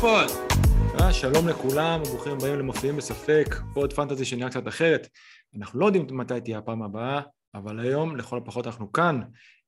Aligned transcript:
ה 0.00 0.10
pod. 0.10 0.52
אה, 1.00 1.12
שלום 1.12 1.48
לכולם, 1.48 2.02
ברוכים 2.02 2.32
הבאים 2.32 2.58
למופיעים 2.58 2.96
בספק, 2.96 3.46
pod 3.74 3.92
fantasy 3.92 4.24
שנראה 4.24 4.50
קצת 4.50 4.68
אחרת. 4.68 5.08
אנחנו 5.56 5.80
לא 5.80 5.86
יודעים 5.86 6.06
מתי 6.10 6.40
תהיה 6.40 6.58
הפעם 6.58 6.82
הבאה, 6.82 7.20
אבל 7.54 7.80
היום 7.80 8.16
לכל 8.16 8.38
הפחות 8.38 8.66
אנחנו 8.66 8.92
כאן. 8.92 9.20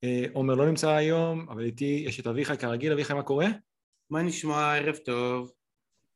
אה, 0.05 0.25
עומר 0.33 0.55
לא 0.55 0.67
נמצא 0.67 0.91
היום, 0.91 1.47
אבל 1.51 1.65
איתי 1.65 2.05
יש 2.07 2.21
את 2.21 2.27
אביחי 2.27 2.57
כרגיל. 2.57 2.93
אביחי, 2.93 3.15
מה 3.15 3.23
קורה? 3.23 3.47
מה 4.11 4.23
נשמע? 4.23 4.77
ערב 4.77 4.97
טוב. 4.97 5.53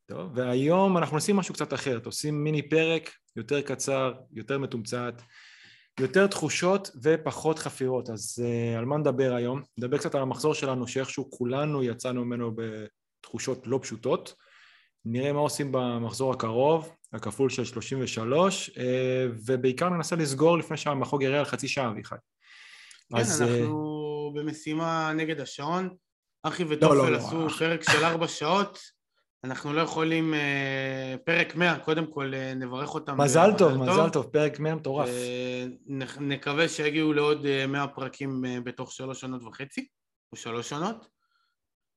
טוב, 0.07 0.30
והיום 0.35 0.96
אנחנו 0.96 1.16
עושים 1.16 1.37
משהו 1.37 1.55
קצת 1.55 1.74
אחרת, 1.74 2.07
עושים 2.07 2.45
מיני 2.45 2.69
פרק 2.69 3.10
יותר 3.37 3.60
קצר, 3.60 4.12
יותר 4.33 4.59
מתומצת, 4.59 5.23
יותר 6.01 6.27
תחושות 6.27 6.91
ופחות 7.02 7.59
חפירות. 7.59 8.10
אז 8.10 8.43
אה, 8.43 8.79
על 8.79 8.85
מה 8.85 8.96
נדבר 8.96 9.35
היום? 9.35 9.62
נדבר 9.79 9.98
קצת 9.98 10.15
על 10.15 10.23
המחזור 10.23 10.55
שלנו, 10.55 10.88
שאיכשהו 10.88 11.30
כולנו 11.30 11.83
יצאנו 11.83 12.24
ממנו 12.24 12.52
בתחושות 13.27 13.66
לא 13.66 13.79
פשוטות. 13.83 14.35
נראה 15.05 15.33
מה 15.33 15.41
עושים 15.41 15.73
במחזור 15.73 16.33
הקרוב, 16.33 16.93
הכפול 17.12 17.51
של 17.51 17.65
33, 17.65 18.71
uh, 18.71 18.73
ובעיקר 19.47 19.89
ננסה 19.89 20.16
לסגור 20.16 20.59
לפני 20.59 20.77
שהמחוג 20.77 21.23
יראה 21.23 21.39
על 21.39 21.45
חצי 21.45 21.69
שעה, 21.69 21.89
אביחי. 21.89 22.15
כן, 23.12 23.16
אז, 23.16 23.43
אנחנו 23.43 24.32
uh... 24.35 24.38
במשימה 24.38 25.13
נגד 25.16 25.41
השעון. 25.41 25.88
אחי 26.43 26.65
וטופל 26.69 26.95
לא, 26.95 27.04
לא, 27.04 27.13
לא, 27.13 27.16
עשו 27.16 27.43
לא. 27.43 27.49
פרק 27.49 27.82
של 27.82 28.04
ארבע 28.04 28.29
שעות. 28.29 28.79
אנחנו 29.45 29.73
לא 29.73 29.80
יכולים, 29.80 30.35
אה, 30.35 31.15
פרק 31.24 31.57
100, 31.57 31.79
קודם 31.79 32.07
כל 32.07 32.35
אה, 32.35 32.54
נברך 32.54 32.95
אותם. 32.95 33.21
מזל 33.21 33.51
טוב, 33.59 33.73
טוב, 33.73 33.82
מזל 33.82 34.10
טוב, 34.10 34.27
פרק 34.27 34.60
100 34.60 34.74
מטורף. 34.74 35.09
נקווה 36.21 36.69
שיגיעו 36.69 37.13
לעוד 37.13 37.47
100 37.69 37.80
אה, 37.80 37.88
פרקים 37.88 38.45
בתוך 38.65 38.93
שלוש 38.93 39.21
שנות 39.21 39.43
וחצי, 39.43 39.87
או 40.32 40.37
שלוש 40.37 40.69
שנות. 40.69 41.16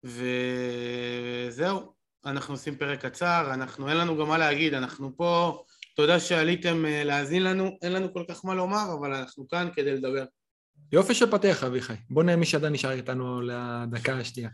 וזהו, 0.04 1.94
אנחנו 2.26 2.54
עושים 2.54 2.76
פרק 2.76 3.06
קצר, 3.06 3.50
אנחנו, 3.54 3.90
אין 3.90 3.98
לנו 3.98 4.18
גם 4.18 4.28
מה 4.28 4.38
להגיד, 4.38 4.74
אנחנו 4.74 5.18
פה, 5.18 5.64
תודה 5.96 6.20
שעליתם 6.20 6.86
להאזין 6.86 7.44
לנו, 7.44 7.78
אין 7.82 7.92
לנו 7.92 8.14
כל 8.14 8.24
כך 8.30 8.46
מה 8.46 8.54
לומר, 8.54 8.94
אבל 9.00 9.14
אנחנו 9.14 9.48
כאן 9.48 9.70
כדי 9.76 9.96
לדבר. 9.96 10.26
יופי 10.92 11.14
של 11.14 11.32
פתח, 11.32 11.64
אביחי. 11.64 11.94
בוא 12.10 12.24
נראה 12.24 12.36
מי 12.36 12.46
שעדיין 12.46 12.74
נשאר 12.74 12.92
איתנו 12.92 13.42
לדקה 13.42 14.20
השנייה. 14.20 14.50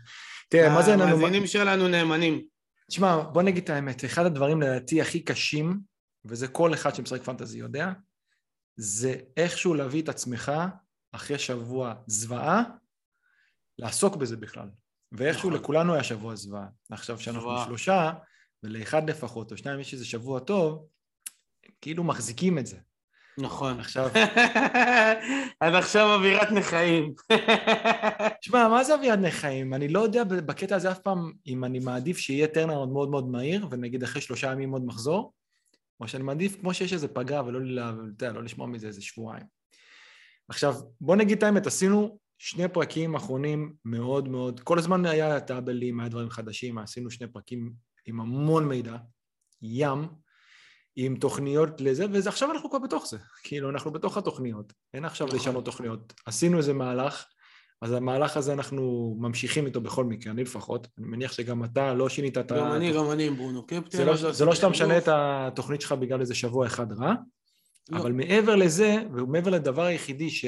תראה, 0.48 0.74
מה 0.74 0.82
זה... 0.82 0.94
המאזינים 0.94 1.46
שלנו 1.46 1.88
נאמנים. 1.88 2.46
תשמע, 2.88 3.22
בוא 3.22 3.42
נגיד 3.42 3.62
את 3.62 3.70
האמת, 3.70 4.04
אחד 4.04 4.26
הדברים 4.26 4.62
לדעתי 4.62 5.00
הכי 5.00 5.20
קשים, 5.20 5.80
וזה 6.24 6.48
כל 6.48 6.74
אחד 6.74 6.94
שמשחק 6.94 7.22
פנטזי 7.22 7.58
יודע, 7.58 7.92
זה 8.76 9.14
איכשהו 9.36 9.74
להביא 9.74 10.02
את 10.02 10.08
עצמך 10.08 10.52
אחרי 11.12 11.38
שבוע 11.38 11.94
זוועה, 12.06 12.62
לעסוק 13.78 14.16
בזה 14.16 14.36
בכלל. 14.36 14.68
ואיכשהו 15.16 15.50
נכון. 15.50 15.60
לכולנו 15.60 15.94
היה 15.94 16.04
שבוע 16.04 16.34
זוועה. 16.34 16.66
עכשיו 16.90 17.18
שאנחנו 17.18 17.40
זוועה. 17.40 17.64
שלושה, 17.64 18.12
ולאחד 18.62 19.10
לפחות, 19.10 19.52
או 19.52 19.56
שניים 19.56 19.80
יש 19.80 19.92
איזה 19.92 20.04
שבוע 20.04 20.40
טוב, 20.40 20.86
כאילו 21.80 22.04
מחזיקים 22.04 22.58
את 22.58 22.66
זה. 22.66 22.76
נכון. 23.38 23.80
עכשיו... 23.80 24.10
אז 25.60 25.74
עכשיו 25.74 26.14
אווירת 26.14 26.50
נכאים. 26.52 27.14
שמע, 28.44 28.68
מה 28.68 28.84
זה 28.84 28.94
אווירת 28.94 29.18
נכאים? 29.18 29.74
אני 29.74 29.88
לא 29.88 30.00
יודע 30.00 30.24
בקטע 30.24 30.76
הזה 30.76 30.90
אף 30.90 30.98
פעם 30.98 31.32
אם 31.46 31.64
אני 31.64 31.78
מעדיף 31.78 32.18
שיהיה 32.18 32.46
טרנר 32.46 32.84
מאוד 32.84 33.10
מאוד 33.10 33.28
מהיר, 33.28 33.66
ונגיד 33.70 34.02
אחרי 34.02 34.22
שלושה 34.22 34.52
ימים 34.52 34.70
עוד 34.70 34.86
מחזור, 34.86 35.32
או 36.00 36.08
שאני 36.08 36.22
מעדיף 36.22 36.60
כמו 36.60 36.74
שיש 36.74 36.92
איזה 36.92 37.08
פגרה 37.08 37.44
ולא 37.46 37.60
לא, 37.62 38.32
לא 38.32 38.42
לשמוע 38.42 38.66
מזה 38.66 38.86
איזה 38.86 39.02
שבועיים. 39.02 39.46
עכשיו, 40.48 40.74
בוא 41.00 41.16
נגיד 41.16 41.36
את 41.36 41.42
האמת, 41.42 41.66
עשינו 41.66 42.18
שני 42.38 42.68
פרקים 42.68 43.14
אחרונים 43.14 43.74
מאוד 43.84 44.28
מאוד, 44.28 44.60
כל 44.60 44.78
הזמן 44.78 45.06
היה 45.06 45.40
טאבלים, 45.40 46.00
היה 46.00 46.08
דברים 46.08 46.30
חדשים, 46.30 46.78
עשינו 46.78 47.10
שני 47.10 47.26
פרקים 47.26 47.72
עם 48.06 48.20
המון 48.20 48.68
מידע, 48.68 48.96
ים, 49.62 50.08
עם 50.96 51.16
תוכניות 51.16 51.80
לזה, 51.80 52.04
ועכשיו 52.12 52.52
אנחנו 52.52 52.70
כבר 52.70 52.78
בתוך 52.78 53.06
זה. 53.06 53.18
כאילו, 53.42 53.70
אנחנו 53.70 53.90
בתוך 53.90 54.16
התוכניות. 54.16 54.72
אין 54.94 55.04
עכשיו 55.04 55.26
נכון. 55.26 55.38
לשנות 55.38 55.64
תוכניות. 55.64 56.12
עשינו 56.26 56.58
איזה 56.58 56.72
מהלך, 56.72 57.24
אז 57.82 57.92
המהלך 57.92 58.36
הזה 58.36 58.52
אנחנו 58.52 59.16
ממשיכים 59.18 59.66
איתו 59.66 59.80
בכל 59.80 60.04
מקרה, 60.04 60.32
אני 60.32 60.42
לפחות. 60.42 60.88
אני 60.98 61.06
מניח 61.06 61.32
שגם 61.32 61.64
אתה 61.64 61.94
לא 61.94 62.08
שינית 62.08 62.38
את 62.38 62.52
ה... 62.52 62.56
גם 62.56 62.72
אני, 62.72 62.92
גם 62.92 63.10
אני 63.10 63.26
עם 63.26 63.36
ברונו 63.36 63.66
קפטן. 63.66 63.98
זה 63.98 64.04
לא, 64.04 64.32
זה 64.32 64.44
לא 64.44 64.54
שאתה 64.54 64.68
משנה 64.68 64.98
את 64.98 65.08
התוכנית 65.08 65.80
שלך 65.80 65.92
בגלל 65.92 66.20
איזה 66.20 66.34
שבוע 66.34 66.66
אחד 66.66 66.92
רע, 66.92 67.14
לא. 67.90 67.98
אבל 67.98 68.12
מעבר 68.12 68.56
לזה, 68.56 68.96
ומעבר 69.14 69.50
לדבר 69.50 69.82
היחידי 69.82 70.30
ש... 70.30 70.44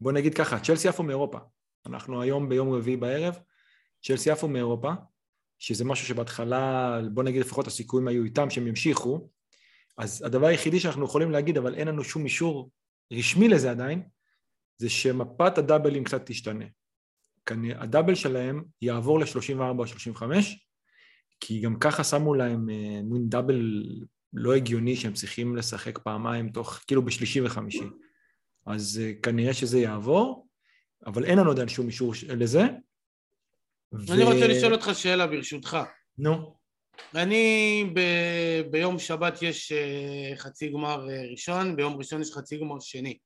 בוא 0.00 0.12
נגיד 0.12 0.34
ככה, 0.34 0.60
צ'לסי 0.60 0.88
עפו 0.88 1.02
מאירופה. 1.02 1.38
אנחנו 1.86 2.22
היום 2.22 2.48
ביום 2.48 2.72
רביעי 2.72 2.96
בערב, 2.96 3.38
צ'לסי 4.02 4.30
עפו 4.30 4.48
מאירופה, 4.48 4.92
שזה 5.58 5.84
משהו 5.84 6.06
שבהתחלה, 6.06 6.98
בוא 7.12 7.22
נגיד 7.22 7.40
לפחות 7.40 7.66
הסיכויים 7.66 8.08
היו 8.08 8.24
איתם 8.24 8.50
שהם 8.50 8.66
ימשיכו, 8.66 9.28
אז 9.98 10.22
הדבר 10.22 10.46
היחידי 10.46 10.80
שאנחנו 10.80 11.04
יכולים 11.04 11.30
להגיד, 11.30 11.58
אבל 11.58 11.74
אין 11.74 11.88
לנו 11.88 12.04
שום 12.04 12.24
אישור 12.24 12.70
רשמי 13.12 13.48
לזה 13.48 13.70
עדיין, 13.70 14.02
זה 14.78 14.88
שמפת 14.88 15.58
הדאבלים 15.58 16.04
קצת 16.04 16.22
תשתנה. 16.26 16.64
הדאבל 17.74 18.14
שלהם 18.14 18.64
יעבור 18.82 19.20
ל-34 19.20 19.78
או 19.78 19.86
35, 19.86 20.66
כי 21.40 21.60
גם 21.60 21.78
ככה 21.78 22.04
שמו 22.04 22.34
להם 22.34 22.70
אה, 22.70 23.02
מין 23.02 23.28
double 23.28 23.82
לא 24.32 24.54
הגיוני 24.54 24.96
שהם 24.96 25.12
צריכים 25.12 25.56
לשחק 25.56 25.98
פעמיים 25.98 26.48
תוך, 26.48 26.80
כאילו 26.86 27.04
בשלישי 27.04 27.40
וחמישי. 27.40 27.84
אז 28.66 29.00
אה, 29.02 29.12
כנראה 29.22 29.54
שזה 29.54 29.78
יעבור, 29.78 30.48
אבל 31.06 31.24
אין 31.24 31.38
לנו 31.38 31.50
עדיין 31.50 31.68
שום 31.68 31.86
אישור 31.86 32.12
לזה, 32.28 32.62
ו... 33.92 34.12
אני 34.12 34.24
רוצה 34.24 34.46
לשאול 34.46 34.74
אותך 34.74 34.90
שאלה 34.94 35.26
ברשותך. 35.26 35.78
נו. 36.18 36.56
אני 37.14 37.84
ב... 37.94 38.00
ביום 38.70 38.98
שבת 38.98 39.42
יש 39.42 39.72
אה, 39.72 40.36
חצי 40.36 40.68
גמר 40.68 41.10
אה, 41.10 41.22
ראשון, 41.30 41.76
ביום 41.76 41.96
ראשון 41.96 42.20
יש 42.20 42.32
חצי 42.32 42.58
גמר 42.58 42.80
שני. 42.80 43.18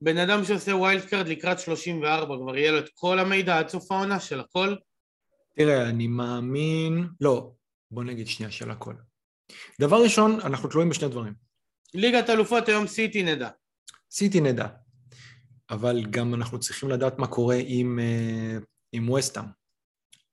בן 0.00 0.18
אדם 0.18 0.44
שעושה 0.44 0.76
wild 0.76 1.04
card 1.04 1.28
לקראת 1.28 1.60
34, 1.60 2.36
כבר 2.36 2.56
יהיה 2.56 2.72
לו 2.72 2.78
את 2.78 2.88
כל 2.94 3.18
המידע 3.18 3.58
עד 3.58 3.68
סוף 3.68 3.92
העונה 3.92 4.20
של 4.20 4.40
הכל? 4.40 4.74
תראה, 5.56 5.88
אני 5.88 6.06
מאמין... 6.06 7.08
לא, 7.20 7.52
בוא 7.90 8.04
נגיד 8.04 8.26
שנייה 8.26 8.50
של 8.50 8.70
הכל. 8.70 8.94
דבר 9.80 10.02
ראשון, 10.02 10.40
אנחנו 10.40 10.68
תלויים 10.68 10.90
בשני 10.90 11.08
דברים. 11.08 11.32
ליגת 11.94 12.30
אלופות 12.30 12.68
היום 12.68 12.86
סיטי 12.86 13.22
נדע. 13.22 13.48
סיטי 14.10 14.40
נדע. 14.40 14.66
אבל 15.70 16.04
גם 16.10 16.34
אנחנו 16.34 16.60
צריכים 16.60 16.88
לדעת 16.88 17.18
מה 17.18 17.26
קורה 17.26 17.56
עם, 17.66 17.98
אה, 17.98 18.58
עם 18.92 19.10
וסטאם. 19.10 19.44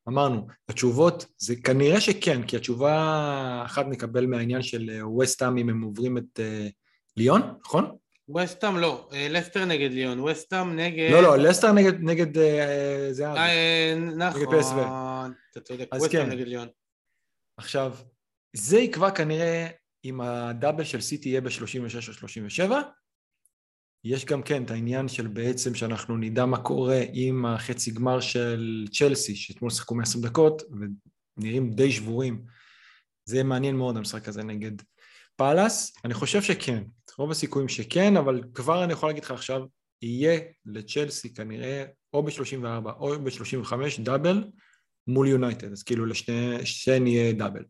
אמרנו, 0.07 0.47
התשובות 0.69 1.25
זה 1.37 1.55
כנראה 1.55 2.01
שכן, 2.01 2.47
כי 2.47 2.57
התשובה 2.57 3.61
אחת 3.65 3.85
נקבל 3.85 4.25
מהעניין 4.25 4.61
של 4.61 4.89
ווסטאם 5.03 5.57
אם 5.57 5.69
הם 5.69 5.81
עוברים 5.81 6.17
את 6.17 6.39
uh, 6.39 6.71
ליון, 7.17 7.41
נכון? 7.65 7.95
ווסטאם 8.29 8.77
לא, 8.77 9.09
אה, 9.13 9.27
לסטר 9.29 9.65
נגד 9.65 9.91
ליון, 9.91 10.19
ווסטאם 10.19 10.75
נגד... 10.75 11.09
לא, 11.11 11.21
לא, 11.21 11.37
לסטר 11.37 11.71
נגד, 11.71 11.93
נגד 11.99 12.33
זה 13.11 13.31
היה... 13.33 13.95
נכון, 13.95 14.41
נגד 14.41 14.51
PSV. 14.51 14.75
אתה 15.51 15.59
צודק, 15.59 15.87
ווסטאם 15.93 16.25
כן. 16.25 16.29
נגד 16.29 16.47
ליון. 16.47 16.67
עכשיו, 17.57 17.95
זה 18.55 18.77
יקבע 18.77 19.11
כנראה 19.11 19.67
אם 20.05 20.21
הדאבל 20.21 20.83
של 20.83 21.01
סיטי 21.01 21.29
יהיה 21.29 21.41
ב-36 21.41 21.95
או 21.95 22.01
37, 22.01 22.81
יש 24.05 24.25
גם 24.25 24.43
כן 24.43 24.63
את 24.63 24.72
העניין 24.72 25.07
של 25.07 25.28
בעצם 25.28 25.75
שאנחנו 25.75 26.17
נדע 26.17 26.46
מה 26.46 26.57
קורה 26.57 27.02
עם 27.13 27.46
החצי 27.46 27.91
גמר 27.91 28.19
של 28.19 28.85
צ'לסי, 28.91 29.35
שאתמול 29.35 29.72
שיחקו 29.72 29.96
120 29.96 30.23
דקות 30.23 30.61
ונראים 31.37 31.72
די 31.72 31.91
שבורים. 31.91 32.46
זה 33.25 33.43
מעניין 33.43 33.75
מאוד 33.75 33.97
המשחק 33.97 34.28
הזה 34.28 34.43
נגד 34.43 34.72
פאלאס. 35.35 35.93
אני 36.05 36.13
חושב 36.13 36.41
שכן, 36.41 36.84
רוב 37.17 37.31
הסיכויים 37.31 37.69
שכן, 37.69 38.17
אבל 38.17 38.41
כבר 38.53 38.84
אני 38.84 38.93
יכול 38.93 39.09
להגיד 39.09 39.23
לך 39.23 39.31
עכשיו, 39.31 39.61
יהיה 40.02 40.40
לצ'לסי 40.66 41.34
כנראה 41.34 41.85
או 42.13 42.23
ב-34 42.23 42.90
או 42.99 43.19
ב-35 43.23 43.73
דאבל 44.03 44.43
מול 45.07 45.28
יונייטד, 45.28 45.72
אז 45.72 45.84
כאילו 45.84 46.05
לשניהם 46.05 47.07
יהיה 47.07 47.34
דאבל. 47.34 47.66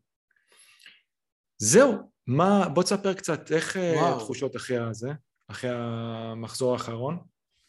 זהו, 1.57 1.93
מה, 2.27 2.69
בוא 2.69 2.83
תספר 2.83 3.13
קצת 3.13 3.51
איך 3.51 3.77
אה, 3.77 4.15
התחושות 4.15 4.55
אחרי 4.55 4.77
הזה. 4.77 5.09
אחרי 5.47 5.69
המחזור 5.73 6.73
האחרון? 6.73 7.17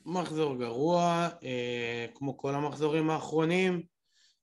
מחזור 0.07 0.57
גרוע, 0.57 1.29
אה, 1.45 2.07
כמו 2.15 2.37
כל 2.39 2.55
המחזורים 2.55 3.11
האחרונים, 3.11 3.83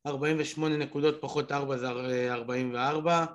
48 0.07 0.77
נקודות 0.77 1.21
פחות 1.21 1.51
4 1.51 1.77
זה 1.77 1.87
44, 2.33 3.25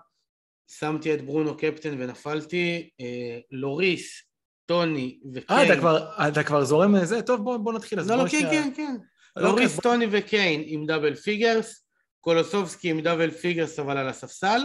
שמתי 0.71 1.15
את 1.15 1.25
ברונו 1.25 1.57
קפטן 1.57 1.95
ונפלתי, 1.99 2.91
אה, 3.01 3.39
לוריס, 3.51 4.23
טוני 4.67 5.19
וקיין. 5.35 5.61
אה, 5.61 5.67
אתה 5.67 5.81
כבר, 5.81 6.29
אתה 6.29 6.43
כבר 6.43 6.65
זורם 6.65 6.95
לזה? 6.95 7.23
טוב, 7.23 7.45
בוא, 7.45 7.57
בוא 7.57 7.73
נתחיל. 7.73 8.01
לא, 8.01 8.17
לא, 8.17 8.29
כן. 8.31 8.49
כן, 8.51 8.71
כן. 8.77 8.97
לא, 9.37 9.49
לוריס, 9.49 9.75
בוא... 9.75 9.83
טוני 9.83 10.07
וקיין 10.11 10.63
עם 10.67 10.87
double 10.87 11.15
figures, 11.15 11.85
קולוסבסקי 12.21 12.91
עם 12.91 13.01
double 13.01 13.31
figures 13.31 13.79
אבל 13.79 13.97
על 13.97 14.09
הספסל. 14.09 14.61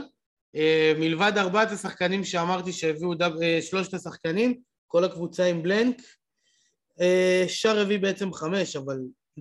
אה, 0.55 0.93
מלבד 0.99 1.31
ארבעת 1.37 1.71
השחקנים 1.71 2.23
שאמרתי 2.23 2.71
שהביאו 2.71 3.13
דאב, 3.13 3.41
אה, 3.41 3.59
שלושת 3.61 3.93
השחקנים, 3.93 4.59
כל 4.93 5.03
הקבוצה 5.03 5.45
עם 5.45 5.63
blank. 5.63 6.01
אה, 7.01 7.45
שער 7.47 7.79
רביעי 7.79 7.97
בעצם 7.97 8.33
חמש, 8.33 8.75
אבל 8.75 8.97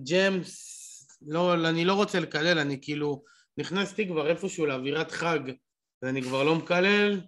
ג'יימס, 0.09 0.73
לא, 1.21 1.53
אני 1.53 1.85
לא 1.85 1.93
רוצה 1.93 2.19
לקלל, 2.19 2.59
אני 2.59 2.79
כאילו 2.81 3.23
נכנסתי 3.57 4.07
כבר 4.07 4.29
איפשהו 4.29 4.65
לאווירת 4.65 5.11
חג, 5.11 5.39
ואני 6.01 6.21
כבר 6.21 6.43
לא 6.43 6.55
מקלל. 6.55 7.21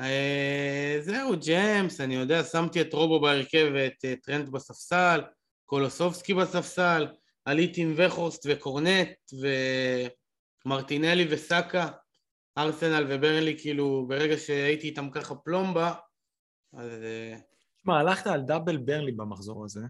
אה, 0.00 0.96
זהו, 1.00 1.36
ג'יימס, 1.36 2.00
אני 2.00 2.14
יודע, 2.14 2.44
שמתי 2.44 2.80
את 2.80 2.92
רובו 2.92 3.20
בהרכב 3.20 3.70
ואת 3.74 4.04
אה, 4.04 4.14
טרנט 4.22 4.48
בספסל, 4.48 5.20
קולוסבסקי 5.64 6.34
בספסל, 6.34 7.06
עליתי 7.44 7.82
עם 7.82 7.94
וחורסט 7.96 8.46
וקורנט 8.48 9.10
ומרטינלי 10.66 11.26
וסאקה, 11.30 11.88
ארסנל 12.58 13.06
וברנלי, 13.08 13.58
כאילו, 13.58 14.06
ברגע 14.08 14.38
שהייתי 14.38 14.86
איתם 14.86 15.10
ככה 15.10 15.34
פלומבה, 15.34 15.92
אז... 16.72 16.90
תשמע, 17.88 18.00
הלכת 18.00 18.26
על 18.26 18.40
double 18.40 18.76
ברנלי 18.76 19.12
במחזור 19.12 19.64
הזה. 19.64 19.80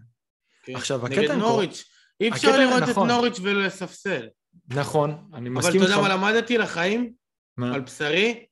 כן. 0.63 0.75
עכשיו, 0.75 1.05
הקטע... 1.05 1.21
נגד 1.21 1.31
נוריץ'. 1.31 1.83
אי 2.21 2.29
אפשר 2.29 2.59
לראות 2.59 2.83
נכון. 2.89 3.09
את 3.09 3.15
נוריץ' 3.15 3.39
ולא 3.43 3.63
לספסל. 3.63 4.27
נכון, 4.67 5.29
אני 5.33 5.49
מסכים 5.49 5.81
איתך. 5.81 5.93
אבל 5.93 6.01
אתה 6.01 6.13
יודע 6.13 6.17
מה 6.17 6.31
למדתי 6.31 6.57
לחיים? 6.57 7.13
מה? 7.57 7.75
על 7.75 7.81
בשרי? 7.81 8.45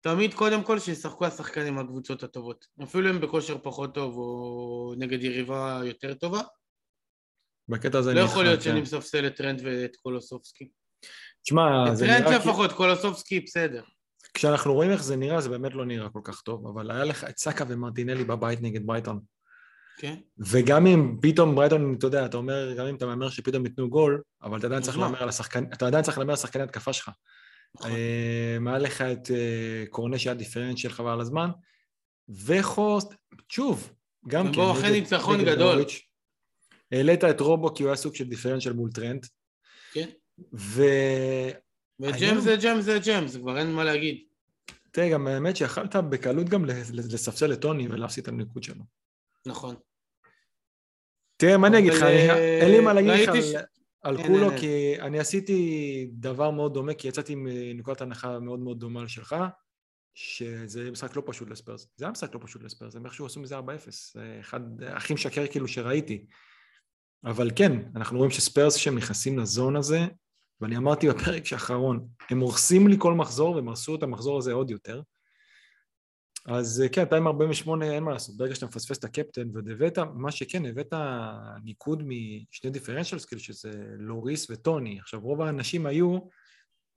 תמיד 0.00 0.34
קודם 0.34 0.62
כל 0.62 0.78
שישחקו 0.78 1.26
השחקנים 1.26 1.78
הקבוצות 1.78 2.22
הטובות. 2.22 2.66
אפילו 2.82 3.10
אם 3.10 3.20
בכושר 3.20 3.58
פחות 3.62 3.94
טוב 3.94 4.16
או 4.16 4.94
נגד 4.98 5.24
יריבה 5.24 5.80
יותר 5.84 6.14
טובה. 6.14 6.40
בקטע 7.68 7.98
הזה 7.98 8.14
לא 8.14 8.20
יכול 8.20 8.44
להיות 8.44 8.62
שאני 8.62 8.80
מספסל 8.80 9.26
את 9.26 9.36
טרנט 9.36 9.60
ואת 9.64 9.96
קולוסבסקי. 9.96 10.68
תשמע, 11.42 11.94
זה 11.94 12.06
נראה... 12.06 12.18
את 12.18 12.24
טרנט 12.24 12.36
לפחות, 12.36 12.72
קולוסבסקי 12.72 13.40
בסדר. 13.40 13.82
כשאנחנו 14.34 14.74
רואים 14.74 14.90
איך 14.90 15.02
זה 15.02 15.16
נראה, 15.16 15.40
זה 15.40 15.48
באמת 15.48 15.74
לא 15.74 15.84
נראה 15.84 16.08
כל 16.08 16.20
כך 16.24 16.40
טוב, 16.40 16.66
אבל 16.66 16.90
היה 16.90 17.04
לך 17.04 17.24
את 17.24 17.38
סאקה 17.38 17.64
ומרטינלי 17.68 18.24
בבית 18.24 18.62
נגד 18.62 18.86
ברייטון. 18.86 19.20
כן. 19.98 20.14
וגם 20.38 20.86
אם 20.86 21.16
פתאום 21.22 21.54
ברייטון, 21.54 21.94
אתה 21.98 22.06
יודע, 22.06 22.26
אתה 22.26 22.36
אומר, 22.36 22.74
גם 22.78 22.86
אם 22.86 22.94
אתה 22.94 23.06
מהמר 23.06 23.30
שפתאום 23.30 23.66
ייתנו 23.66 23.90
גול, 23.90 24.22
אבל 24.42 24.58
אתה 24.58 24.66
עדיין 24.66 24.82
צריך 24.82 24.96
נכון. 24.96 25.08
להמר 25.08 25.22
על 25.22 25.28
השחקן, 25.28 25.64
אתה 25.72 25.86
עדיין 25.86 26.04
צריך 26.04 26.18
להמר 26.18 26.32
על 26.32 26.36
שחקני 26.36 26.62
התקפה 26.62 26.92
שלך. 26.92 27.10
נכון. 27.74 27.90
היה 28.66 28.78
לך 28.78 29.02
את 29.02 29.30
אה, 29.30 29.84
קורנה 29.90 30.18
שהיה 30.18 30.34
דיפרנציאל 30.34 30.92
חבל 30.92 31.20
הזמן, 31.20 31.50
וחורסט, 32.46 33.14
שוב, 33.48 33.92
גם 34.28 34.46
כן. 34.46 34.52
בואו, 34.52 34.72
אחרי 34.72 34.90
ניצחון 34.90 35.44
גדול. 35.44 35.84
העלית 36.92 37.24
את 37.24 37.40
רובו 37.40 37.74
כי 37.74 37.82
הוא 37.82 37.90
היה 37.90 37.96
סוג 37.96 38.14
של 38.14 38.28
דיפרנציאל 38.28 38.74
מול 38.74 38.90
טרנט. 38.90 39.26
כן. 39.92 40.08
ו... 42.02 42.06
וג'יימס 42.06 42.42
זה 42.42 42.56
ג'יימס 42.60 42.84
זה 42.84 42.98
ג'יימס, 42.98 43.36
כבר 43.36 43.58
אין 43.58 43.72
מה 43.72 43.84
להגיד. 43.84 44.18
תראה, 44.90 45.08
גם 45.10 45.26
האמת 45.26 45.56
שיכלת 45.56 45.96
בקלות 45.96 46.48
גם 46.48 46.64
לספסל 46.92 47.52
את 47.52 47.60
טוני 47.60 47.88
ולהפסיד 47.88 48.22
את 48.22 48.28
הניקוד 48.28 48.62
שלו. 48.62 48.84
נכון. 49.46 49.74
תראה, 51.36 51.56
מה 51.56 51.66
אני 51.66 51.78
אגיד 51.78 51.92
לך, 51.92 52.02
אין 52.60 52.70
לי 52.70 52.80
מה 52.80 52.92
להגיד 52.92 53.28
לך 53.28 53.62
על 54.02 54.22
כולו, 54.22 54.50
כי 54.60 55.00
אני 55.00 55.18
עשיתי 55.18 56.10
דבר 56.12 56.50
מאוד 56.50 56.74
דומה, 56.74 56.94
כי 56.94 57.08
יצאתי 57.08 57.32
עם 57.32 57.46
נקודת 57.74 58.00
הנחה 58.00 58.38
מאוד 58.38 58.60
מאוד 58.60 58.80
דומה 58.80 59.02
לשלך, 59.02 59.36
שזה 60.14 60.90
משחק 60.90 61.16
לא 61.16 61.22
פשוט 61.26 61.50
לספרס. 61.50 61.86
זה 61.96 62.04
היה 62.04 62.12
משחק 62.12 62.34
לא 62.34 62.40
פשוט 62.42 62.62
לספרס, 62.62 62.96
הם 62.96 63.04
איכשהו 63.06 63.26
עשו 63.26 63.40
מזה 63.40 63.58
4-0. 63.58 63.62
אחד 64.40 64.60
הכי 64.86 65.14
משקר 65.14 65.46
כאילו 65.46 65.68
שראיתי. 65.68 66.26
אבל 67.24 67.50
כן, 67.56 67.72
אנחנו 67.96 68.18
רואים 68.18 68.30
שספרס 68.30 68.76
שהם 68.76 68.98
נכנסים 68.98 69.38
לזון 69.38 69.76
הזה, 69.76 70.00
ואני 70.62 70.76
אמרתי 70.76 71.08
בפרק 71.08 71.46
שאחרון, 71.46 72.06
הם 72.30 72.40
הורסים 72.40 72.88
לי 72.88 72.96
כל 72.98 73.14
מחזור 73.14 73.54
והם 73.54 73.68
הרסו 73.68 73.94
את 73.94 74.02
המחזור 74.02 74.38
הזה 74.38 74.52
עוד 74.52 74.70
יותר. 74.70 75.02
אז 76.46 76.84
כן, 76.92 77.02
248 77.02 77.92
אין 77.92 78.02
מה 78.02 78.12
לעשות, 78.12 78.36
ברגע 78.36 78.54
שאתה 78.54 78.66
מפספס 78.66 78.98
את 78.98 79.04
הקפטן 79.04 79.48
ועוד 79.52 79.68
הבאת, 79.68 79.98
מה 80.14 80.30
שכן, 80.30 80.66
הבאת 80.66 80.92
ניקוד 81.64 82.02
משני 82.02 82.70
differentials 82.70 83.18
כאילו, 83.18 83.38
שזה 83.38 83.70
לוריס 83.98 84.50
וטוני. 84.50 84.98
עכשיו, 85.00 85.20
רוב 85.20 85.42
האנשים 85.42 85.86
היו 85.86 86.18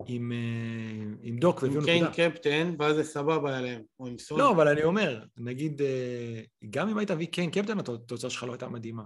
עם, 0.07 0.31
אה, 0.31 1.15
עם 1.21 1.37
דוק 1.37 1.63
והביאו 1.63 1.81
נקודה. 1.81 1.93
עם 1.93 2.11
קיין 2.11 2.31
קפטן, 2.31 2.75
ואז 2.79 2.95
זה 2.95 3.03
סבבה 3.03 3.57
עליהם, 3.57 3.81
או 3.99 4.07
עם 4.07 4.17
סון. 4.17 4.39
לא, 4.39 4.51
אבל 4.51 4.67
אני 4.67 4.83
אומר, 4.83 5.23
נגיד, 5.37 5.81
אה, 5.81 6.41
גם 6.69 6.89
אם 6.89 6.97
היית 6.97 7.11
מביא 7.11 7.27
קיין 7.27 7.51
קפטן, 7.51 7.79
התוצאה 7.79 8.29
שלך 8.29 8.43
לא 8.43 8.51
הייתה 8.51 8.69
מדהימה. 8.69 9.03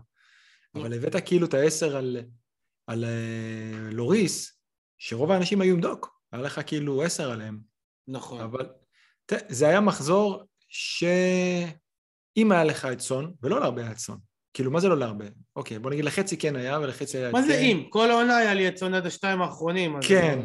אבל 0.75 0.93
הבאת 0.93 1.15
כאילו 1.25 1.45
את 1.47 1.53
העשר 1.53 1.95
על, 1.95 2.17
על 2.89 3.05
אה, 3.05 3.91
לוריס, 3.91 4.59
שרוב 4.97 5.31
האנשים 5.31 5.61
היו 5.61 5.75
עם 5.75 5.81
דוק, 5.81 6.19
היה 6.31 6.41
לך 6.41 6.61
כאילו 6.65 7.03
עשר 7.03 7.31
עליהם. 7.31 7.59
נכון. 8.07 8.41
אבל 8.41 8.69
זה 9.47 9.67
היה 9.67 9.81
מחזור 9.81 10.43
שאם 10.67 12.51
היה 12.51 12.63
לך 12.63 12.85
את 12.85 12.99
סון, 12.99 13.33
ולא 13.43 13.59
להרבה 13.59 13.81
היה 13.81 13.91
את 13.91 13.97
סון. 13.97 14.17
כאילו, 14.53 14.71
מה 14.71 14.79
זה 14.79 14.87
לא 14.87 14.97
להרבה? 14.97 15.25
אוקיי, 15.55 15.79
בוא 15.79 15.91
נגיד 15.91 16.05
לחצי 16.05 16.37
כן 16.37 16.55
היה 16.55 16.79
ולחצי 16.79 17.17
היה... 17.17 17.31
מה 17.31 17.41
זה 17.41 17.53
כן. 17.53 17.59
אם? 17.63 17.85
כל 17.89 18.11
העונה 18.11 18.37
היה 18.37 18.53
לי 18.53 18.67
את 18.67 18.77
סון 18.77 18.93
עד 18.93 19.05
השתיים 19.05 19.41
האחרונים. 19.41 19.95
כן. 20.07 20.39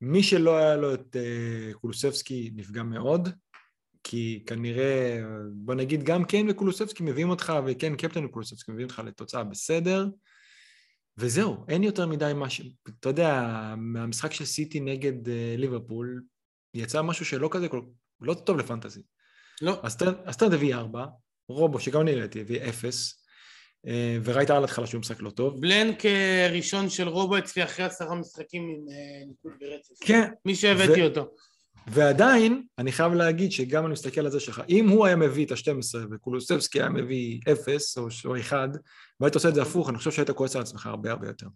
מי 0.00 0.22
שלא 0.22 0.56
היה 0.58 0.76
לו 0.76 0.94
את 0.94 1.16
uh, 1.16 1.74
קולוסבסקי 1.74 2.50
נפגע 2.54 2.82
מאוד, 2.82 3.28
כי 4.02 4.44
כנראה, 4.46 5.22
בוא 5.52 5.74
נגיד, 5.74 6.02
גם 6.02 6.24
קיין 6.24 6.50
וקולוסבסקי 6.50 7.02
מביאים 7.02 7.30
אותך, 7.30 7.52
וכן, 7.66 7.96
קפטן 7.96 8.24
וקולוסבסקי 8.24 8.72
מביאים 8.72 8.88
אותך 8.88 9.02
לתוצאה 9.04 9.44
בסדר, 9.44 10.06
וזהו, 11.18 11.64
אין 11.68 11.82
יותר 11.82 12.06
מדי 12.06 12.32
משהו, 12.34 12.64
אתה 13.00 13.08
יודע, 13.08 13.44
מהמשחק 13.76 14.32
של 14.32 14.44
סיטי 14.44 14.80
נגד 14.80 15.26
uh, 15.26 15.30
ליברפול, 15.56 16.22
יצא 16.74 17.02
משהו 17.02 17.24
שלא 17.24 17.48
כזה, 17.52 17.66
לא 18.20 18.34
טוב 18.34 18.58
לפנטזי. 18.58 19.02
לא. 19.62 19.80
אז 19.82 19.94
אתה 20.30 20.50
תביא 20.50 20.74
ארבע, 20.74 21.06
רובו, 21.48 21.80
שגם 21.80 22.00
אני 22.00 22.14
ראיתי, 22.14 22.40
הביא 22.40 22.68
אפס, 22.68 23.24
אה, 23.86 24.18
וראית 24.24 24.50
על 24.50 24.64
התחלה 24.64 24.86
שהוא 24.86 25.00
משחק 25.00 25.20
לא 25.20 25.30
טוב. 25.30 25.60
בלנק 25.60 26.02
ראשון 26.50 26.90
של 26.90 27.08
רובו 27.08 27.38
אצלי 27.38 27.64
אחרי 27.64 27.84
עשרה 27.84 28.14
משחקים 28.14 28.62
עם 28.62 28.86
אה, 28.90 29.26
ניקוד 29.26 29.52
ברצף. 29.60 29.94
כן. 30.04 30.30
מי 30.44 30.54
שהבאתי 30.54 31.02
ו... 31.02 31.04
אותו. 31.04 31.34
ועדיין, 31.90 32.62
אני 32.78 32.92
חייב 32.92 33.12
להגיד 33.12 33.52
שגם 33.52 33.84
אני 33.84 33.92
מסתכל 33.92 34.20
על 34.20 34.30
זה 34.30 34.40
שלך, 34.40 34.62
אם 34.68 34.88
הוא 34.88 35.06
היה 35.06 35.16
מביא 35.16 35.46
את 35.46 35.52
ה-12 35.52 35.98
וקולוסבסקי 36.10 36.80
היה 36.80 36.88
מביא 36.88 37.40
0 37.52 37.98
או 38.24 38.36
1, 38.40 38.68
והיית 39.20 39.34
עושה 39.34 39.48
את 39.48 39.54
זה 39.54 39.62
הפוך, 39.62 39.88
אני 39.88 39.98
חושב 39.98 40.10
שהיית 40.10 40.30
כועס 40.30 40.56
על 40.56 40.62
עצמך 40.62 40.86
הרבה 40.86 41.10
הרבה 41.10 41.26
יותר. 41.26 41.46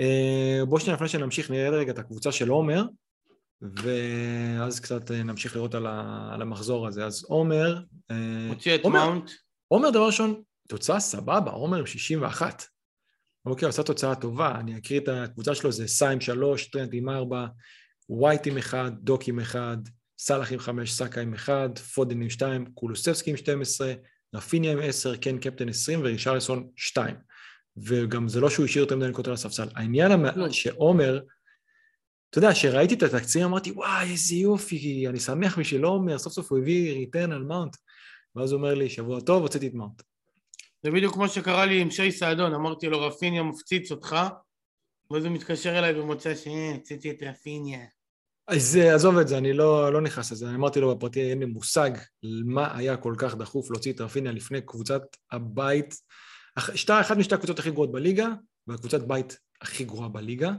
אה, 0.00 0.60
בוא 0.68 0.78
שנייה 0.78 0.96
לפני 0.96 1.08
שנמשיך 1.08 1.50
נראה 1.50 1.70
רגע 1.70 1.92
את 1.92 1.98
הקבוצה 1.98 2.32
של 2.32 2.48
עומר, 2.48 2.84
ואז 3.62 4.80
קצת 4.80 5.10
נמשיך 5.10 5.56
לראות 5.56 5.74
על, 5.74 6.42
המחזור 6.42 6.86
הזה. 6.86 7.06
אז 7.06 7.24
עומר... 7.24 7.82
הוציא 8.48 8.74
את 8.74 8.84
מאונט. 8.84 9.30
עומר, 9.68 9.90
דבר 9.90 10.06
ראשון, 10.06 10.42
תוצאה 10.68 11.00
סבבה, 11.00 11.50
עומר 11.50 11.78
עם 11.78 11.86
61. 11.86 12.64
אוקיי, 13.46 13.66
עושה 13.66 13.82
תוצאה 13.82 14.14
טובה, 14.14 14.54
אני 14.60 14.78
אקריא 14.78 15.00
את 15.00 15.08
הקבוצה 15.08 15.54
שלו, 15.54 15.72
זה 15.72 15.88
סה 15.88 16.04
עם 16.04 16.20
3, 16.20 16.64
טרנט 16.64 16.90
עם 16.92 17.08
4, 17.08 17.46
ווייט 18.08 18.46
עם 18.46 18.58
1, 18.58 18.92
דוק 18.92 19.28
עם 19.28 19.40
1, 19.40 19.78
סאלח 20.18 20.52
עם 20.52 20.58
5, 20.58 20.92
סאקה 20.92 21.20
עם 21.20 21.34
1, 21.34 21.78
פודן 21.78 22.22
עם 22.22 22.30
2, 22.30 22.66
קולוסבסקי 22.74 23.30
עם 23.30 23.36
12, 23.36 23.92
רפיניה 24.34 24.72
עם 24.72 24.78
10, 24.82 25.16
קיין 25.16 25.38
קפטן 25.38 25.68
20 25.68 26.00
ורישרלסון 26.00 26.68
2. 26.76 27.14
וגם 27.76 28.28
זה 28.28 28.40
לא 28.40 28.50
שהוא 28.50 28.64
השאיר 28.64 28.84
יותר 28.84 28.96
מדי 28.96 29.08
נקודות 29.08 29.26
על 29.26 29.32
הספסל. 29.32 29.68
העניין 29.74 30.12
המעט 30.12 30.34
שעומר, 30.50 31.20
אתה 32.30 32.38
יודע, 32.38 32.52
כשראיתי 32.52 32.94
את 32.94 33.02
התקציר 33.02 33.44
אמרתי, 33.44 33.70
וואי, 33.70 34.10
איזה 34.10 34.34
יופי, 34.34 35.08
אני 35.08 35.20
שמח 35.20 35.58
בשביל 35.58 35.84
עומר, 35.84 36.18
סוף 36.18 36.32
סוף 36.32 36.52
הוא 36.52 36.58
הביא 36.58 36.92
return 36.92 37.32
על 37.32 37.44
מאונט. 37.44 37.76
ואז 38.36 38.52
הוא 38.52 38.58
אומר 38.58 38.74
לי, 38.74 38.90
שבוע 38.90 39.20
טוב, 39.20 39.42
הוצאתי 39.42 39.66
את 39.66 39.74
מאונט. 39.74 40.02
זה 40.82 40.90
בדיוק 40.90 41.14
כמו 41.14 41.28
שקרה 41.28 41.66
לי 41.66 41.80
עם 41.80 41.90
שי 41.90 42.12
סעדון, 42.12 42.54
אמרתי 42.54 42.86
לו, 42.86 43.00
רפיניה 43.00 43.42
מפציץ 43.42 43.90
אותך, 43.90 44.16
ואז 45.10 45.24
הוא 45.24 45.32
מתקשר 45.32 45.78
אליי 45.78 45.94
במוצ"ש, 45.94 46.34
אין, 46.34 46.76
הוצאתי 46.76 47.10
את 47.10 47.22
רפיניה. 47.22 47.80
אז 48.48 48.76
אה, 48.76 48.94
עזוב 48.94 49.18
את 49.18 49.28
זה, 49.28 49.38
אני 49.38 49.52
לא, 49.52 49.92
לא 49.92 50.00
נכנס 50.00 50.32
לזה, 50.32 50.46
אני 50.46 50.54
אמרתי 50.54 50.80
לו 50.80 50.96
בפרטי, 50.96 51.30
אין 51.30 51.38
לי 51.38 51.44
מושג 51.44 51.90
מה 52.44 52.76
היה 52.76 52.96
כל 52.96 53.14
כך 53.18 53.34
דחוף 53.34 53.70
להוציא 53.70 53.92
את 53.92 54.00
רפיניה 54.00 54.32
לפני 54.32 54.60
קבוצת 54.60 55.02
הבית, 55.30 55.94
שתי, 56.74 56.92
אחת 57.00 57.16
משתי 57.16 57.34
הקבוצות 57.34 57.58
הכי 57.58 57.70
גרועות 57.70 57.92
בליגה, 57.92 58.28
והקבוצת 58.66 59.00
בית 59.00 59.38
הכי 59.60 59.84
גרועה 59.84 60.08
בליגה, 60.08 60.52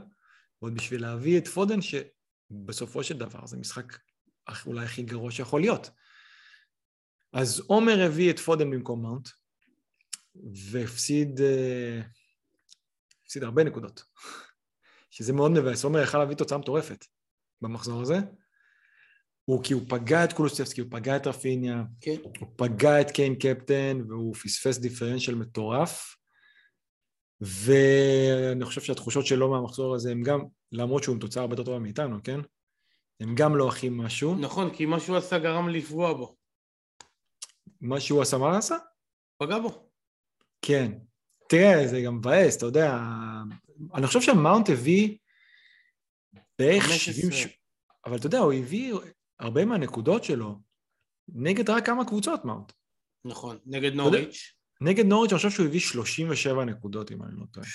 ועוד 0.62 0.74
בשביל 0.74 1.02
להביא 1.02 1.38
את 1.38 1.48
פודן, 1.48 1.78
שבסופו 1.80 3.04
של 3.04 3.18
דבר 3.18 3.46
זה 3.46 3.56
משחק 3.56 3.98
אולי 4.66 4.84
הכי 4.84 5.02
גרוע 5.02 5.30
שיכול 5.30 5.60
להיות. 5.60 5.90
אז 7.32 7.60
עומר 7.60 8.02
הביא 8.02 8.30
את 8.30 8.38
פודן 8.38 8.70
במקום 8.70 9.02
מאונט, 9.02 9.28
והפסיד 10.70 11.40
אה, 11.40 12.00
הפסיד 13.24 13.44
הרבה 13.44 13.64
נקודות, 13.64 14.04
שזה 15.10 15.32
מאוד 15.32 15.50
מבאס. 15.50 15.84
עומר 15.84 16.02
יכל 16.02 16.18
להביא 16.18 16.36
תוצאה 16.36 16.58
מטורפת 16.58 17.04
במחזור 17.62 18.02
הזה. 18.02 18.18
הוא 19.44 19.64
כי 19.64 19.72
הוא 19.72 19.82
פגע 19.88 20.24
את 20.24 20.32
קולוסצבסקי, 20.32 20.80
הוא 20.80 20.90
פגע 20.90 21.16
את 21.16 21.26
רפיניה, 21.26 21.82
כן. 22.00 22.16
הוא 22.40 22.48
פגע 22.56 23.00
את 23.00 23.10
קיין 23.10 23.34
קפטן, 23.34 24.00
והוא 24.08 24.34
פספס 24.34 24.78
דיפרנציאל 24.78 25.36
מטורף. 25.36 26.16
ואני 27.40 28.64
חושב 28.64 28.80
שהתחושות 28.80 29.26
שלו 29.26 29.50
מהמחזור 29.50 29.94
הזה 29.94 30.10
הם 30.10 30.22
גם, 30.22 30.40
למרות 30.72 31.02
שהוא 31.02 31.14
עם 31.14 31.20
תוצאה 31.20 31.40
הרבה 31.42 31.52
יותר 31.52 31.64
טובה 31.64 31.78
מאיתנו, 31.78 32.22
כן? 32.24 32.40
הם 33.20 33.34
גם 33.34 33.56
לא 33.56 33.68
הכי 33.68 33.88
משהו. 33.88 34.34
נכון, 34.34 34.74
כי 34.74 34.86
מה 34.86 35.00
שהוא 35.00 35.16
עשה 35.16 35.38
גרם 35.38 35.68
לפגוע 35.68 36.12
בו. 36.12 36.36
מה 37.80 38.00
שהוא 38.00 38.22
עשה, 38.22 38.38
מה 38.38 38.58
עשה? 38.58 38.76
פגע 39.38 39.58
בו. 39.58 39.90
כן. 40.62 40.92
תראה, 41.48 41.88
זה 41.88 42.00
גם 42.00 42.16
מבאס, 42.16 42.56
אתה 42.56 42.66
יודע, 42.66 42.98
אני 43.94 44.06
חושב 44.06 44.20
שהמאונט 44.20 44.70
הביא 44.70 45.16
בערך 46.60 46.84
70... 46.90 47.48
אבל 48.06 48.16
אתה 48.16 48.26
יודע, 48.26 48.38
הוא 48.38 48.52
הביא 48.52 48.94
הרבה 49.38 49.64
מהנקודות 49.64 50.24
שלו 50.24 50.60
נגד 51.28 51.70
רק 51.70 51.86
כמה 51.86 52.04
קבוצות, 52.04 52.44
מאונט. 52.44 52.72
נכון, 53.24 53.58
נגד 53.66 53.92
נוריץ'. 53.92 54.54
נגד 54.80 55.04
נוריץ' 55.04 55.32
אני 55.32 55.36
חושב 55.36 55.50
שהוא 55.50 55.66
הביא 55.66 55.80
37 55.80 56.64
נקודות, 56.64 57.12
אם 57.12 57.22
אני 57.22 57.32
לא 57.36 57.44
טועה. 57.52 57.66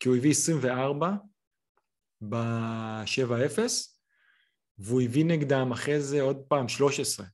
כי 0.00 0.08
הוא 0.08 0.16
הביא 0.16 0.30
24 0.30 1.14
ב-7-0, 2.28 3.58
והוא 4.78 5.02
הביא 5.02 5.24
נגדם 5.24 5.72
אחרי 5.72 6.00
זה 6.00 6.20
עוד 6.20 6.36
פעם 6.48 6.68
13. 6.68 7.26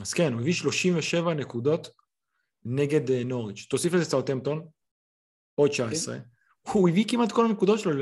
אז 0.00 0.14
כן, 0.14 0.32
הוא 0.32 0.40
הביא 0.40 0.52
37 0.52 1.34
נקודות 1.34 1.88
נגד 2.64 3.10
אה, 3.10 3.24
נוריץ'. 3.24 3.66
תוסיף 3.70 3.92
לזה 3.92 4.04
סאוטמפטון, 4.04 4.68
עוד 5.54 5.70
19. 5.70 6.16
Okay. 6.16 6.33
הוא 6.72 6.88
הביא 6.88 7.04
כמעט 7.08 7.32
כל 7.32 7.46
הנקודות 7.46 7.78
שלו, 7.78 7.92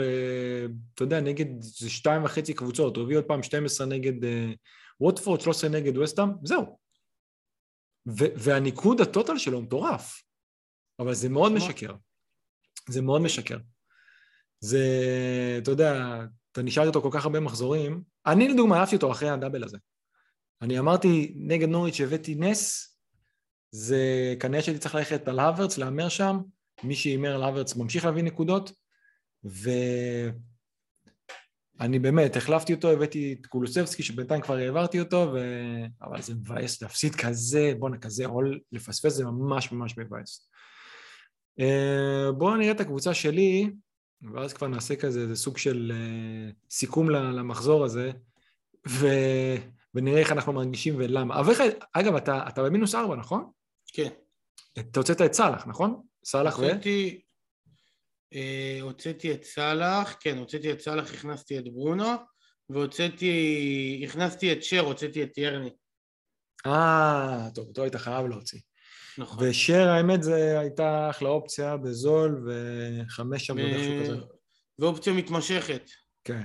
אתה 0.95 1.05
יודע, 1.05 1.21
נגד 1.21 1.47
זה 1.61 1.91
שתיים 1.91 2.25
וחצי 2.25 2.55
קבוצות, 2.55 2.97
הוא 2.97 3.05
הביא 3.05 3.17
עוד 3.17 3.25
פעם 3.25 3.43
12 3.43 3.87
נגד 3.87 4.25
uh, 4.25 4.57
ווטפורד, 5.01 5.41
13 5.41 5.71
נגד 5.71 5.99
וסטאם, 5.99 6.29
זהו. 6.45 6.79
ו- 8.09 8.35
והניקוד 8.37 9.01
הטוטל 9.01 9.39
שלו 9.39 9.63
מטורף, 9.63 10.23
אבל 10.99 11.15
זה 11.15 11.29
מאוד 11.29 11.53
משקר. 11.53 11.95
זה 12.89 13.03
מאוד 13.03 13.23
משקר. 13.23 13.59
זה, 14.61 14.85
אתה 15.63 15.71
יודע, 15.71 16.21
אתה 16.53 16.63
נשאר 16.63 16.87
איתו 16.89 17.03
כל 17.03 17.09
כך 17.13 17.25
הרבה 17.25 17.41
מחזורים. 17.41 18.03
אני 18.27 18.49
לדוגמה 18.49 18.81
אהבתי 18.81 18.97
אותו 18.97 19.13
אחרי 19.13 19.29
הדאבל 19.29 19.65
הזה. 19.65 19.79
אני 20.63 20.79
אמרתי, 20.79 21.35
נגד 21.37 21.69
נוריץ' 21.69 22.01
הבאתי 22.01 22.35
נס, 22.35 22.97
זה 23.71 24.35
כנראה 24.41 24.63
שהייתי 24.63 24.81
צריך 24.81 24.95
ללכת 24.95 25.29
על 25.29 25.41
הוורץ, 25.41 25.79
להמר 25.79 26.09
שם, 26.09 26.39
מי 26.85 26.95
שהימר 26.95 27.35
על 27.35 27.43
הוורץ 27.43 27.77
ממשיך 27.77 28.05
להביא 28.05 28.23
נקודות, 28.23 28.73
ואני 29.45 30.33
באמת, 31.99 32.37
החלפתי 32.37 32.75
אותו, 32.75 32.91
הבאתי 32.91 33.37
את 33.41 33.47
קולוסבסקי, 33.47 34.03
שבינתיים 34.03 34.43
כבר 34.43 34.57
העברתי 34.57 35.01
אותו, 35.01 35.31
ו... 35.35 35.39
אבל 36.03 36.23
זה 36.23 36.35
מבאס 36.35 36.83
להפסיד 36.83 37.15
כזה, 37.15 37.73
בואנה, 37.79 37.99
כזה 37.99 38.27
עול, 38.27 38.61
לפספס 38.73 39.13
זה 39.13 39.25
ממש 39.25 39.73
ממש 39.73 39.99
מבאס. 39.99 40.49
אה, 41.61 42.33
בואו 42.39 42.57
נראה 42.57 42.73
את 42.73 42.81
הקבוצה 42.81 43.15
שלי, 43.15 43.71
ואז 44.35 44.53
כבר 44.53 44.67
נעשה 44.67 44.97
כזה 44.97 45.21
איזה 45.21 45.37
סוג 45.37 45.59
של 45.59 45.93
אה, 45.95 46.51
סיכום 46.71 47.11
למחזור 47.11 47.85
הזה, 47.85 48.11
ו... 48.89 49.07
ונראה 49.95 50.21
איך 50.21 50.33
אנחנו 50.33 50.53
מרגישים 50.53 50.95
ולמה. 50.99 51.41
אגב, 51.93 52.15
אתה, 52.15 52.45
אתה 52.49 52.63
במינוס 52.63 52.95
ארבע, 52.95 53.17
נכון? 53.17 53.51
כן. 53.93 54.09
אתה 54.79 55.01
הוצאת 55.01 55.21
את 55.21 55.33
סאלח, 55.33 55.67
נכון? 55.67 56.03
סאלח 56.25 56.59
ו... 56.59 56.63
הוצאתי... 56.63 57.21
אה, 58.35 58.79
הוצאתי 58.81 59.33
את 59.33 59.45
סאלח, 59.45 60.17
כן, 60.21 60.39
הוצאתי 60.39 60.73
את 60.73 60.81
סאלח, 60.81 61.15
הכנסתי 61.15 61.59
את 61.59 61.65
ברונו, 61.65 62.09
והוצאתי... 62.71 64.05
הכנסתי 64.09 64.53
את 64.53 64.63
שר, 64.63 64.81
הוצאתי 64.81 65.23
את 65.23 65.39
ירני. 65.39 65.71
אה, 66.67 67.49
טוב, 67.55 67.69
אותו 67.69 67.83
היית 67.83 67.97
חייב 67.97 68.27
להוציא. 68.27 68.61
נכון. 69.19 69.49
ושר, 69.49 69.89
האמת, 69.89 70.23
זה 70.23 70.59
הייתה 70.61 71.11
אחלה 71.11 71.29
אופציה 71.29 71.77
בזול, 71.77 72.49
וחמש 72.49 73.47
שם. 73.47 73.57
משהו 73.57 74.03
כזה. 74.03 74.17
ואופציה 74.79 75.13
מתמשכת. 75.13 75.91
כן. 76.25 76.43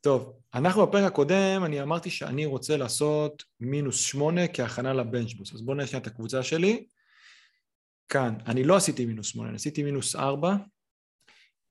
טוב, 0.00 0.40
אנחנו 0.54 0.86
בפרק 0.86 1.04
הקודם, 1.04 1.62
אני 1.64 1.82
אמרתי 1.82 2.10
שאני 2.10 2.46
רוצה 2.46 2.76
לעשות 2.76 3.42
מינוס 3.60 3.96
שמונה 3.96 4.48
כהכנה 4.48 4.92
ל 4.92 4.97
bench 4.97 5.23
boost. 5.23 5.54
אז 5.54 5.62
בואו 5.62 5.76
נראה 5.76 5.98
את 5.98 6.06
הקבוצה 6.06 6.42
שלי. 6.42 6.86
כאן, 8.08 8.34
אני 8.46 8.64
לא 8.64 8.76
עשיתי 8.76 9.04
מינוס 9.04 9.26
שמונה, 9.26 9.48
אני 9.48 9.56
עשיתי 9.56 9.82
מינוס 9.82 10.16
ארבע. 10.16 10.54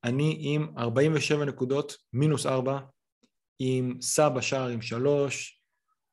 אני 0.04 0.38
עם 0.40 0.74
47 0.78 1.46
נקודות, 1.46 1.98
מינוס 2.14 2.46
ארבע, 2.46 2.80
עם 3.60 3.98
סא 4.02 4.42
בשער 4.42 4.68
עם 4.68 4.82
שלוש, 4.82 5.62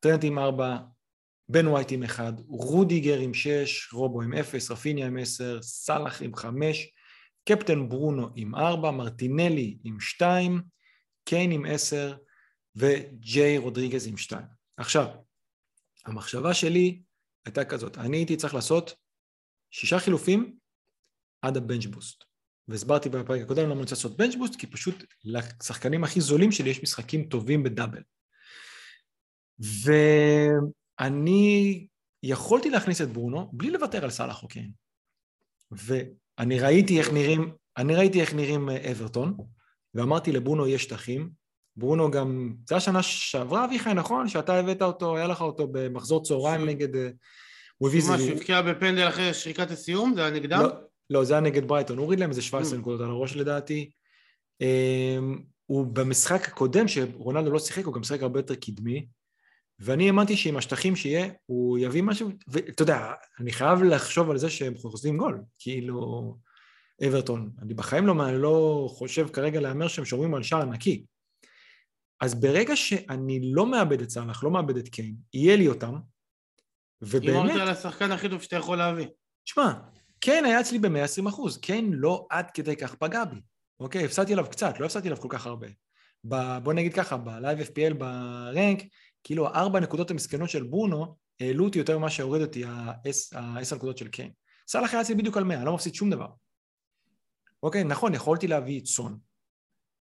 טרנט 0.01 0.25
עם 0.25 0.39
ארבע, 0.39 0.79
בן 1.49 1.67
ווייט 1.67 1.93
עם 1.93 2.03
אחד, 2.03 2.33
רודיגר 2.49 3.19
עם 3.19 3.35
שש, 3.35 3.93
רובו 3.93 4.23
עם 4.23 4.35
אפס, 4.35 4.71
רפיניה 4.71 5.07
עם 5.07 5.17
עשר, 5.17 5.63
סאלח 5.63 6.23
עם 6.23 6.35
חמש, 6.35 6.93
קפטן 7.49 7.89
ברונו 7.89 8.29
עם 8.37 8.55
ארבע, 8.55 8.91
מרטינלי 8.91 9.79
עם 9.85 10.01
שתיים, 10.01 10.63
קיין 11.25 11.53
עם 11.53 11.65
עשר 11.65 12.17
וג'יי 12.77 13.59
רודריגז 13.59 14.07
עם 14.07 14.17
שתיים. 14.17 14.47
עכשיו, 14.77 15.07
המחשבה 16.07 16.55
שלי 16.55 17.03
הייתה 17.47 17.65
כזאת, 17.65 17.99
אני 17.99 18.17
הייתי 18.17 18.37
צריך 18.37 18.55
לעשות 18.55 18.95
שישה 19.71 19.99
חילופים 19.99 20.57
עד 21.43 21.57
הבנץ' 21.57 21.87
בוסט. 21.87 22.25
והסברתי 22.69 23.09
בפרק 23.09 23.41
הקודם 23.41 23.63
למה 23.63 23.73
אני 23.73 23.81
רוצה 23.81 23.95
לעשות 23.95 24.17
בנץ' 24.17 24.35
בוסט, 24.35 24.57
כי 24.57 24.67
פשוט 24.67 25.05
לשחקנים 25.25 26.05
הכי 26.05 26.21
זולים 26.21 26.53
שלי 26.53 26.71
יש 26.71 26.83
משחקים 26.83 27.25
טובים 27.25 27.63
בדאבל. 27.63 28.03
ואני 30.99 31.87
יכולתי 32.23 32.71
להכניס 32.71 33.01
את 33.01 33.09
ברונו 33.09 33.51
בלי 33.53 33.71
לוותר 33.71 34.05
על 34.05 34.11
סאלח 34.11 34.43
או 34.43 34.49
קיין. 34.49 34.71
ואני 35.71 36.61
ראיתי 36.61 36.99
איך 36.99 37.13
נראים, 37.13 37.53
אני 37.77 37.95
ראיתי 37.95 38.21
איך 38.21 38.35
נראים 38.35 38.71
אה, 38.71 38.91
אברטון, 38.91 39.37
ואמרתי 39.95 40.33
לברונו 40.33 40.67
יש 40.67 40.83
שטחים, 40.83 41.31
ברונו 41.77 42.11
גם, 42.11 42.55
זה 42.69 42.77
השנה 42.77 43.03
שעברה 43.03 43.65
אביחי, 43.65 43.95
נכון? 43.95 44.29
שאתה 44.29 44.55
הבאת 44.55 44.83
אותו, 44.83 45.17
היה 45.17 45.27
לך 45.27 45.41
אותו 45.41 45.69
במחזור 45.73 46.25
צהריים 46.25 46.67
נגד... 46.67 47.11
הוא 47.81 47.89
הביא 47.89 48.03
זה... 48.03 48.11
מה, 48.11 48.19
שהבקיע 48.19 48.63
בפנדל 48.63 49.09
אחרי 49.09 49.35
שריקת 49.35 49.71
הסיום? 49.71 50.15
זה 50.15 50.21
היה 50.21 50.31
נגדם? 50.31 50.63
לא, 50.63 50.69
לא, 51.11 51.25
זה 51.25 51.35
היה 51.35 51.41
נגד 51.41 51.69
ברייטון, 51.69 51.97
הוא 51.97 52.05
הוריד 52.05 52.21
להם 52.21 52.31
איזה 52.31 52.43
17 52.43 52.77
mm. 52.77 52.81
נקודות 52.81 53.01
על 53.01 53.11
הראש 53.11 53.37
לדעתי. 53.37 53.91
אמ, 54.61 55.39
הוא 55.67 55.87
במשחק 55.87 56.49
הקודם, 56.49 56.89
שרונלדו 56.89 57.51
לא 57.51 57.59
שיחק, 57.59 57.85
הוא 57.85 57.95
גם 57.95 58.03
שיחק 58.03 58.23
הרבה 58.23 58.39
יותר 58.39 58.55
קדמי, 58.55 59.07
ואני 59.79 60.07
האמנתי 60.07 60.37
שעם 60.37 60.57
השטחים 60.57 60.97
שיהיה, 60.97 61.29
הוא 61.47 61.79
יביא 61.79 62.03
משהו, 62.03 62.31
ואתה 62.49 62.83
יודע, 62.83 63.13
אני 63.41 63.53
חייב 63.53 63.83
לחשוב 63.83 64.31
על 64.31 64.39
זה 64.39 64.51
שהם 64.51 64.75
חוזרים 64.79 65.17
גול, 65.17 65.43
כאילו... 65.59 66.37
אברטון. 67.07 67.51
אני 67.63 67.75
בחיים 67.75 68.07
לא, 68.07 68.15
לא 68.33 68.89
חושב 68.91 69.29
כרגע 69.29 69.61
להמר 69.61 69.89
שהם 69.89 70.05
שומרים 70.05 70.35
על 70.35 70.43
שער 70.43 70.65
נקי. 70.65 71.05
אז 72.21 72.35
ברגע 72.41 72.77
שאני 72.77 73.53
לא 73.53 73.67
מאבד 73.67 74.01
את 74.01 74.11
סאלח, 74.11 74.45
לא 74.45 74.51
מאבד 74.51 74.77
את 74.77 74.89
קיין, 74.89 75.15
יהיה 75.35 75.57
לי 75.57 75.69
אותם, 75.69 75.95
ובאמת... 77.03 77.51
הימרת 77.51 77.61
על 77.61 77.69
השחקן 77.69 78.13
הכי 78.13 78.29
טוב 78.29 78.43
שאתה 78.43 78.57
יכול 78.57 78.79
להביא. 78.79 79.07
תשמע, 79.45 79.73
קיין 80.21 80.45
היה 80.45 80.61
אצלי 80.61 80.79
ב-120 80.79 81.29
אחוז, 81.29 81.59
קיין 81.59 81.93
לא 81.93 82.27
עד 82.31 82.51
כדי 82.51 82.77
כך 82.77 82.95
פגע 82.95 83.25
בי. 83.25 83.41
אוקיי, 83.81 84.05
הפסדתי 84.05 84.33
עליו 84.33 84.47
קצת, 84.51 84.81
לא 84.81 84.87
הפסדתי 84.87 85.09
עליו 85.09 85.21
כל 85.21 85.29
כך 85.31 85.47
הרבה. 85.47 85.67
ב, 86.25 86.59
בוא 86.63 86.73
נגיד 86.73 86.95
ככה, 86.95 87.17
ב 87.17 87.25
live 87.25 87.59
FPL 87.61 87.95
rank, 87.95 88.83
כאילו 89.25 89.49
הארבע 89.49 89.81
נקודות 89.81 90.11
המסכנות 90.11 90.51
של 90.51 90.63
ברונו 90.63 91.17
העלו 91.41 91.65
אותי 91.65 91.79
יותר 91.79 91.99
ממה 91.99 92.11
שהוריד 92.11 92.43
אותי 92.43 92.65
העשר 93.33 93.77
נקודות 93.77 93.99
של 93.99 94.09
קיין. 94.09 94.31
סאלח 94.69 94.93
היה 94.93 95.01
אצלי 95.01 95.15
בדיוק 95.15 95.37
על 95.37 95.45
100, 95.45 95.65
לא 95.65 95.75
מפסיד 95.75 95.95
שום 95.95 96.11
דבר. 96.11 96.29
אוקיי, 97.63 97.85
נכון, 97.85 98.15
יכולתי 98.15 98.47
להביא 98.47 98.81
את 98.81 98.87
סון, 98.87 99.19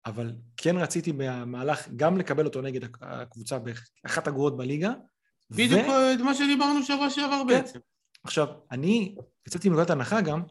אבל 0.06 0.36
כן 0.58 0.78
רציתי 0.78 1.14
במהלך 1.14 1.88
גם 1.96 2.18
לקבל 2.18 2.46
אותו 2.46 2.62
נגד 2.62 2.90
הקבוצה 3.02 3.60
באחת 3.60 4.28
הגרועות 4.28 4.58
בליגה. 4.58 4.94
בדיוק 5.50 5.88
ו... 5.88 6.24
מה 6.24 6.36
שדיברנו 6.36 6.84
שבוע 6.84 7.10
שעבר 7.10 7.42
כן. 7.42 7.48
בעצם. 7.48 7.80
עכשיו, 8.24 8.48
אני 8.72 9.16
יצאתי 9.48 9.70
מנקודת 9.70 9.90
הנחה 9.90 10.22
גם 10.22 10.42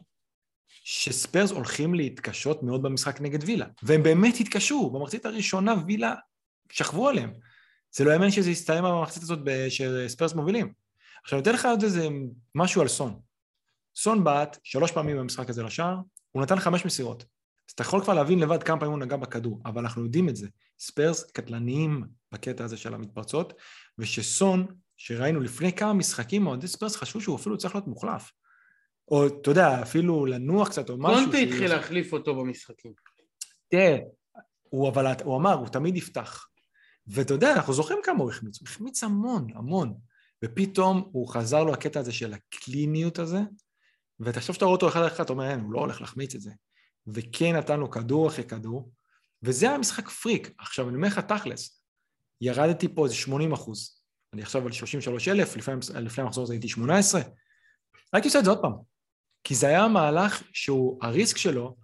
שספיירס 0.67 1.51
הולכים 1.51 1.93
להתקשות 1.93 2.63
מאוד 2.63 2.81
במשחק 2.81 3.21
נגד 3.21 3.43
וילה, 3.43 3.65
והם 3.83 4.03
באמת 4.03 4.35
התקשו, 4.39 4.89
במחצית 4.89 5.25
הראשונה 5.25 5.73
וילה 5.87 6.13
שכבו 6.71 7.09
עליהם. 7.09 7.33
זה 7.91 8.03
לא 8.03 8.11
יאמן 8.11 8.31
שזה 8.31 8.51
יסתיים 8.51 8.83
במחצית 8.83 9.23
הזאת 9.23 9.39
שספיירס 9.69 10.33
מובילים. 10.33 10.73
עכשיו, 11.23 11.39
אני 11.39 11.43
אתן 11.43 11.53
לך 11.53 11.65
עוד 11.65 11.83
איזה 11.83 12.07
משהו 12.55 12.81
על 12.81 12.87
סון. 12.87 13.19
סון 13.95 14.23
בעט 14.23 14.57
שלוש 14.63 14.91
פעמים 14.91 15.17
במשחק 15.17 15.49
הזה 15.49 15.63
לשער, 15.63 15.97
הוא 16.31 16.43
נתן 16.43 16.59
חמש 16.59 16.85
מסירות. 16.85 17.25
אז 17.69 17.73
אתה 17.73 17.81
יכול 17.81 18.03
כבר 18.03 18.13
להבין 18.13 18.39
לבד 18.39 18.63
כמה 18.63 18.79
פעמים 18.79 18.91
הוא 18.91 18.99
נגע 18.99 19.17
בכדור, 19.17 19.61
אבל 19.65 19.81
אנחנו 19.81 20.03
יודעים 20.03 20.29
את 20.29 20.35
זה. 20.35 20.47
ספיירס 20.79 21.23
קטלניים 21.23 22.03
בקטע 22.31 22.63
הזה 22.63 22.77
של 22.77 22.93
המתפרצות, 22.93 23.53
ושסון, 23.97 24.67
שראינו 24.97 25.39
לפני 25.39 25.73
כמה 25.73 25.93
משחקים, 25.93 26.47
אוהדי 26.47 26.67
ספיירס 26.67 26.95
חשבו 26.95 27.21
שהוא 27.21 27.35
אפילו 27.35 27.57
צריך 27.57 27.75
להיות 27.75 27.87
מוחלף. 27.87 28.31
או, 29.07 29.27
אתה 29.27 29.51
יודע, 29.51 29.81
אפילו 29.81 30.25
לנוח 30.25 30.69
קצת 30.69 30.89
או 30.89 30.97
משהו. 30.97 31.23
קונטה 31.23 31.37
התחיל 31.37 31.69
להחליף 31.69 32.13
אותו 32.13 32.35
במשחקים. 32.35 32.93
תראה, 33.67 33.97
הוא, 34.69 34.89
אבל 34.89 35.05
הוא 35.23 35.37
אמר, 35.37 35.53
הוא 35.53 35.67
תמיד 35.67 35.97
יפתח. 35.97 36.47
ואתה 37.07 37.33
יודע, 37.33 37.53
אנחנו 37.53 37.73
זוכרים 37.73 37.99
כמה 38.03 38.19
הוא 38.19 38.29
החמיץ, 38.29 38.59
הוא 38.61 38.67
החמיץ 38.67 39.03
המון, 39.03 39.47
המון. 39.55 39.93
ופתאום 40.45 41.09
הוא 41.11 41.27
חזר 41.27 41.63
לו 41.63 41.73
הקטע 41.73 41.99
הזה 41.99 42.11
של 42.11 42.33
הקליניות 42.33 43.19
הזה, 43.19 43.39
ותחשוב 44.19 44.55
שאתה 44.55 44.65
רואה 44.65 44.75
אותו 44.75 44.87
אחד 44.87 45.05
אחד, 45.05 45.23
אתה 45.23 45.33
אומר, 45.33 45.49
אין, 45.49 45.59
הוא 45.59 45.73
לא 45.73 45.79
הולך 45.79 46.01
להחמיץ 46.01 46.35
את 46.35 46.41
זה. 46.41 46.51
וכן 47.07 47.55
נתן 47.55 47.79
לו 47.79 47.91
כדור 47.91 48.27
אחרי 48.27 48.43
כדור, 48.43 48.91
וזה 49.43 49.69
היה 49.69 49.77
משחק 49.77 50.09
פריק. 50.09 50.51
עכשיו, 50.57 50.89
אני 50.89 50.95
אומר 50.95 51.07
לך 51.07 51.19
תכלס, 51.19 51.81
ירדתי 52.41 52.95
פה 52.95 53.05
איזה 53.05 53.15
80 53.15 53.53
אחוז. 53.53 54.01
אני 54.35 54.41
עכשיו 54.41 54.65
על 54.65 54.71
33 54.71 55.27
אלף, 55.27 55.57
לפני, 55.57 55.75
לפני 55.95 56.23
המחזור 56.23 56.43
הזה 56.43 56.53
הייתי 56.53 56.67
18. 56.67 57.21
הייתי 58.13 58.27
עושה 58.27 58.39
את 58.39 58.45
זה 58.45 58.49
עוד 58.49 58.61
פעם. 58.61 58.73
כי 59.43 59.55
זה 59.55 59.67
היה 59.67 59.87
מהלך 59.87 60.43
שהוא, 60.53 60.99
הריסק 61.01 61.37
שלו 61.37 61.75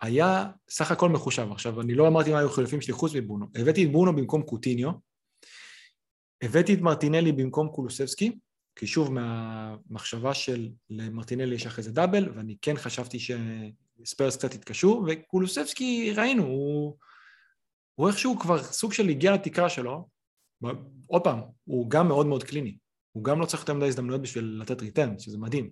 היה 0.00 0.50
סך 0.68 0.90
הכל 0.90 1.08
מחושב. 1.08 1.52
עכשיו, 1.52 1.80
אני 1.80 1.94
לא 1.94 2.08
אמרתי 2.08 2.32
מה 2.32 2.38
היו 2.38 2.50
חילופים 2.50 2.80
שלי 2.80 2.92
חוץ 2.92 3.14
מברונו. 3.14 3.46
הבאתי 3.54 3.84
את 3.84 3.92
ברונו 3.92 4.16
במקום 4.16 4.42
קוטיניו, 4.42 4.90
הבאתי 6.42 6.74
את 6.74 6.80
מרטינלי 6.80 7.32
במקום 7.32 7.68
קולוסבסקי, 7.68 8.38
כי 8.76 8.86
שוב, 8.86 9.12
מהמחשבה 9.12 10.34
של 10.34 10.68
למרטינלי 10.90 11.54
יש 11.54 11.66
אחרי 11.66 11.84
זה 11.84 11.92
דאבל, 11.92 12.32
ואני 12.36 12.56
כן 12.62 12.76
חשבתי 12.76 13.18
שספיירס 13.18 14.36
קצת 14.36 14.54
התקשו, 14.54 15.04
וקולוסבסקי, 15.08 16.12
ראינו, 16.16 16.42
הוא, 16.42 16.96
הוא 17.94 18.08
איכשהו 18.08 18.38
כבר 18.38 18.62
סוג 18.62 18.92
של 18.92 19.08
הגיע 19.08 19.32
לתקרה 19.32 19.68
שלו, 19.68 20.11
עוד 21.06 21.24
פעם, 21.24 21.40
הוא 21.64 21.90
גם 21.90 22.08
מאוד 22.08 22.26
מאוד 22.26 22.44
קליני, 22.44 22.76
הוא 23.12 23.24
גם 23.24 23.40
לא 23.40 23.46
צריך 23.46 23.62
יותר 23.62 23.74
מדי 23.74 23.86
הזדמנויות 23.86 24.22
בשביל 24.22 24.58
לתת 24.60 24.80
ריטרן, 24.82 25.18
שזה 25.18 25.38
מדהים. 25.38 25.70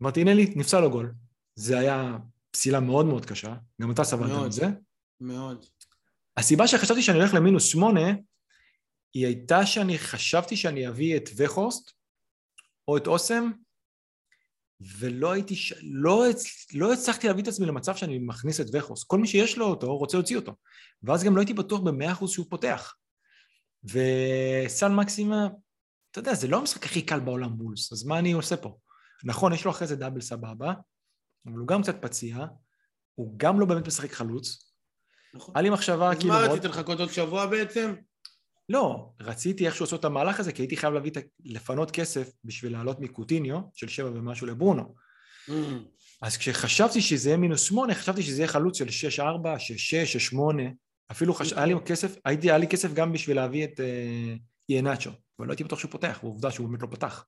מרטינלי 0.00 0.52
נפסל 0.56 0.80
לו 0.80 0.90
גול, 0.90 1.14
זה 1.54 1.78
היה 1.78 2.18
פסילה 2.50 2.80
מאוד 2.80 3.06
מאוד 3.06 3.26
קשה, 3.26 3.54
גם 3.82 3.90
אתה 3.90 4.04
סבלת 4.04 4.46
מזה. 4.46 4.66
מאוד. 5.20 5.66
הסיבה 6.36 6.66
שחשבתי 6.68 7.02
שאני 7.02 7.18
הולך 7.18 7.34
למינוס 7.34 7.64
שמונה, 7.64 8.10
היא 9.14 9.26
הייתה 9.26 9.66
שאני 9.66 9.98
חשבתי 9.98 10.56
שאני 10.56 10.88
אביא 10.88 11.16
את 11.16 11.30
וחורסט 11.36 11.90
או 12.88 12.96
את 12.96 13.06
אוסם, 13.06 13.50
ולא 14.98 15.32
הייתי. 15.32 15.54
לא, 15.82 16.24
לא 16.74 16.92
הצלחתי 16.92 17.26
להביא 17.26 17.42
את 17.42 17.48
עצמי 17.48 17.66
למצב 17.66 17.96
שאני 17.96 18.18
מכניס 18.18 18.60
את 18.60 18.66
וחורסט. 18.72 19.04
כל 19.06 19.18
מי 19.18 19.26
שיש 19.26 19.58
לו 19.58 19.66
אותו 19.66 19.96
רוצה 19.96 20.16
להוציא 20.16 20.36
אותו. 20.36 20.52
ואז 21.02 21.24
גם 21.24 21.36
לא 21.36 21.40
הייתי 21.40 21.54
בטוח 21.54 21.80
במאה 21.80 22.12
אחוז 22.12 22.30
שהוא 22.30 22.46
פותח. 22.50 22.94
וסל 23.84 24.88
מקסימה, 24.88 25.48
אתה 26.10 26.18
יודע, 26.18 26.34
זה 26.34 26.48
לא 26.48 26.58
המשחק 26.58 26.84
הכי 26.84 27.02
קל 27.02 27.20
בעולם 27.20 27.58
בולס, 27.58 27.92
אז 27.92 28.04
מה 28.04 28.18
אני 28.18 28.32
עושה 28.32 28.56
פה? 28.56 28.76
נכון, 29.24 29.52
יש 29.52 29.64
לו 29.64 29.70
אחרי 29.70 29.86
זה 29.86 29.96
דאבל 29.96 30.20
סבבה, 30.20 30.72
אבל 31.46 31.58
הוא 31.58 31.68
גם 31.68 31.82
קצת 31.82 32.02
פציע, 32.02 32.46
הוא 33.14 33.34
גם 33.36 33.60
לא 33.60 33.66
באמת 33.66 33.86
משחק 33.86 34.12
חלוץ. 34.12 34.72
נכון. 35.34 35.56
היה 35.56 35.62
לי 35.62 35.70
מחשבה 35.70 36.10
כאילו... 36.20 36.34
אז 36.34 36.48
מה 36.48 36.54
רצית 36.54 36.64
לחכות 36.64 37.00
עוד 37.00 37.10
שבוע 37.10 37.46
בעצם? 37.46 37.94
לא, 38.68 39.10
רציתי 39.20 39.66
איכשהו 39.66 39.84
לעשות 39.84 40.00
את 40.00 40.04
המהלך 40.04 40.40
הזה, 40.40 40.52
כי 40.52 40.62
הייתי 40.62 40.76
חייב 40.76 40.94
להביא, 40.94 41.12
לפנות 41.44 41.90
כסף 41.90 42.30
בשביל 42.44 42.72
לעלות 42.72 43.00
מקוטיניו, 43.00 43.60
של 43.74 43.88
שבע 43.88 44.08
ומשהו 44.08 44.46
לברונו. 44.46 44.94
Mm. 45.48 45.52
אז 46.22 46.36
כשחשבתי 46.36 47.00
שזה 47.00 47.28
יהיה 47.28 47.36
מינוס 47.36 47.62
שמונה, 47.62 47.94
חשבתי 47.94 48.22
שזה 48.22 48.42
יהיה 48.42 48.48
חלוץ 48.48 48.78
של 48.78 48.90
שש 48.90 49.20
ארבע, 49.20 49.58
שש 49.58 49.90
שש, 49.90 50.12
שש 50.12 50.26
שמונה. 50.26 50.62
אפילו 51.10 51.34
חש... 51.34 51.52
היה 51.52 51.66
לי 51.66 51.74
כסף, 51.86 52.16
הייתי, 52.24 52.50
היה 52.50 52.58
לי 52.58 52.68
כסף 52.68 52.92
גם 52.92 53.12
בשביל 53.12 53.36
להביא 53.36 53.64
את 53.64 53.80
אה, 53.80 54.34
איינאצ'ו, 54.68 55.10
אבל 55.38 55.46
לא 55.46 55.52
הייתי 55.52 55.64
בטוח 55.64 55.78
שהוא 55.78 55.90
פותח, 55.90 56.18
ועובדה 56.22 56.50
שהוא 56.50 56.68
באמת 56.68 56.82
לא 56.82 56.86
פתח. 56.90 57.24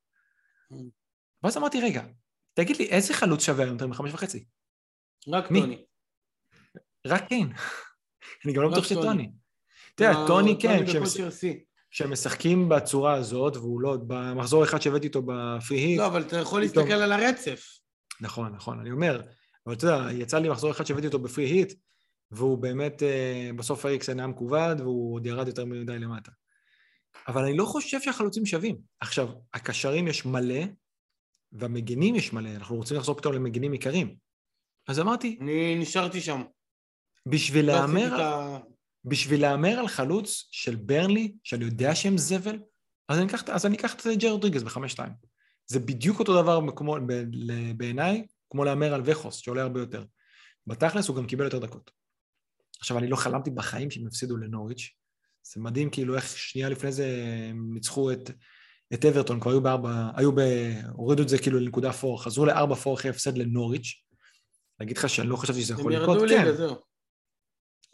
Mm. 0.72 0.76
ואז 1.42 1.56
אמרתי, 1.56 1.80
רגע, 1.80 2.04
תגיד 2.54 2.76
לי, 2.76 2.84
איזה 2.84 3.14
חלוץ 3.14 3.44
שווה 3.44 3.64
היום 3.64 3.74
יותר 3.74 3.86
מחמש 3.86 4.12
וחצי? 4.12 4.44
רק 5.28 5.50
מי? 5.50 5.60
טוני. 5.60 5.84
רק 7.06 7.28
קיין. 7.28 7.52
אני 8.44 8.52
גם 8.52 8.62
לא 8.62 8.70
בטוח 8.70 8.84
שטוני. 8.84 9.30
תראה, 9.94 10.26
טוני 10.26 10.56
כן, 10.60 10.84
כשהם 11.90 12.12
משחקים 12.12 12.68
בצורה 12.68 13.14
הזאת, 13.14 13.56
והוא 13.56 13.80
לא, 13.80 13.96
במחזור 14.06 14.64
אחד 14.64 14.82
שהבאתי 14.82 15.06
איתו 15.06 15.22
בפרי 15.22 15.78
היט... 15.78 15.98
לא, 15.98 16.06
אבל 16.06 16.22
אתה 16.22 16.36
יכול 16.36 16.60
להסתכל 16.60 16.92
על 16.92 17.12
הרצף. 17.12 17.78
נכון, 18.20 18.52
נכון, 18.52 18.80
אני 18.80 18.90
אומר, 18.90 19.22
אבל 19.66 19.74
אתה 19.74 19.86
יודע, 19.86 20.12
יצא 20.12 20.38
לי 20.38 20.48
מחזור 20.48 20.70
אחד 20.70 20.86
שהבאתי 20.86 21.06
אותו 21.06 21.18
בפרי 21.18 21.44
היט, 21.44 21.72
והוא 22.30 22.58
באמת, 22.58 23.02
אה, 23.02 23.50
בסוף 23.56 23.84
האיקס 23.84 24.08
היה 24.08 24.26
מכובד, 24.26 24.76
והוא 24.78 25.14
עוד 25.14 25.26
ירד 25.26 25.46
יותר 25.46 25.64
מדי 25.64 25.98
למטה. 25.98 26.30
אבל 27.28 27.42
אני 27.42 27.56
לא 27.56 27.64
חושב 27.64 28.00
שהחלוצים 28.00 28.46
שווים. 28.46 28.76
עכשיו, 29.00 29.28
הקשרים 29.54 30.08
יש 30.08 30.26
מלא, 30.26 30.64
והמגינים 31.52 32.14
יש 32.14 32.32
מלא, 32.32 32.50
אנחנו 32.50 32.76
רוצים 32.76 32.96
לחזור 32.96 33.14
פתאום 33.14 33.34
למגינים 33.34 33.72
עיקרים. 33.72 34.16
אז 34.88 35.00
אמרתי... 35.00 35.38
אני 35.40 35.74
נשארתי 35.74 36.20
שם. 36.20 36.42
בשביל 37.26 37.66
לא 37.66 37.72
להמר... 37.72 38.58
בשביל 39.04 39.40
להמר 39.40 39.78
על 39.78 39.88
חלוץ 39.88 40.48
של 40.50 40.76
ברנלי, 40.76 41.32
שאני 41.44 41.64
יודע 41.64 41.94
שהם 41.94 42.18
זבל, 42.18 42.58
אז 43.08 43.18
אני 43.18 43.26
אקח, 43.26 43.42
אז 43.48 43.66
אני 43.66 43.76
אקח 43.76 43.94
את 43.94 44.06
ג'ר 44.18 44.30
רודריגז 44.30 44.62
בחמש-שתיים. 44.62 45.12
זה 45.66 45.80
בדיוק 45.80 46.18
אותו 46.18 46.42
דבר 46.42 46.60
כמו, 46.76 46.96
בעיניי, 47.76 48.26
כמו 48.50 48.64
להמר 48.64 48.94
על 48.94 49.02
וחוס, 49.04 49.36
שעולה 49.36 49.62
הרבה 49.62 49.80
יותר. 49.80 50.04
בתכלס 50.66 51.08
הוא 51.08 51.16
גם 51.16 51.26
קיבל 51.26 51.44
יותר 51.44 51.58
דקות. 51.58 51.90
עכשיו, 52.80 52.98
אני 52.98 53.08
לא 53.08 53.16
חלמתי 53.16 53.50
בחיים 53.50 53.90
שהם 53.90 54.06
יפסידו 54.06 54.36
לנוריץ'. 54.36 54.90
זה 55.42 55.60
מדהים 55.60 55.90
כאילו 55.90 56.16
איך 56.16 56.26
שנייה 56.26 56.68
לפני 56.68 56.92
זה 56.92 57.24
הם 57.50 57.74
ניצחו 57.74 58.12
את, 58.12 58.30
את 58.94 59.04
אברטון, 59.04 59.40
כבר 59.40 59.50
היו 59.50 59.60
בארבע, 59.60 60.10
היו 60.16 60.32
ב... 60.32 60.40
הורידו 60.92 61.22
את 61.22 61.28
זה 61.28 61.38
כאילו 61.38 61.60
לנקודה 61.60 61.92
פור, 61.92 62.24
חזרו 62.24 62.46
לארבע 62.46 62.74
פור 62.74 62.94
אחרי 62.94 63.10
הפסד 63.10 63.38
לנוריץ'. 63.38 64.02
להגיד 64.80 64.98
לך 64.98 65.08
שאני 65.08 65.28
לא 65.28 65.36
חשבתי 65.36 65.62
שזה 65.62 65.74
יכול 65.74 65.94
לקרות, 65.94 66.18
כן. 66.18 66.24
הם 66.24 66.30
ירדו 66.30 66.44
ליגה, 66.44 66.56
זהו. 66.56 66.76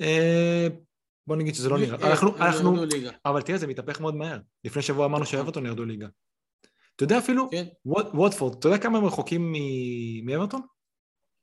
אה, 0.01 0.68
בוא 1.27 1.37
נגיד 1.37 1.55
שזה 1.55 1.68
לא 1.68 1.79
נראה. 1.79 1.99
אה, 2.03 2.11
אנחנו, 2.11 2.37
אנחנו, 2.37 2.77
אבל 3.25 3.42
תראה, 3.42 3.59
זה 3.59 3.66
מתהפך 3.66 4.01
מאוד 4.01 4.14
מהר. 4.14 4.38
לפני 4.64 4.83
שבוע 4.83 5.07
אמרנו 5.07 5.23
נכון. 5.23 5.38
שאברטון 5.38 5.66
ירדו 5.66 5.85
ליגה. 5.85 6.09
אתה 6.97 7.05
יודע 7.05 7.18
אפילו, 7.18 7.51
כן. 7.51 7.66
ווטפורד, 8.14 8.55
אתה 8.59 8.68
יודע 8.68 8.79
כמה 8.79 8.99
הם 8.99 9.05
רחוקים 9.05 9.53
מאברטון? 10.25 10.61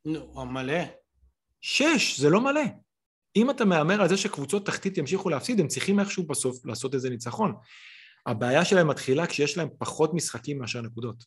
נו, 0.05 0.45
מלא. 0.45 0.83
שש, 1.61 2.19
זה 2.19 2.29
לא 2.29 2.41
מלא. 2.41 2.61
אם 3.35 3.49
אתה 3.49 3.65
מהמר 3.65 4.01
על 4.01 4.09
זה 4.09 4.17
שקבוצות 4.17 4.65
תחתית 4.65 4.97
ימשיכו 4.97 5.29
להפסיד, 5.29 5.59
הם 5.59 5.67
צריכים 5.67 5.99
איכשהו 5.99 6.23
בסוף 6.27 6.65
לעשות 6.65 6.93
איזה 6.93 7.09
ניצחון. 7.09 7.55
הבעיה 8.25 8.65
שלהם 8.65 8.87
מתחילה 8.87 9.27
כשיש 9.27 9.57
להם 9.57 9.69
פחות 9.77 10.13
משחקים 10.13 10.59
מאשר 10.59 10.81
נקודות. 10.81 11.23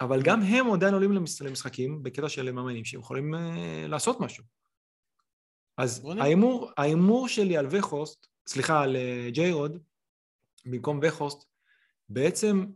אבל 0.00 0.22
גם 0.22 0.42
הם 0.42 0.72
עדיין 0.72 0.94
עולים 0.94 1.12
למשחקים 1.40 2.02
בקטע 2.02 2.28
של 2.28 2.52
מאמנים 2.52 2.84
שהם 2.84 3.00
יכולים 3.00 3.34
uh, 3.34 3.38
לעשות 3.88 4.20
משהו. 4.20 4.44
אז 5.78 6.06
ההימור, 6.76 7.28
שלי 7.28 7.56
על 7.56 7.66
וחוסט, 7.70 8.26
סליחה, 8.46 8.82
על 8.82 8.96
אה, 8.96 9.28
ג'יירוד, 9.30 9.78
במקום 10.64 11.00
וחוסט, 11.02 11.44
בעצם 12.08 12.66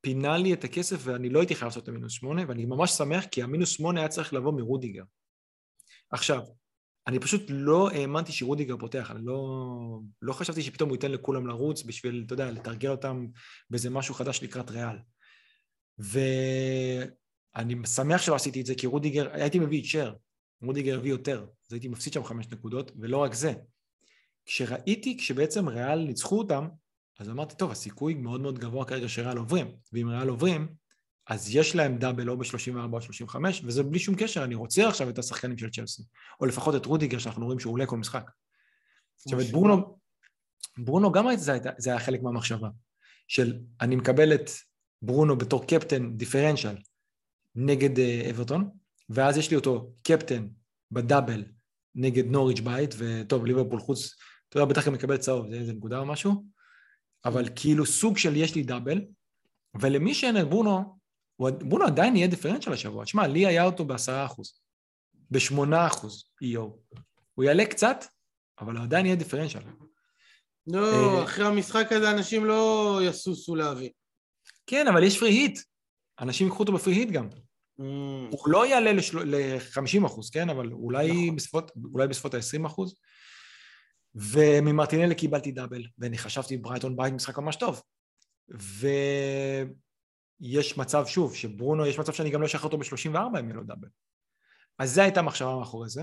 פינה 0.00 0.36
לי 0.36 0.52
את 0.52 0.64
הכסף 0.64 0.96
ואני 1.00 1.28
לא 1.28 1.40
הייתי 1.40 1.54
חייב 1.54 1.68
לעשות 1.68 1.82
את 1.82 1.88
המינוס 1.88 2.12
שמונה, 2.12 2.42
ואני 2.48 2.64
ממש 2.64 2.90
שמח 2.90 3.24
כי 3.24 3.42
המינוס 3.42 3.68
שמונה 3.68 4.00
היה 4.00 4.08
צריך 4.08 4.32
לבוא 4.32 4.52
מרודיגר. 4.52 5.04
עכשיו, 6.10 6.42
אני 7.06 7.18
פשוט 7.18 7.42
לא 7.48 7.90
האמנתי 7.90 8.32
שרודיגר 8.32 8.76
פותח, 8.76 9.10
אני 9.10 9.20
לא, 9.24 10.00
לא 10.22 10.32
חשבתי 10.32 10.62
שפתאום 10.62 10.88
הוא 10.88 10.96
ייתן 10.96 11.10
לכולם 11.10 11.46
לרוץ 11.46 11.82
בשביל, 11.82 12.22
אתה 12.26 12.34
יודע, 12.34 12.50
לתרגל 12.50 12.90
אותם 12.90 13.26
באיזה 13.70 13.90
משהו 13.90 14.14
חדש 14.14 14.42
לקראת 14.42 14.70
ריאל. 14.70 14.96
ואני 15.98 17.74
שמח 17.86 18.22
שלא 18.22 18.34
עשיתי 18.34 18.60
את 18.60 18.66
זה, 18.66 18.74
כי 18.74 18.86
רודיגר, 18.86 19.28
הייתי 19.32 19.58
מביא 19.58 19.80
את 19.80 19.84
שר, 19.84 20.14
רודיגר 20.62 20.98
הביא 20.98 21.10
יותר, 21.10 21.46
אז 21.66 21.72
הייתי 21.72 21.88
מפסיד 21.88 22.12
שם 22.12 22.24
חמש 22.24 22.46
נקודות, 22.48 22.92
ולא 23.00 23.18
רק 23.18 23.34
זה. 23.34 23.52
כשראיתי, 24.46 25.18
כשבעצם 25.18 25.68
ריאל 25.68 25.98
ניצחו 25.98 26.38
אותם, 26.38 26.68
אז 27.18 27.28
אמרתי, 27.28 27.56
טוב, 27.56 27.70
הסיכוי 27.70 28.14
מאוד 28.14 28.40
מאוד 28.40 28.58
גבוה 28.58 28.84
כרגע 28.84 29.08
שריאל 29.08 29.38
עוברים, 29.38 29.76
ואם 29.92 30.08
ריאל 30.08 30.28
עוברים, 30.28 30.74
אז 31.28 31.54
יש 31.54 31.76
להם 31.76 31.98
double 31.98 32.30
או 32.30 32.38
ב-34 32.38 32.92
או 32.92 33.00
35, 33.00 33.62
וזה 33.64 33.82
בלי 33.82 33.98
שום 33.98 34.14
קשר, 34.14 34.44
אני 34.44 34.54
רוצה 34.54 34.88
עכשיו 34.88 35.08
את 35.08 35.18
השחקנים 35.18 35.58
של 35.58 35.70
צ'לסי, 35.70 36.02
או 36.40 36.46
לפחות 36.46 36.74
את 36.74 36.86
רודיגר, 36.86 37.18
שאנחנו 37.18 37.44
רואים 37.44 37.58
שהוא 37.58 37.72
עולה 37.72 37.86
כל 37.86 37.96
משחק. 37.96 38.30
עכשיו, 39.24 39.40
את 39.40 39.46
ברונו, 39.46 39.98
ברונו 40.78 41.12
גם 41.12 41.36
זה, 41.36 41.58
זה 41.78 41.90
היה 41.90 42.00
חלק 42.00 42.22
מהמחשבה, 42.22 42.68
של 43.28 43.58
אני 43.80 43.96
מקבל 43.96 44.34
את 44.34 44.50
ברונו 45.02 45.38
בתור 45.38 45.66
קפטן 45.66 46.16
דיפרנציאל 46.16 46.76
נגד 47.54 47.98
אה, 47.98 48.30
אברטון, 48.30 48.70
ואז 49.08 49.36
יש 49.36 49.50
לי 49.50 49.56
אותו 49.56 49.92
קפטן 50.02 50.48
בדאבל 50.90 51.44
נגד 51.94 52.26
נוריץ' 52.26 52.60
בית, 52.60 52.94
וטוב, 52.98 53.46
ליברפול 53.46 53.80
חוץ, 53.80 54.16
אתה 54.48 54.56
יודע, 54.58 54.70
בטח 54.70 54.86
גם 54.86 54.92
מקבל 54.92 55.16
צהוב, 55.16 55.50
זה 55.50 55.56
איזה 55.56 55.72
נקודה 55.72 55.98
או 55.98 56.06
משהו, 56.06 56.44
אבל 57.24 57.48
כאילו 57.54 57.86
סוג 57.86 58.18
של 58.18 58.36
יש 58.36 58.54
לי 58.54 58.62
דאבל, 58.62 59.04
ולמי 59.80 60.14
שאין 60.14 60.36
את 60.36 60.48
ברונו, 60.48 60.98
ברונו 61.50 61.84
עדיין 61.84 62.16
יהיה 62.16 62.26
דיפרנציאל 62.26 62.74
השבוע. 62.74 63.04
תשמע, 63.04 63.26
לי 63.26 63.46
היה 63.46 63.64
אותו 63.64 63.84
בעשרה 63.84 64.26
אחוז, 64.26 64.60
בשמונה 65.30 65.86
אחוז 65.86 66.24
EO. 66.44 66.98
הוא 67.34 67.44
יעלה 67.44 67.64
קצת, 67.66 68.04
אבל 68.60 68.76
הוא 68.76 68.84
עדיין 68.84 69.06
יהיה 69.06 69.16
דיפרנציאל. 69.16 69.62
לא, 70.66 71.18
אה, 71.18 71.24
אחרי 71.24 71.46
המשחק 71.46 71.92
הזה 71.92 72.10
אנשים 72.10 72.44
לא 72.44 73.00
יסוסו 73.04 73.54
להביא. 73.54 73.90
כן, 74.66 74.88
אבל 74.88 75.02
יש 75.02 75.18
פרי 75.18 75.30
היט. 75.30 75.58
אנשים 76.20 76.46
ייקחו 76.46 76.62
אותו 76.62 76.72
בפרי 76.72 76.94
היט 76.94 77.10
גם. 77.10 77.28
Mm. 77.28 77.82
הוא 78.30 78.50
לא 78.50 78.66
יעלה 78.66 78.92
ל-50 78.92 80.06
אחוז, 80.06 80.30
כן? 80.30 80.50
אבל 80.50 80.72
אולי 80.72 81.12
נכון. 81.12 81.36
בסביבות, 81.36 81.72
בסביבות 81.76 82.34
ה-20 82.34 82.66
אחוז. 82.66 82.94
וממרטינלי 84.14 85.14
קיבלתי 85.14 85.52
דאבל, 85.52 85.82
ואני 85.98 86.18
חשבתי 86.18 86.56
ברייטון 86.56 86.96
בית 86.96 87.14
משחק 87.14 87.38
ממש 87.38 87.56
טוב. 87.56 87.82
ויש 90.42 90.78
מצב, 90.78 91.06
שוב, 91.06 91.34
שברונו, 91.34 91.86
יש 91.86 91.98
מצב 91.98 92.12
שאני 92.12 92.30
גם 92.30 92.40
לא 92.40 92.46
אשחרר 92.46 92.64
אותו 92.64 92.78
ב-34 92.78 93.40
אם 93.40 93.44
יהיה 93.44 93.54
לו 93.54 93.64
דאבל. 93.64 93.88
אז 94.78 94.94
זו 94.94 95.02
הייתה 95.02 95.22
מחשבה 95.22 95.56
מאחורי 95.58 95.88
זה. 95.88 96.02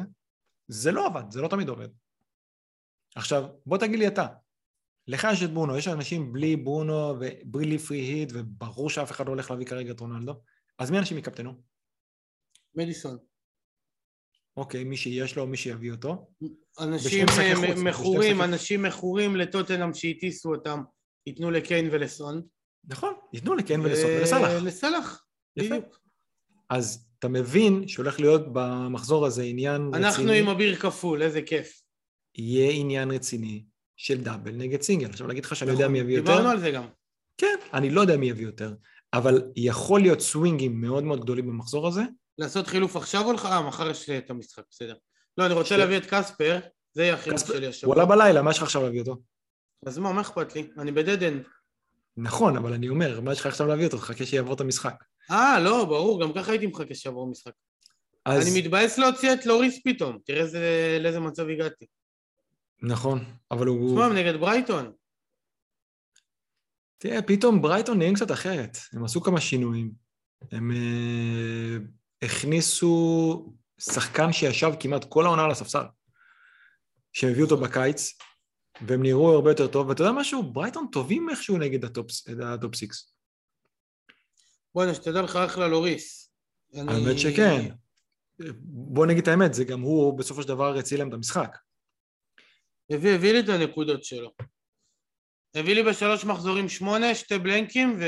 זה 0.67 0.91
לא 0.91 1.05
עבד, 1.05 1.23
זה 1.31 1.41
לא 1.41 1.47
תמיד 1.47 1.69
עובד. 1.69 1.89
עכשיו, 3.15 3.43
בוא 3.65 3.77
תגיד 3.77 3.99
לי 3.99 4.07
אתה, 4.07 4.27
לך 5.07 5.27
יש 5.33 5.43
את 5.43 5.49
ברונו, 5.49 5.77
יש 5.77 5.87
אנשים 5.87 6.33
בלי 6.33 6.55
ברונו 6.55 7.15
ובלי 7.19 7.77
פרי 7.77 7.97
היט, 7.97 8.31
וברור 8.33 8.89
שאף 8.89 9.11
אחד 9.11 9.25
לא 9.25 9.31
הולך 9.31 9.51
להביא 9.51 9.65
כרגע 9.65 9.91
את 9.91 9.99
רונלדו. 9.99 10.33
אז 10.79 10.91
מי 10.91 10.99
אנשים 10.99 11.17
יקפטנו? 11.17 11.61
מדיסון. 12.75 13.17
אוקיי, 14.57 14.83
מי 14.83 14.97
שיש 14.97 15.35
לו, 15.35 15.47
מי 15.47 15.57
שיביא 15.57 15.91
אותו. 15.91 16.29
אנשים 16.79 17.25
אה, 17.39 17.53
מכורים, 17.83 18.41
אנשים 18.41 18.83
מכורים 18.83 19.35
לטוטנאם 19.35 19.93
שהטיסו 19.93 20.55
אותם, 20.55 20.79
ייתנו 21.27 21.51
לקיין 21.51 21.89
ולסון. 21.91 22.41
נכון, 22.87 23.13
ייתנו 23.33 23.55
לקיין 23.55 23.81
ולסוף 23.81 24.09
ולסלאח. 24.19 24.61
ו- 24.61 24.65
לסלאח, 24.65 25.25
יפה. 25.57 25.75
בדיוק. 25.75 25.99
אז 26.69 27.05
אתה 27.19 27.27
מבין 27.27 27.87
שהולך 27.87 28.19
להיות 28.19 28.41
במחזור 28.53 29.25
הזה 29.25 29.43
עניין 29.43 29.87
רציני. 29.87 30.05
אנחנו 30.07 30.31
עם 30.31 30.49
אביר 30.49 30.75
כפול, 30.75 31.21
איזה 31.21 31.41
כיף. 31.41 31.81
יהיה 32.37 32.71
עניין 32.71 33.11
רציני 33.11 33.63
של 33.97 34.21
דאבל 34.21 34.51
נגד 34.51 34.81
סינגל. 34.81 35.09
עכשיו 35.09 35.27
להגיד 35.27 35.45
לך 35.45 35.55
שאני 35.55 35.71
יודע 35.71 35.83
נכון, 35.83 35.93
מי 35.93 35.99
יביא 35.99 36.17
יותר? 36.17 36.31
דיברנו 36.31 36.49
על 36.49 36.59
זה 36.59 36.71
גם. 36.71 36.83
כן, 37.37 37.55
אני 37.73 37.89
לא 37.89 38.01
יודע 38.01 38.17
מי 38.17 38.29
יביא 38.29 38.45
יותר, 38.45 38.73
אבל 39.13 39.41
יכול 39.55 40.01
להיות 40.01 40.19
סווינגים 40.21 40.81
מאוד 40.81 41.03
מאוד 41.03 41.21
גדולים 41.21 41.47
במחזור 41.47 41.87
הזה. 41.87 42.01
לעשות 42.37 42.67
חילוף 42.67 42.95
עכשיו 42.95 43.25
או 43.25 43.33
לך? 43.33 43.45
אה, 43.45 43.61
מחר 43.67 43.89
יש 43.89 44.09
את 44.09 44.29
המשחק, 44.29 44.63
בסדר. 44.71 44.95
לא, 45.37 45.45
אני 45.45 45.53
רוצה 45.53 45.65
שתי- 45.65 45.77
להביא 45.77 45.97
את 45.97 46.05
קספר, 46.05 46.59
זה 46.93 47.03
יהיה 47.03 47.13
החילוף 47.13 47.47
שלי 47.47 47.57
הוא 47.65 47.69
השבוע. 47.69 47.95
עלה 47.95 48.05
בלילה, 48.05 48.41
מה 48.41 48.51
יש 48.51 48.57
לך 48.57 48.63
עכשיו 48.63 48.81
להביא 48.83 48.99
אותו? 48.99 49.17
אז 49.85 49.97
מה, 49.97 50.13
מה 50.13 50.21
אכפת 50.21 50.55
לי? 50.55 50.69
אני 50.77 50.91
ב 50.91 50.98
dead 50.98 51.23
end. 51.23 51.43
נכון, 52.17 52.57
אבל 52.57 52.73
אני 52.73 52.89
אומר, 52.89 53.21
מה 53.21 53.31
יש 53.31 53.39
לך 53.39 53.45
עכשיו 53.45 53.67
להביא 53.67 53.85
אותו? 53.85 53.97
תחכה 53.97 54.25
שיעבור 54.25 54.53
את 54.53 54.61
המשחק. 54.61 55.03
אה, 55.31 55.59
לא, 55.59 55.85
ברור, 55.85 56.21
גם 56.21 56.33
ככה 56.33 56.51
הייתי 56.51 56.67
מחכה 56.67 56.95
שיעבור 56.95 57.31
משחק. 57.31 57.51
אז 58.25 58.47
אני 58.47 58.59
מתבאס 58.61 58.97
להוציא 58.97 59.33
את 59.33 59.45
לוריס 59.45 59.79
פתאום, 59.85 60.17
תראה 60.25 60.41
איזה- 60.41 60.97
לאיזה 61.01 61.19
מצב 61.19 61.49
הגעתי. 61.49 61.85
נכון, 62.81 63.23
אבל 63.51 63.67
הוא... 63.67 63.89
תשמע, 63.91 64.13
נגד 64.21 64.39
ברייטון. 64.39 64.91
תראה, 66.97 67.21
פתאום 67.21 67.61
ברייטון 67.61 67.99
נראים 67.99 68.15
קצת 68.15 68.31
אחרת. 68.31 68.77
הם 68.93 69.05
עשו 69.05 69.21
כמה 69.21 69.41
שינויים. 69.41 69.91
הם 70.51 70.71
אה, 70.71 71.77
הכניסו 72.21 73.53
שחקן 73.79 74.31
שישב 74.33 74.71
כמעט 74.79 75.05
כל 75.09 75.25
העונה 75.25 75.43
על 75.43 75.51
הספסל, 75.51 75.83
שהם 77.13 77.29
הביאו 77.31 77.45
אותו 77.45 77.57
בקיץ, 77.57 78.17
והם 78.87 79.03
נראו 79.03 79.35
הרבה 79.35 79.51
יותר 79.51 79.67
טוב. 79.67 79.87
ואתה 79.89 80.01
יודע 80.03 80.11
משהו? 80.19 80.43
ברייטון 80.43 80.87
טובים 80.91 81.29
איכשהו 81.29 81.57
נגד 81.57 81.85
ה 81.85 82.03
top, 82.03 82.75
six. 82.75 83.13
בוא'נה, 84.75 84.93
שתדע 84.95 85.21
לך 85.21 85.35
אחלה 85.35 85.67
לוריס. 85.67 86.31
אני- 86.73 86.91
האמת 86.93 87.19
שכן. 87.19 87.75
בוא 88.63 89.05
נגיד 89.05 89.21
את 89.21 89.27
האמת, 89.27 89.53
זה 89.53 89.63
גם 89.63 89.81
הוא 89.81 90.17
בסופו 90.17 90.41
של 90.41 90.47
דבר 90.47 90.77
הציל 90.77 90.99
להם 90.99 91.09
את 91.09 91.13
המשחק. 91.13 91.57
הביא, 92.89 93.11
הביא 93.15 93.31
לי 93.31 93.39
את 93.39 93.49
הנקודות 93.49 94.03
שלו. 94.03 94.31
הביא 95.55 95.75
לי 95.75 95.83
בשלוש 95.83 96.25
מחזורים 96.25 96.69
שמונה, 96.69 97.15
שתי 97.15 97.37
בלנקים 97.37 97.97
ו... 97.99 98.03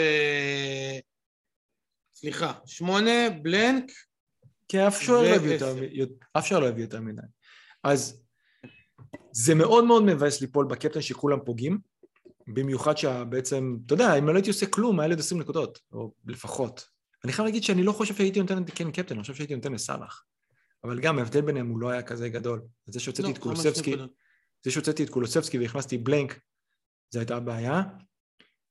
סליחה, 2.15 2.53
שמונה, 2.65 3.12
blank, 3.41 3.91
כי 4.67 4.88
אף 4.88 5.01
שוער 5.01 5.21
לא 5.21 5.36
הביא 5.36 5.57
אף 6.38 6.47
שוער 6.47 6.62
לא 6.62 6.67
הביא 6.67 6.84
יותר 6.84 7.01
מדי. 7.01 7.21
אז 7.84 8.23
זה 9.32 9.56
מאוד 9.56 9.84
מאוד 9.84 10.04
מבאס 10.04 10.41
ליפול 10.41 10.65
בקפטן 10.65 11.02
שכולם 11.02 11.39
פוגעים, 11.45 11.80
במיוחד 12.47 12.97
שבעצם, 12.97 13.78
אתה 13.86 13.93
יודע, 13.93 14.15
אם 14.15 14.28
לא 14.28 14.34
הייתי 14.34 14.50
עושה 14.50 14.65
כלום, 14.65 15.00
היה 15.00 15.08
לי 15.08 15.13
עוד 15.13 15.19
20 15.19 15.41
נקודות, 15.41 15.80
או 15.91 16.13
לפחות. 16.26 16.86
אני 17.24 17.34
חייב 17.34 17.45
להגיד 17.45 17.63
שאני 17.63 17.84
לא 17.84 17.91
חושב 17.91 18.15
שהייתי 18.15 18.39
נותן 18.39 18.63
כן 18.76 18.91
קפטן, 18.91 19.15
אני 19.15 19.21
חושב 19.21 19.36
שהייתי 19.36 19.56
נותן 19.56 19.74
לסאלח. 19.74 20.24
אבל 20.84 21.00
גם 21.00 21.19
ההבדל 21.19 21.41
ביניהם 21.41 21.67
הוא 21.69 21.80
לא 21.80 21.89
היה 21.89 22.02
כזה 22.02 22.30
גדול. 22.30 22.62
זה 22.86 23.00
שהוצאתי 23.00 23.28
לא, 23.28 23.34
את 23.34 23.38
קולוסבסקי. 23.38 23.95
זה 24.63 24.71
שהוצאתי 24.71 25.04
את 25.04 25.10
קולוסבסקי 25.10 25.58
והכנסתי 25.60 25.97
בלנק, 25.97 26.39
זו 27.13 27.19
הייתה 27.19 27.36
הבעיה. 27.36 27.84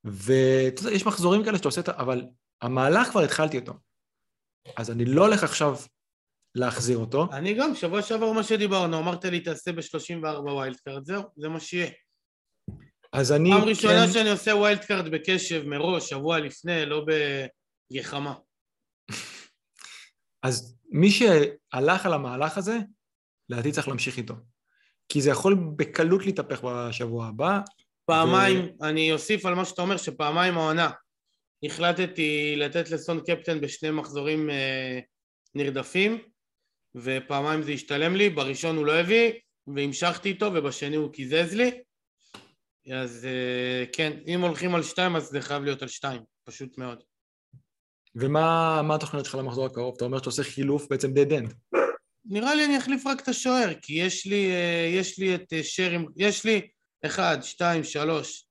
ואתה 0.05 0.83
יודע, 0.83 0.93
יש 0.93 1.07
מחזורים 1.07 1.45
כאלה 1.45 1.57
שאתה 1.59 1.69
עושה 1.69 1.81
את 1.81 1.89
ה... 1.89 1.93
אבל 1.97 2.23
המהלך 2.63 3.09
כבר 3.09 3.21
התחלתי 3.21 3.59
אותו. 3.59 3.73
אז 4.77 4.91
אני 4.91 5.05
לא 5.05 5.27
הולך 5.27 5.45
עכשיו 5.45 5.77
להחזיר 6.55 6.99
אותו. 6.99 7.29
אני 7.33 7.55
גם, 7.55 7.75
שבוע 7.75 8.03
שעבר 8.03 8.33
מה 8.33 8.43
שדיברנו, 8.43 8.99
אמרת 8.99 9.25
לי 9.25 9.41
תעשה 9.41 9.73
ב-34 9.73 10.51
wild 10.51 10.77
card, 10.77 11.05
זהו, 11.05 11.23
זה 11.37 11.49
מה 11.49 11.61
שיהיה. 11.61 11.91
אז 13.13 13.33
אני 13.33 13.51
פעם 13.51 13.69
ראשונה 13.69 14.07
כן... 14.07 14.13
שאני 14.13 14.31
עושה 14.31 14.55
wild 14.55 14.85
card 14.85 15.09
במחשבה 15.09 15.67
מראש, 15.67 16.11
שבוע 16.11 16.39
לפני, 16.39 16.87
לא 16.87 17.05
בגחמה. 17.93 18.35
אז 20.43 20.79
מי 20.91 21.11
שהלך 21.11 22.07
על 22.07 22.13
המהלך 22.13 22.59
הזה, 22.59 22.79
לדעתי 23.49 23.73
צריך 23.73 23.89
להמשיך 23.89 24.19
איתו. 24.19 24.35
כי 25.09 25.21
זה 25.21 25.31
יכול 25.31 25.57
בקלות 25.77 26.27
להתהפך 26.27 26.65
בשבוע 26.65 27.27
הבא. 27.27 27.61
פעמיים, 28.05 28.69
אני 28.83 29.13
אוסיף 29.13 29.47
על 29.47 29.55
מה 29.55 29.65
שאתה 29.65 29.83
אומר, 29.83 29.97
שפעמיים 29.97 30.59
העונה 30.59 30.91
החלטתי 31.65 32.55
לתת 32.57 32.91
לסון 32.91 33.21
קפטן 33.21 33.61
בשני 33.61 33.91
מחזורים 33.91 34.51
אה, 34.51 35.01
נרדפים, 35.55 36.19
ופעמיים 36.95 37.63
זה 37.63 37.71
השתלם 37.73 38.17
לי, 38.17 38.31
בראשון 38.31 38.77
הוא 38.77 38.87
לא 38.87 38.93
הביא, 38.93 39.33
והמשכתי 39.67 40.29
איתו, 40.29 40.51
ובשני 40.55 40.97
הוא 40.97 41.13
קיזז 41.13 41.55
לי. 41.55 41.71
אז 42.93 43.25
אה, 43.25 43.85
כן, 43.93 44.19
אם 44.27 44.41
הולכים 44.41 44.75
על 44.75 44.83
שתיים, 44.83 45.17
אז 45.17 45.23
זה 45.23 45.41
חייב 45.41 45.63
להיות 45.63 45.83
על 45.83 45.89
שתיים, 45.89 46.23
פשוט 46.45 46.79
מאוד. 46.79 47.03
ומה 48.15 48.83
מה 48.83 48.95
התוכניות 48.95 49.27
שלך 49.27 49.35
למחזור 49.35 49.67
הקרוב? 49.67 49.95
אתה 49.97 50.05
אומר 50.05 50.19
שאתה 50.19 50.29
עושה 50.29 50.43
חילוף 50.43 50.87
בעצם 50.91 51.09
dead 51.09 51.31
end. 51.31 51.79
נראה 52.25 52.55
לי 52.55 52.65
אני 52.65 52.79
אחליף 52.79 53.07
רק 53.07 53.21
את 53.21 53.29
השוער, 53.29 53.75
כי 53.83 53.93
יש 53.93 54.27
לי, 54.27 54.51
אה, 54.51 54.91
יש 54.95 55.19
לי 55.19 55.35
את 55.35 55.53
אה, 55.53 55.63
שרים, 55.63 56.07
יש 56.17 56.45
לי 56.45 56.69
אחד, 57.07 57.39
שתיים, 57.43 57.85
שלוש, 57.85 58.47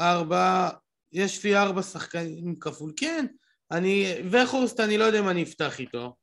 ארבע, 0.00 0.68
יש 1.12 1.44
לי 1.44 1.56
ארבע 1.56 1.82
שחקנים 1.82 2.58
כפול, 2.60 2.92
כן, 2.96 3.26
אני, 3.70 4.06
וחורסט 4.30 4.80
אני 4.80 4.98
לא 4.98 5.04
יודע 5.04 5.18
אם 5.18 5.28
אני 5.28 5.42
אפתח 5.42 5.80
איתו, 5.80 6.16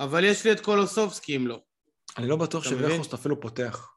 אבל 0.00 0.24
יש 0.24 0.44
לי 0.44 0.52
את 0.52 0.60
קולוסובסקי 0.60 1.36
אם 1.36 1.46
לא. 1.46 1.60
אני 2.18 2.28
לא 2.28 2.36
בטוח? 2.36 2.64
שווחוס 2.64 3.14
אפילו 3.14 3.40
פותח. 3.40 3.90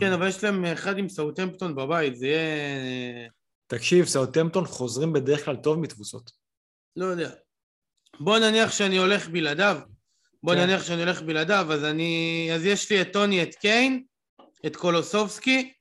כן, 0.00 0.12
אבל 0.12 0.28
יש 0.28 0.44
להם 0.44 0.64
אחד 0.64 0.98
עם 0.98 1.08
סאוטמפטון 1.08 1.74
בבית, 1.74 2.16
זה 2.16 2.26
יהיה... 2.26 3.28
תקשיב, 3.66 4.06
סאוטמפטון 4.06 4.66
חוזרים 4.66 5.12
בדרך 5.12 5.44
כלל 5.44 5.56
טוב 5.56 5.78
מתבוסות. 5.78 6.30
לא 6.96 7.04
יודע. 7.04 7.30
בוא 8.20 8.38
נניח 8.38 8.72
שאני 8.72 8.96
הולך 8.96 9.28
בלעדיו, 9.28 9.78
בוא 10.42 10.54
כן. 10.54 10.60
נניח 10.60 10.84
שאני 10.84 11.02
הולך 11.02 11.22
בלעדיו, 11.22 11.66
אז 11.72 11.84
אני... 11.84 12.48
אז 12.54 12.64
יש 12.64 12.90
לי 12.90 13.00
את 13.00 13.12
טוני, 13.12 13.42
את 13.42 13.54
קיין, 13.54 14.04
את 14.66 14.76
קולוסובסקי, 14.76 15.72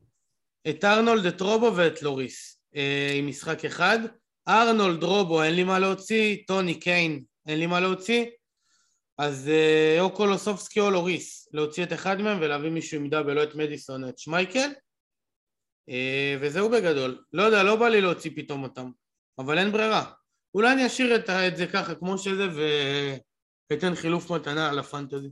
את 0.70 0.84
ארנולד, 0.84 1.26
את 1.26 1.42
רובו 1.42 1.76
ואת 1.76 2.02
לוריס, 2.02 2.58
אה, 2.76 3.14
עם 3.16 3.28
משחק 3.28 3.66
אחד. 3.66 4.00
ארנולד, 4.48 5.04
רובו, 5.04 5.44
אין 5.44 5.54
לי 5.54 5.64
מה 5.64 5.80
להוציא, 5.80 6.38
טוני, 6.48 6.80
קיין, 6.80 7.24
אין 7.48 7.60
לי 7.60 7.66
מה 7.66 7.80
להוציא. 7.80 8.26
אז 9.18 9.50
אה, 9.50 9.98
או 10.00 10.12
קולוסובסקי 10.12 10.80
או 10.80 10.92
לוריס, 10.92 11.50
להוציא 11.54 11.84
את 11.84 11.94
אחד 11.94 12.22
מהם 12.22 12.38
ולהביא 12.42 12.70
מישהו 12.70 13.00
עם 13.00 13.10
דאבל, 13.10 13.38
או 13.38 13.44
את 13.44 13.56
מדיסון 13.56 14.10
את 14.10 14.20
שמייקל. 14.20 14.70
אה, 15.90 16.38
וזהו 16.42 16.70
בגדול. 16.70 17.24
לא 17.34 17.44
יודע, 17.44 17.64
לא 17.64 17.76
בא 17.76 17.88
לי 17.88 18.02
להוציא 18.02 18.32
פתאום 18.36 18.64
אותם, 18.64 18.92
אבל 19.40 19.58
אין 19.58 19.72
ברירה. 19.72 20.12
אולי 20.56 20.74
אני 20.74 20.88
אשאיר 20.88 21.16
את, 21.16 21.30
את 21.30 21.58
זה 21.58 21.68
ככה 21.68 21.96
כמו 21.96 22.18
שזה 22.18 22.48
ואתן 23.72 23.96
חילוף 23.96 24.32
מתנה 24.32 24.70
על 24.70 24.80
הפנטזי. 24.80 25.30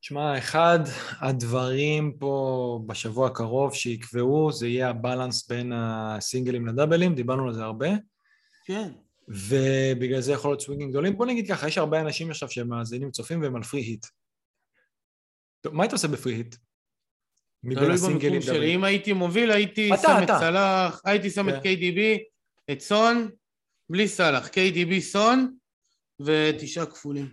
שמע, 0.00 0.38
אחד 0.38 0.78
הדברים 1.20 2.16
פה 2.18 2.80
בשבוע 2.86 3.26
הקרוב 3.26 3.74
שיקבעו 3.74 4.52
זה 4.52 4.68
יהיה 4.68 4.88
הבלנס 4.88 5.48
בין 5.48 5.72
הסינגלים 5.74 6.66
לדאבלים, 6.66 7.14
דיברנו 7.14 7.46
על 7.46 7.54
זה 7.54 7.64
הרבה, 7.64 7.88
כן. 8.64 8.92
ובגלל 9.28 10.20
זה 10.20 10.32
יכול 10.32 10.50
להיות 10.50 10.60
סווינגים 10.60 10.90
גדולים. 10.90 11.16
בוא 11.16 11.26
נגיד 11.26 11.48
ככה, 11.48 11.68
יש 11.68 11.78
הרבה 11.78 12.00
אנשים 12.00 12.30
עכשיו 12.30 12.50
שמאזינים, 12.50 13.10
צופים 13.10 13.42
והם 13.42 13.56
על 13.56 13.62
פרי 13.62 13.80
היט. 13.80 14.06
טוב, 15.60 15.74
מה 15.74 15.82
היית 15.82 15.92
עושה 15.92 16.08
בפרי 16.08 16.34
היט? 16.34 16.54
תלוי 17.62 17.96
במיקום 18.06 18.40
שלי. 18.40 18.74
אם 18.74 18.84
הייתי 18.84 19.12
מוביל, 19.12 19.50
הייתי 19.50 19.88
אתה, 19.94 20.02
שם 20.02 20.08
את 20.18 20.24
אתה. 20.24 20.38
סלאח, 20.40 21.00
הייתי 21.04 21.30
שם 21.30 21.48
את 21.48 21.54
כן. 21.62 21.72
KDB, 21.72 21.98
את 22.72 22.80
סון, 22.80 23.30
בלי 23.90 24.08
סלאח, 24.08 24.48
KDB 24.48 25.00
סון 25.00 25.56
ותשעה 26.20 26.86
כפולים. 26.86 27.32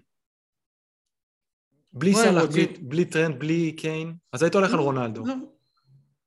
בלי 1.93 2.11
רוצים? 2.41 2.65
בלי- 2.65 2.77
בלי 2.81 3.05
טרנד, 3.05 3.39
בלי 3.39 3.71
קיין, 3.77 4.13
אז 4.33 4.43
היית 4.43 4.55
הולך 4.55 4.73
על 4.73 4.79
רונלדו. 4.79 5.25
לא. 5.25 5.33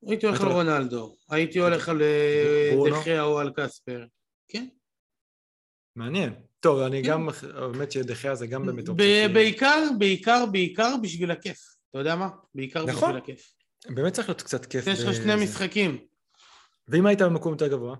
הייתי 0.06 0.26
הולך 0.26 0.40
על 0.40 0.48
רונלדו, 0.48 1.16
הייתי 1.30 1.58
הולך 1.58 1.88
על 1.88 2.02
אה? 2.02 2.90
דחיה 2.90 3.22
או 3.22 3.38
על 3.38 3.52
קספר. 3.56 4.06
כן. 4.48 4.68
מעניין. 5.96 6.34
טוב, 6.60 6.80
אני 6.80 7.02
כן. 7.02 7.08
גם, 7.08 7.28
האמת 7.54 7.92
שדחיה 7.92 8.34
זה 8.34 8.46
גם 8.46 8.66
באמת 8.66 8.84
ב- 8.84 8.88
אופציה. 8.88 9.28
בעיקר, 9.28 9.88
בעיקר, 9.98 10.44
בעיקר 10.52 10.94
בשביל 11.02 11.30
הכיף. 11.30 11.58
אתה 11.90 11.98
יודע 11.98 12.16
מה? 12.16 12.28
בעיקר 12.54 12.84
נכון. 12.84 13.08
בשביל 13.08 13.16
הכיף. 13.22 13.52
באמת 13.86 14.12
צריך 14.12 14.28
להיות 14.28 14.42
קצת 14.42 14.66
כיף. 14.66 14.86
יש 14.86 15.00
לך 15.00 15.08
בזה. 15.08 15.22
שני 15.22 15.44
משחקים. 15.44 15.98
ואם 16.88 17.06
היית 17.06 17.22
במקום 17.22 17.52
יותר 17.52 17.68
גבוה? 17.68 17.96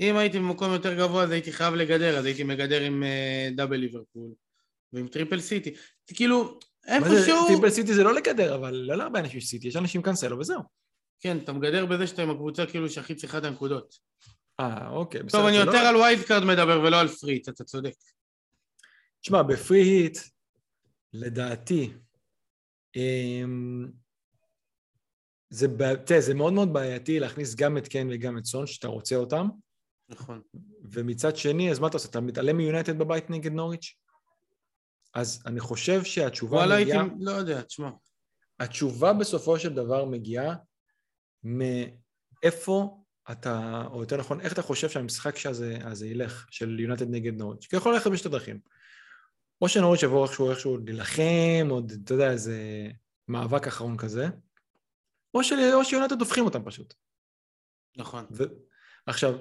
אם 0.00 0.16
הייתי 0.16 0.38
במקום 0.38 0.72
יותר 0.72 0.94
גבוה 0.94 1.22
אז 1.24 1.30
הייתי 1.30 1.52
חייב 1.52 1.74
לגדר, 1.74 2.18
אז 2.18 2.24
הייתי 2.24 2.44
מגדר 2.44 2.80
עם 2.80 3.02
אה, 3.02 3.48
double 3.56 3.76
ליברפול 3.76 4.30
ועם 4.92 5.08
triple 5.08 5.40
סיטי. 5.40 5.74
זה 6.08 6.14
כאילו, 6.14 6.58
זה, 6.86 6.96
איפשהו... 6.96 7.46
triple 7.48 7.70
סיטי 7.70 7.94
זה 7.94 8.04
לא 8.04 8.14
לגדר, 8.14 8.54
אבל 8.54 8.74
לא 8.74 8.96
להרבה 8.96 9.20
אנשים 9.20 9.38
יש 9.38 9.46
סיטי, 9.46 9.68
יש 9.68 9.76
אנשים 9.76 10.02
קנסלו 10.02 10.38
וזהו. 10.38 10.62
כן, 11.20 11.38
אתה 11.38 11.52
מגדר 11.52 11.86
בזה 11.86 12.06
שאתה 12.06 12.22
עם 12.22 12.30
הקבוצה 12.30 12.66
כאילו 12.66 12.88
שהכי 12.90 13.14
צריכה 13.14 13.38
את 13.38 13.44
הנקודות. 13.44 13.94
אה, 14.60 14.88
אוקיי, 14.90 15.22
בסדר. 15.22 15.38
טוב, 15.38 15.46
אני 15.46 15.56
זה 15.56 15.62
יותר 15.62 15.82
לא... 15.82 15.88
על 15.88 15.96
wild 15.96 16.22
card 16.22 16.44
מדבר 16.44 16.80
ולא 16.80 17.00
על 17.00 17.08
free 17.08 17.28
hit, 17.28 17.48
אתה 17.48 17.64
צודק. 17.64 17.94
תשמע, 19.20 19.42
ב 19.42 19.50
free 19.50 19.80
hit, 19.80 20.18
לדעתי, 21.12 21.92
אמ, 22.96 23.88
זה, 25.50 25.66
תראה, 26.06 26.20
זה 26.20 26.34
מאוד 26.34 26.52
מאוד 26.52 26.72
בעייתי 26.72 27.20
להכניס 27.20 27.54
גם 27.54 27.78
את 27.78 27.88
קיין 27.88 28.08
וגם 28.12 28.38
את 28.38 28.44
סון, 28.44 28.66
שאתה 28.66 28.88
רוצה 28.88 29.16
אותם. 29.16 29.48
נכון. 30.08 30.42
ומצד 30.92 31.36
שני, 31.36 31.70
אז 31.70 31.78
מה 31.78 31.86
אתה 31.86 31.96
עושה? 31.96 32.08
אתה 32.08 32.20
מתעלם 32.20 32.56
מיונייטד 32.56 32.98
בבית 32.98 33.30
נגד 33.30 33.52
נוריץ'? 33.52 33.94
אז 35.14 35.42
אני 35.46 35.60
חושב 35.60 36.04
שהתשובה 36.04 36.56
וואלה 36.56 36.80
מגיעה... 36.80 37.02
הייתי, 37.02 37.16
לא 37.20 37.30
יודע, 37.30 37.62
תשמע. 37.62 37.90
התשובה 38.60 39.12
בסופו 39.12 39.58
של 39.58 39.74
דבר 39.74 40.04
מגיעה 40.04 40.54
מאיפה 41.44 42.97
אתה, 43.32 43.82
או 43.90 44.00
יותר 44.00 44.16
נכון, 44.16 44.40
איך 44.40 44.52
אתה 44.52 44.62
חושב 44.62 44.88
שהמשחק 44.88 45.46
הזה, 45.46 45.78
הזה 45.84 46.06
ילך, 46.06 46.46
של 46.50 46.80
יונייטד 46.80 47.10
נגד 47.10 47.34
נוריץ'? 47.34 47.66
כי 47.66 47.76
יכול 47.76 47.94
ללכת 47.94 48.10
בשתי 48.10 48.28
דרכים. 48.28 48.60
או 49.60 49.68
שנוריץ' 49.68 50.02
יבוא 50.02 50.26
איכשהו, 50.26 50.50
איכשהו 50.50 50.78
להילחם, 50.78 51.66
או 51.70 51.80
אתה 52.04 52.14
יודע, 52.14 52.30
איזה 52.30 52.88
מאבק 53.28 53.66
אחרון 53.66 53.96
כזה, 53.96 54.28
או, 55.34 55.44
של, 55.44 55.56
או 55.74 55.84
שיונייטד 55.84 56.20
הופכים 56.20 56.44
אותם 56.44 56.64
פשוט. 56.64 56.94
נכון. 57.96 58.26
ו... 58.32 58.42
עכשיו, 59.06 59.34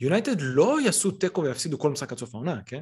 יונייטד 0.00 0.36
לא 0.40 0.80
יעשו 0.80 1.10
תיקו 1.10 1.42
ויפסידו 1.42 1.78
כל 1.78 1.90
משחק 1.90 2.12
עד 2.12 2.18
סוף 2.18 2.34
העונה, 2.34 2.62
כן? 2.66 2.80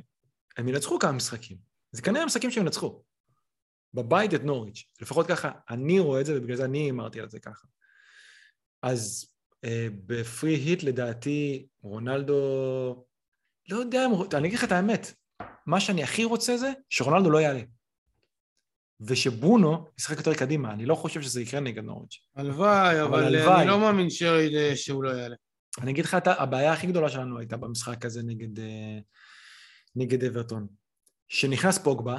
הם 0.57 0.69
ינצחו 0.69 0.99
כמה 0.99 1.13
משחקים. 1.13 1.57
זה 1.93 2.03
כנראה 2.03 2.27
משחקים 2.27 2.51
שהם 2.51 2.65
ינצחו. 2.65 3.03
בבית 3.95 4.35
את 4.35 4.45
נוריץ', 4.45 4.85
לפחות 5.01 5.27
ככה 5.27 5.51
אני 5.71 5.99
רואה 5.99 6.21
את 6.21 6.27
זה, 6.27 6.39
ובגלל 6.39 6.57
זה 6.57 6.65
אני 6.65 6.91
אמרתי 6.91 7.21
על 7.21 7.29
זה 7.29 7.41
ככה. 7.41 7.67
אז 8.83 9.33
בפרי 10.07 10.55
היט 10.55 10.83
לדעתי 10.83 11.67
רונלדו, 11.83 13.05
לא 13.69 13.77
יודע, 13.77 14.07
אני 14.35 14.49
אגיד 14.49 14.59
לך 14.59 14.65
את 14.65 14.73
האמת, 14.73 15.13
מה 15.67 15.81
שאני 15.81 16.03
הכי 16.03 16.25
רוצה 16.25 16.57
זה 16.57 16.73
שרונלדו 16.91 17.31
לא 17.31 17.39
יעלה. 17.39 17.61
ושברונו 19.01 19.87
ישחק 19.99 20.17
יותר 20.17 20.35
קדימה, 20.35 20.73
אני 20.73 20.87
לא 20.87 20.95
חושב 20.95 21.23
שזה 21.23 21.43
יקרה 21.43 21.61
נגד 21.61 21.85
נוריץ'. 21.85 22.21
הלוואי, 22.37 23.03
אבל, 23.03 23.09
אבל 23.09 23.37
הלוואי. 23.37 23.61
אני 23.61 23.67
לא 23.67 23.79
מאמין. 23.81 24.11
שהוא 24.75 25.05
לא 25.05 25.11
יעלה. 25.11 25.37
אני 25.81 25.91
אגיד 25.91 26.05
לך, 26.05 26.17
הבעיה 26.25 26.73
הכי 26.73 26.87
גדולה 26.87 27.09
שלנו 27.09 27.39
הייתה 27.39 27.57
במשחק 27.57 28.05
הזה 28.05 28.23
נגד, 28.23 28.59
אה, 28.59 28.99
נגד 29.97 30.25
אברטון. 30.25 30.67
שנכנס 31.29 31.79
פוגבה, 31.79 32.19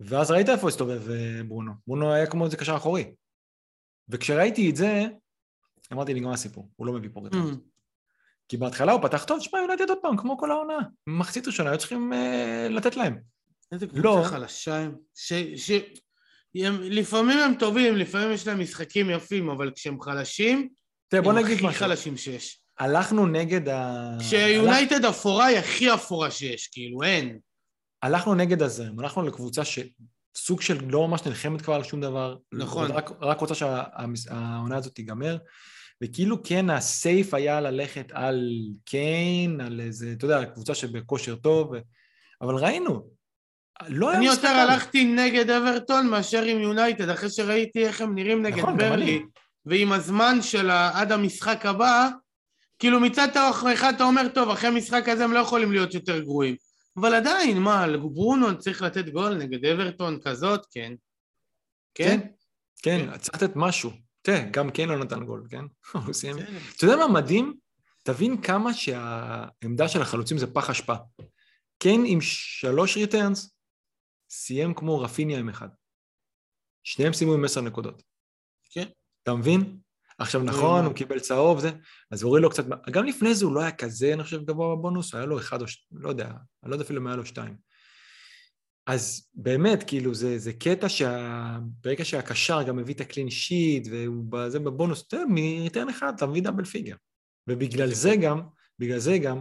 ואז 0.00 0.30
ראית 0.30 0.48
איפה 0.48 0.68
הסתובב 0.68 1.10
אה, 1.10 1.40
ברונו. 1.48 1.72
ברונו 1.86 2.12
היה 2.12 2.26
כמו 2.26 2.44
איזה 2.44 2.56
קשר 2.56 2.76
אחורי. 2.76 3.14
וכשראיתי 4.08 4.70
את 4.70 4.76
זה, 4.76 5.06
אמרתי, 5.92 6.14
נגמר 6.14 6.32
הסיפור, 6.32 6.70
הוא 6.76 6.86
לא 6.86 6.92
מביא 6.92 7.10
פה 7.12 7.20
רטונות. 7.26 7.52
Mm. 7.52 7.70
כי 8.48 8.56
בהתחלה 8.56 8.92
הוא 8.92 9.02
פתח 9.02 9.24
טוב, 9.24 9.40
שמע, 9.40 9.58
יונייטד 9.58 9.88
עוד 9.88 9.98
פעם, 10.02 10.16
כמו 10.16 10.38
כל 10.38 10.50
העונה. 10.50 10.78
מחצית 11.06 11.46
ראשונה 11.46 11.70
היו 11.70 11.78
צריכים 11.78 12.12
אה, 12.12 12.66
לתת 12.70 12.96
להם. 12.96 13.18
איזה 13.72 13.86
קבוצה 13.86 14.02
לא. 14.02 14.22
חלשה 14.24 14.76
הם. 14.76 14.94
ש... 15.14 15.32
ש... 15.56 15.70
הם, 16.54 16.82
לפעמים 16.82 17.38
הם 17.38 17.54
טובים, 17.54 17.96
לפעמים 17.96 18.32
יש 18.32 18.46
להם 18.46 18.60
משחקים 18.60 19.10
יפים, 19.10 19.50
אבל 19.50 19.70
כשהם 19.74 20.00
חלשים, 20.00 20.68
תראה, 21.08 21.22
בוא 21.22 21.32
נגיד 21.32 21.54
משהו. 21.54 21.66
הם 21.66 21.70
הכי 21.70 21.78
חלשים 21.78 22.16
שיש. 22.16 22.62
הלכנו 22.78 23.26
נגד 23.26 23.68
ה... 23.68 24.16
כשיונייטד 24.20 25.04
הלכ... 25.04 25.14
אפורה 25.16 25.46
היא 25.46 25.58
הכי 25.58 25.94
אפורה 25.94 26.30
שיש, 26.30 26.68
כאילו, 26.68 27.02
אין. 27.02 27.38
הלכנו 28.02 28.34
נגד 28.34 28.62
הזרם, 28.62 29.00
הלכנו 29.00 29.22
לקבוצה 29.22 29.62
שסוג 29.64 30.60
של 30.60 30.78
לא 30.88 31.08
ממש 31.08 31.24
נלחמת 31.26 31.62
כבר 31.62 31.74
על 31.74 31.84
שום 31.84 32.00
דבר. 32.00 32.36
נכון. 32.52 32.90
רק, 32.90 33.10
רק 33.20 33.40
רוצה 33.40 33.54
שהעונה 33.54 34.76
הזאת 34.76 34.94
תיגמר. 34.94 35.36
וכאילו 36.02 36.42
כן 36.42 36.70
הסייף 36.70 37.34
היה 37.34 37.60
ללכת 37.60 38.12
על 38.12 38.50
קיין, 38.84 39.60
על 39.60 39.80
איזה, 39.80 40.12
אתה 40.12 40.24
יודע, 40.24 40.44
קבוצה 40.44 40.74
שבכושר 40.74 41.36
טוב, 41.36 41.74
אבל 42.40 42.54
ראינו, 42.54 43.08
לא 43.88 44.10
היה 44.10 44.18
אני 44.18 44.26
יותר 44.26 44.48
הלכתי 44.48 45.04
נגד 45.04 45.50
אברטון 45.50 46.06
מאשר 46.06 46.42
עם 46.42 46.60
יונייטד, 46.60 47.08
אחרי 47.08 47.30
שראיתי 47.30 47.86
איך 47.86 48.00
הם 48.00 48.14
נראים 48.14 48.42
נגד 48.42 48.58
נכון, 48.58 48.76
ברלי, 48.76 49.22
ועם 49.66 49.92
הזמן 49.92 50.42
של 50.42 50.70
עד 50.70 51.12
המשחק 51.12 51.66
הבא, 51.66 52.08
כאילו 52.78 53.00
מצד 53.00 53.28
אחד 53.74 53.92
אתה 53.94 54.04
אומר, 54.04 54.28
טוב, 54.34 54.50
אחרי 54.50 54.68
המשחק 54.68 55.08
הזה 55.08 55.24
הם 55.24 55.32
לא 55.32 55.38
יכולים 55.38 55.72
להיות 55.72 55.94
יותר 55.94 56.20
גרועים. 56.20 56.56
אבל 56.96 57.14
עדיין, 57.14 57.58
מה, 57.58 57.86
ברונו 57.98 58.58
צריך 58.58 58.82
לתת 58.82 59.08
גול 59.08 59.34
נגד 59.34 59.64
אברטון 59.64 60.18
כזאת? 60.24 60.66
כן. 60.70 60.92
כן? 61.94 62.20
כן, 62.82 63.06
כן. 63.06 63.18
צריך 63.18 63.34
לתת 63.42 63.52
משהו. 63.56 63.90
תראה, 64.22 64.48
גם 64.50 64.70
קיין 64.70 64.88
לא 64.88 64.98
נתן 64.98 65.24
גול, 65.24 65.46
כן? 65.50 65.64
הוא 66.06 66.12
סיים. 66.12 66.36
אתה 66.76 66.86
יודע 66.86 66.96
מה 66.96 67.08
מדהים? 67.08 67.56
תבין 68.02 68.42
כמה 68.42 68.74
שהעמדה 68.74 69.88
של 69.88 70.02
החלוצים 70.02 70.38
זה 70.38 70.54
פח 70.54 70.70
אשפה. 70.70 70.94
קיין 71.78 72.04
עם 72.06 72.20
שלוש 72.20 72.96
returns, 72.96 73.54
סיים 74.30 74.74
כמו 74.74 75.00
רפיניה 75.00 75.38
עם 75.38 75.48
אחד. 75.48 75.68
שניהם 76.82 77.12
סיימו 77.12 77.34
עם 77.34 77.44
עשר 77.44 77.60
נקודות. 77.60 78.02
כן. 78.70 78.88
אתה 79.22 79.34
מבין? 79.34 79.78
עכשיו 80.18 80.42
נכון, 80.42 80.84
הוא 80.84 80.94
קיבל 80.94 81.18
צהוב, 81.18 81.60
זה, 81.60 81.70
אז 82.10 82.22
הוריד 82.22 82.42
לו 82.42 82.50
קצת, 82.50 82.64
גם 82.90 83.04
לפני 83.04 83.34
זה 83.34 83.44
הוא 83.44 83.54
לא 83.54 83.60
היה 83.60 83.72
כזה, 83.72 84.14
אני 84.14 84.22
חושב, 84.22 84.44
גבוה 84.44 84.76
בבונוס, 84.76 85.14
היה 85.14 85.24
לו 85.24 85.38
אחד 85.38 85.62
או 85.62 85.68
שתיים, 85.68 86.02
לא 86.02 86.08
יודע, 86.08 86.26
אני 86.62 86.70
לא 86.70 86.74
יודע 86.74 86.84
אפילו 86.84 87.00
אם 87.00 87.06
היה 87.06 87.16
לו 87.16 87.26
שתיים. 87.26 87.56
אז 88.86 89.28
באמת, 89.34 89.84
כאילו, 89.86 90.14
זה, 90.14 90.38
זה 90.38 90.52
קטע 90.52 90.88
שברגע 90.88 92.04
שהקשר 92.04 92.62
גם 92.62 92.76
מביא 92.76 92.94
את 92.94 93.00
הקלין 93.00 93.30
שיט, 93.30 93.88
והוא 93.90 94.24
בזה 94.28 94.58
בבונוס, 94.58 95.04
אתה 95.06 95.16
יודע, 95.16 95.26
מריטרן 95.28 95.88
אחד 95.88 96.12
אתה 96.16 96.26
מביא 96.26 96.42
דאבל 96.42 96.64
פיגר. 96.64 96.96
ובגלל 97.48 97.94
זה 97.94 98.16
גם, 98.22 98.40
בגלל 98.78 98.98
זה 98.98 99.18
גם, 99.18 99.40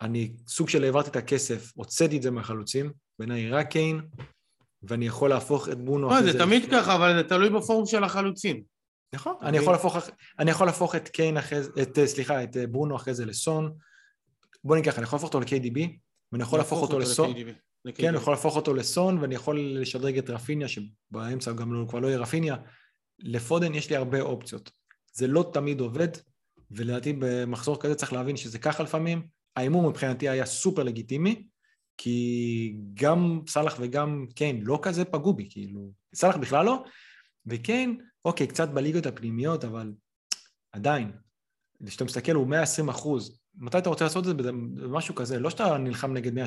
אני 0.00 0.32
סוג 0.48 0.68
של 0.68 0.84
העברתי 0.84 1.10
את 1.10 1.16
הכסף, 1.16 1.72
הוצאתי 1.74 2.16
את 2.16 2.22
זה 2.22 2.30
מהחלוצים, 2.30 2.92
בעיניי 3.18 3.50
רק 3.50 3.70
קיין, 3.70 4.00
ואני 4.82 5.06
יכול 5.06 5.30
להפוך 5.30 5.68
את 5.68 5.84
בונו. 5.84 6.08
לא, 6.08 6.22
זה 6.22 6.38
תמיד 6.38 6.70
ככה, 6.70 6.94
אבל 6.94 7.16
זה 7.16 7.28
תלוי 7.28 7.50
בפורום 7.50 7.86
של 7.86 8.04
החלוצים. 8.04 8.62
נכון, 9.14 9.34
אני 9.42 9.56
יכול 9.56 9.72
להפוך, 9.72 9.96
אני 10.38 10.50
יכול 10.50 10.66
להפוך 10.66 10.94
את 10.94 11.08
קיין 11.08 11.36
אחרי 11.36 11.62
זה, 11.62 11.70
את, 11.82 11.98
סליחה, 12.04 12.42
את 12.42 12.56
בונו 12.70 12.96
אחרי 12.96 13.14
זה 13.14 13.26
לסון. 13.26 13.72
בוא 14.64 14.76
ניקח, 14.76 14.98
אני 14.98 15.04
יכול 15.04 15.16
להפוך 15.16 15.34
אותו 15.34 15.40
ל-KDB, 15.40 15.78
ואני 16.32 16.42
יכול 16.42 16.58
להפוך 16.58 16.82
אותו 16.82 16.98
לסון. 16.98 17.34
כן, 17.94 18.08
אני 18.08 18.16
יכול 18.16 18.32
להפוך 18.32 18.56
אותו 18.56 18.74
לסון, 18.74 19.18
ואני 19.18 19.34
יכול 19.34 19.60
לשדרג 19.60 20.18
את 20.18 20.30
רפיניה, 20.30 20.68
שבאמצע 20.68 21.52
גם 21.52 21.72
לא, 21.72 21.86
כבר 21.88 21.98
לא 21.98 22.06
יהיה 22.06 22.18
רפיניה. 22.18 22.56
לפודן 23.18 23.74
יש 23.74 23.90
לי 23.90 23.96
הרבה 23.96 24.20
אופציות. 24.20 24.70
זה 25.12 25.26
לא 25.26 25.50
תמיד 25.52 25.80
עובד, 25.80 26.08
ולדעתי 26.70 27.12
במחזור 27.18 27.80
כזה 27.80 27.94
צריך 27.94 28.12
להבין 28.12 28.36
שזה 28.36 28.58
ככה 28.58 28.82
לפעמים. 28.82 29.26
ההימור 29.56 29.90
מבחינתי 29.90 30.28
היה 30.28 30.46
סופר 30.46 30.82
לגיטימי, 30.82 31.48
כי 31.98 32.76
גם 32.94 33.40
סאלח 33.48 33.76
וגם 33.80 34.26
קיין 34.34 34.60
לא 34.62 34.78
כזה 34.82 35.04
פגעו 35.04 35.34
בי, 35.34 35.46
כאילו, 35.50 35.92
סאלח 36.14 36.36
בכלל 36.36 36.66
לא, 36.66 36.84
וקיין, 37.46 38.00
אוקיי, 38.24 38.46
קצת 38.46 38.68
בליגות 38.68 39.06
הפנימיות, 39.06 39.64
אבל 39.64 39.92
עדיין, 40.72 41.12
כשאתה 41.86 42.04
מסתכל 42.04 42.32
הוא 42.32 42.46
120 42.46 42.88
אחוז, 42.88 43.40
מתי 43.56 43.78
אתה 43.78 43.88
רוצה 43.88 44.04
לעשות 44.04 44.28
את 44.28 44.28
זה? 44.28 44.34
במשהו 44.52 45.14
כזה, 45.14 45.38
לא 45.38 45.50
שאתה 45.50 45.78
נלחם 45.78 46.12
נגד 46.12 46.38
170-180 46.38 46.40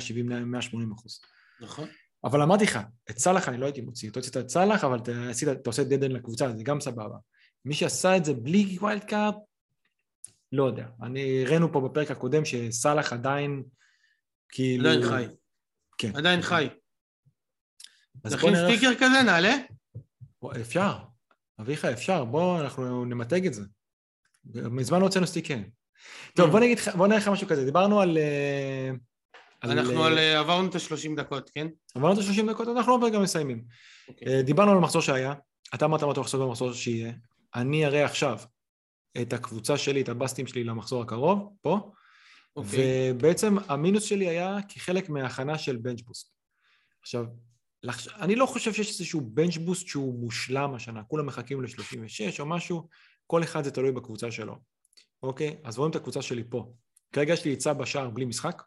אחוז. 0.95 1.21
נכון. 1.61 1.87
אבל 2.23 2.41
אמרתי 2.41 2.63
לך, 2.63 2.79
את 3.09 3.17
סאלח 3.17 3.49
אני 3.49 3.57
לא 3.57 3.65
הייתי 3.65 3.81
מוציא, 3.81 4.09
אתה 4.09 4.19
הוצאת 4.19 4.37
את 4.37 4.49
סאלח, 4.49 4.83
אבל 4.83 4.97
אתה, 4.97 5.11
עשית, 5.29 5.49
אתה 5.49 5.69
עושה 5.69 5.83
dead 5.83 5.99
end 5.99 6.11
לקבוצה, 6.11 6.57
זה 6.57 6.63
גם 6.63 6.79
סבבה. 6.81 7.17
מי 7.65 7.73
שעשה 7.73 8.17
את 8.17 8.25
זה 8.25 8.33
בלי 8.33 8.77
wild 8.81 9.03
card, 9.03 9.35
לא 10.51 10.63
יודע. 10.63 10.87
אני, 11.01 11.45
הראינו 11.45 11.73
פה 11.73 11.89
בפרק 11.89 12.11
הקודם 12.11 12.45
שסאלח 12.45 13.13
עדיין, 13.13 13.63
כאילו... 14.49 14.89
עדיין 14.89 15.09
חי. 15.09 15.25
כן. 15.97 16.15
עדיין 16.15 16.41
חי. 16.41 16.69
נכין 18.25 18.55
סטיקר 18.55 18.95
כזה, 18.95 19.23
נעלה? 19.25 19.55
אפשר. 20.61 20.97
אביחי, 21.61 21.93
אפשר. 21.93 22.25
בוא, 22.25 22.61
אנחנו 22.61 23.05
נמתג 23.05 23.45
את 23.45 23.53
זה. 23.53 23.63
מזמן 24.53 24.99
לא 24.99 25.05
הוצאנו 25.05 25.27
סטיקר. 25.27 25.57
טוב, 26.35 26.47
mm. 26.47 26.51
בוא 26.51 26.59
נגיד, 26.59 26.77
בוא 26.95 27.07
נראה 27.07 27.19
לך 27.19 27.27
משהו 27.27 27.47
כזה. 27.47 27.65
דיברנו 27.65 28.01
על... 28.01 28.17
אה, 28.17 28.91
אנחנו 29.63 30.03
על... 30.03 30.17
אה, 30.17 30.39
עברנו 30.39 30.67
את 30.69 30.75
ה-30 30.75 31.15
דקות, 31.15 31.49
כן? 31.49 31.67
עברנו 31.95 32.13
את 32.13 32.25
ה-30 32.25 32.51
דקות, 32.51 32.67
אנחנו 32.67 32.91
עוד 32.91 33.03
רגע 33.03 33.19
מסיימים. 33.19 33.63
אוקיי. 34.07 34.27
אה, 34.27 34.41
דיברנו 34.41 34.71
על 34.71 34.77
המחזור 34.77 35.01
שהיה, 35.01 35.33
אתה 35.73 35.85
אמרת 35.85 36.03
מה 36.03 36.11
אתה 36.11 36.19
מחזור 36.19 36.45
במחזור 36.45 36.73
שיהיה. 36.73 37.11
אני 37.55 37.85
אראה 37.85 38.05
עכשיו 38.05 38.39
את 39.21 39.33
הקבוצה 39.33 39.77
שלי, 39.77 40.01
את 40.01 40.09
הבסטים 40.09 40.47
שלי 40.47 40.63
למחזור 40.63 41.01
הקרוב, 41.01 41.49
פה. 41.61 41.91
אוקיי. 42.55 43.11
ובעצם 43.11 43.57
המינוס 43.67 44.03
שלי 44.03 44.29
היה 44.29 44.57
כחלק 44.69 45.09
מההכנה 45.09 45.57
של 45.57 45.77
boost. 46.05 46.31
עכשיו, 47.01 47.25
אני 48.19 48.35
לא 48.35 48.45
חושב 48.45 48.73
שיש 48.73 48.89
איזשהו 48.89 49.21
bench 49.21 49.57
boost 49.57 49.87
שהוא 49.87 50.19
מושלם 50.19 50.73
השנה, 50.73 51.03
כולם 51.03 51.25
מחכים 51.25 51.61
ל-36 51.61 52.39
או 52.39 52.45
משהו, 52.45 52.87
כל 53.27 53.43
אחד 53.43 53.63
זה 53.63 53.71
תלוי 53.71 53.91
בקבוצה 53.91 54.31
שלו. 54.31 54.55
אוקיי? 55.23 55.55
אז 55.63 55.77
רואים 55.77 55.91
את 55.91 55.95
הקבוצה 55.95 56.21
שלי 56.21 56.43
פה. 56.49 56.73
כרגע 57.13 57.33
יש 57.33 57.45
לי 57.45 57.53
את 57.53 57.63
סא 57.63 57.73
בשער 57.73 58.09
בלי 58.09 58.25
משחק. 58.25 58.63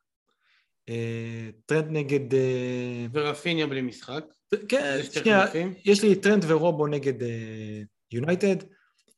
אה, 0.89 1.51
טרנט 1.67 1.87
נגד... 1.91 2.35
אה, 2.35 3.07
ורפיניה 3.13 3.67
בלי 3.67 3.83
משחק. 3.83 4.25
כן, 4.69 4.99
שנייה, 5.13 5.47
יש 5.85 6.03
לי 6.03 6.17
טרנט 6.17 6.45
ורובו 6.49 6.87
נגד 6.87 7.15
יונייטד. 8.13 8.57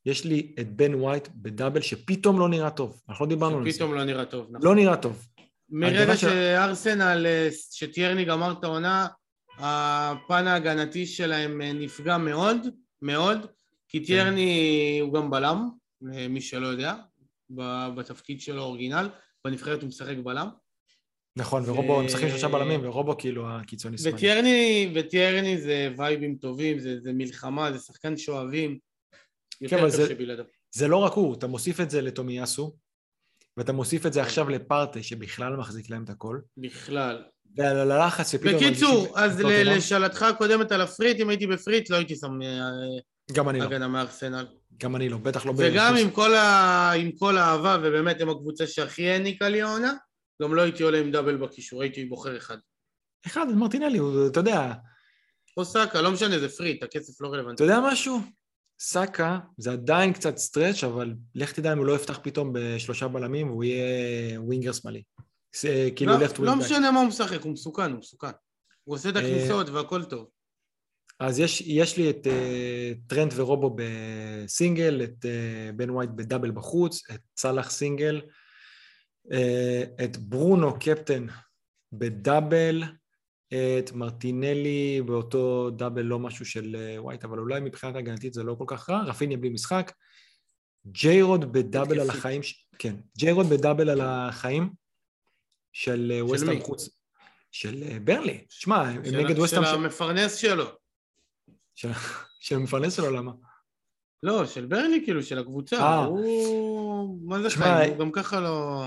יש 0.06 0.24
לי 0.24 0.54
את 0.60 0.76
בן 0.76 0.94
ווייט 0.94 1.28
ב 1.34 1.41
double 1.41 1.80
שפתאום 1.80 2.38
לא 2.38 2.48
נראה 2.48 2.70
טוב. 2.70 3.00
אנחנו 3.08 3.24
לא 3.24 3.28
דיברנו 3.28 3.58
על 3.58 3.64
זה. 3.64 3.70
שפתאום 3.70 3.94
לא 3.94 4.04
נראה 4.04 4.24
טוב, 4.24 4.46
נכון. 4.50 4.66
לא 4.66 4.74
נראה 4.74 4.96
טוב. 4.96 5.26
מרגע 5.70 6.16
שארסנל, 6.16 7.26
שטיירני 7.70 8.24
גמר 8.24 8.52
את 8.52 8.64
העונה, 8.64 9.06
הפן 9.58 10.46
ההגנתי 10.46 11.06
שלהם 11.06 11.60
נפגע 11.62 12.18
מאוד, 12.18 12.56
מאוד, 13.02 13.46
כי 13.88 14.00
כן. 14.00 14.06
טיירני 14.06 14.98
הוא 15.02 15.14
גם 15.14 15.30
בלם, 15.30 15.68
מי 16.30 16.40
שלא 16.40 16.66
יודע, 16.66 16.94
בתפקיד 17.96 18.40
שלו 18.40 18.62
אורגינל, 18.62 19.08
בנבחרת 19.44 19.80
הוא 19.80 19.88
משחק 19.88 20.16
בלם. 20.24 20.48
נכון, 21.36 21.62
ורובו, 21.66 22.00
הם 22.00 22.06
משחקים 22.06 22.28
שלושה 22.28 22.48
בלמים, 22.48 22.80
ורובו 22.82 23.16
כאילו 23.18 23.50
הקיצוני 23.50 23.98
שמאלי. 23.98 24.16
וטיירני, 24.16 24.92
וטיירני 24.94 25.60
זה 25.60 25.88
וייבים 25.96 26.34
טובים, 26.34 26.78
זה, 26.78 27.00
זה 27.00 27.12
מלחמה, 27.12 27.72
זה 27.72 27.78
שחקן 27.78 28.16
שאוהבים. 28.16 28.78
כן, 29.68 29.78
אבל 29.78 29.90
זה, 29.90 30.14
זה 30.70 30.88
לא 30.88 30.96
רק 30.96 31.12
הוא, 31.12 31.34
אתה 31.34 31.46
מוסיף 31.46 31.80
את 31.80 31.90
זה 31.90 32.02
לטומיאסו, 32.02 32.76
ואתה 33.56 33.72
מוסיף 33.72 34.06
את 34.06 34.12
זה. 34.12 34.22
עכשיו 34.22 34.48
לפרטה, 34.48 35.02
שבכלל 35.02 35.56
מחזיק 35.56 35.90
להם 35.90 36.04
את 36.04 36.10
הכל. 36.10 36.38
בכלל. 36.56 37.22
ועל 37.56 37.90
הלחץ 37.90 38.32
שפתאום... 38.32 38.54
בקיצור, 38.54 39.18
אז 39.18 39.40
לשאלתך 39.40 40.22
הקודמת 40.22 40.72
על 40.72 40.80
הפריט, 40.80 41.20
אם 41.20 41.28
הייתי 41.28 41.46
בפריט, 41.46 41.90
לא 41.90 41.96
הייתי 41.96 42.16
שם 42.16 42.42
אה, 42.42 42.68
גם 43.32 43.48
אני 43.48 43.58
לא. 43.58 43.64
הגנה 43.64 43.88
מארסנל. 43.88 44.46
גם 44.78 44.96
אני 44.96 45.08
לא, 45.08 45.18
בטח 45.18 45.46
לא... 45.46 45.52
וגם 45.56 45.96
עם 45.96 46.10
כל, 46.10 46.34
ה... 46.34 46.92
עם 46.92 47.12
כל 47.12 47.38
האהבה, 47.38 47.78
ובאמת 47.82 48.20
הם 48.20 48.28
הקבוצה 48.28 48.66
שהכי 48.66 49.08
העניקה 49.08 49.48
לי 49.48 49.62
העונה, 49.62 49.94
גם 50.42 50.54
לא 50.54 50.62
הייתי 50.62 50.82
עולה 50.82 50.98
עם 50.98 51.10
דאבל 51.10 51.36
בקישור, 51.36 51.82
הייתי 51.82 52.04
בוחר 52.04 52.36
אחד. 52.36 52.56
אחד, 53.26 53.46
מרטינלי, 53.56 53.98
הוא, 53.98 54.26
אתה 54.26 54.40
יודע... 54.40 54.72
או 55.56 55.64
סאקה, 55.64 56.02
לא 56.02 56.12
משנה, 56.12 56.38
זה 56.38 56.48
free 56.48 56.65
hit, 56.65 56.82
הכסף 56.82 57.20
לא 57.20 57.28
רלוונטי. 57.28 57.54
אתה 57.54 57.72
יודע 57.72 57.80
משהו? 57.92 58.20
סאקה 58.80 59.38
זה 59.58 59.72
עדיין 59.72 60.12
קצת 60.12 60.36
stretch, 60.36 60.84
אבל 60.84 61.14
לך 61.34 61.52
תדע 61.52 61.72
אם 61.72 61.78
הוא 61.78 61.86
לא 61.86 61.92
יפתח 61.92 62.18
פתאום 62.22 62.52
בשלושה 62.54 63.08
בלמים 63.08 63.50
והוא 63.50 63.64
יהיה 63.64 64.40
winger 64.40 64.72
שמאלי. 64.72 65.02
כאילו 65.96 66.12
לא, 66.12 66.44
לא 66.44 66.56
משנה 66.56 66.90
מה 66.90 67.00
הוא 67.00 67.08
משחק, 67.08 67.42
הוא 67.42 67.52
מסוכן, 67.52 67.90
הוא 67.90 67.98
מסוכן. 67.98 68.30
הוא 68.84 68.96
עושה 68.96 69.08
את 69.08 69.16
הכניסות 69.16 69.68
והכל 69.68 70.04
טוב. 70.04 70.28
אז 71.20 71.38
יש, 71.38 71.60
יש 71.60 71.96
לי 71.96 72.10
את 72.10 72.26
אה, 72.26 72.30
טרנט 73.06 73.32
ורובו 73.36 73.76
בסינגל, 73.76 75.00
את 75.04 75.24
אה, 75.24 75.72
בן 75.76 75.90
ווייט 75.90 76.10
ב 76.10 76.16
double 76.16 76.50
בחוץ, 76.50 77.10
את 77.10 77.20
סאלח 77.36 77.70
single, 77.70 78.20
אה, 79.26 79.34
את 80.04 80.16
ברונו 80.16 80.78
קפטן 80.78 81.26
בדאבל, 81.92 82.84
את 83.78 83.92
מרטינלי 83.92 85.02
באותו 85.06 85.70
דאבל, 85.70 86.02
לא 86.02 86.18
משהו 86.18 86.46
של 86.46 86.76
אה, 86.76 87.00
ווייט, 87.00 87.24
אבל 87.24 87.38
אולי 87.38 87.60
מבחינת 87.60 87.96
הגנתית 87.96 88.34
זה 88.34 88.42
לא 88.42 88.54
כל 88.58 88.64
כך 88.66 88.90
רע, 88.90 89.02
רפיניה 89.02 89.38
בלי 89.38 89.48
משחק, 89.48 89.92
ג'יי 90.86 91.24
רוד 91.24 91.52
בדאבל 91.52 92.00
על 92.00 92.10
החיים, 92.10 92.42
ש... 92.42 92.66
כן, 92.78 92.94
ג'יי 93.18 93.34
רוד 93.34 93.46
בדאבל 93.46 93.90
על 93.90 94.00
החיים 94.00 94.70
של 95.72 96.12
ווסטהאם 96.20 96.60
חוץ. 96.60 96.88
של 97.52 97.98
ברנלי, 98.04 98.44
שמע, 98.48 98.82
הם 98.82 99.02
נגד 99.02 99.38
ווסטהאם... 99.38 99.64
של 99.64 99.74
המפרנס 99.74 100.36
שלו. 100.36 100.83
של 101.74 102.56
המפרנס 102.56 102.96
שלו, 102.96 103.10
למה? 103.10 103.32
לא, 104.22 104.46
של 104.46 104.66
ברנלי 104.66 105.02
כאילו, 105.04 105.22
של 105.22 105.38
הקבוצה. 105.38 105.76
אה. 105.76 106.04
הוא... 106.04 107.28
מה 107.28 107.42
זה 107.42 107.50
חיים? 107.50 107.90
הוא 107.90 107.98
גם 107.98 108.12
ככה 108.12 108.40
לא... 108.40 108.84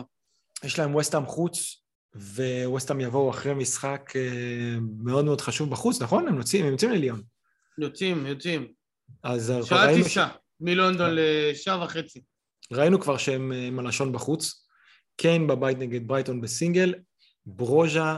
יש 0.63 0.79
להם 0.79 0.95
ווסטהאם 0.95 1.25
חוץ, 1.25 1.81
וווסטהאם 2.15 2.99
יבואו 2.99 3.29
אחרי 3.29 3.53
משחק 3.53 4.13
אה, 4.15 4.77
מאוד 5.03 5.25
מאוד 5.25 5.41
חשוב 5.41 5.69
בחוץ, 5.69 6.01
נכון? 6.01 6.27
הם 6.27 6.37
יוצאים, 6.37 6.65
הם 6.65 6.71
יוצאים 6.71 6.91
לליון. 6.91 7.21
יוצאים, 7.77 8.25
יוצאים. 8.25 8.67
אז 9.23 9.53
שעה 9.63 9.93
טיסה, 9.93 10.27
מלונדון 10.59 11.09
לשעה 11.13 11.83
וחצי. 11.83 12.21
ראינו 12.71 13.01
כבר 13.01 13.17
שהם 13.17 13.51
עם 13.51 13.79
הלשון 13.79 14.11
בחוץ. 14.11 14.67
קיין 15.17 15.47
בבית 15.47 15.77
נגד 15.77 16.07
ברייטון 16.07 16.41
בסינגל, 16.41 16.93
ברוז'ה 17.45 18.17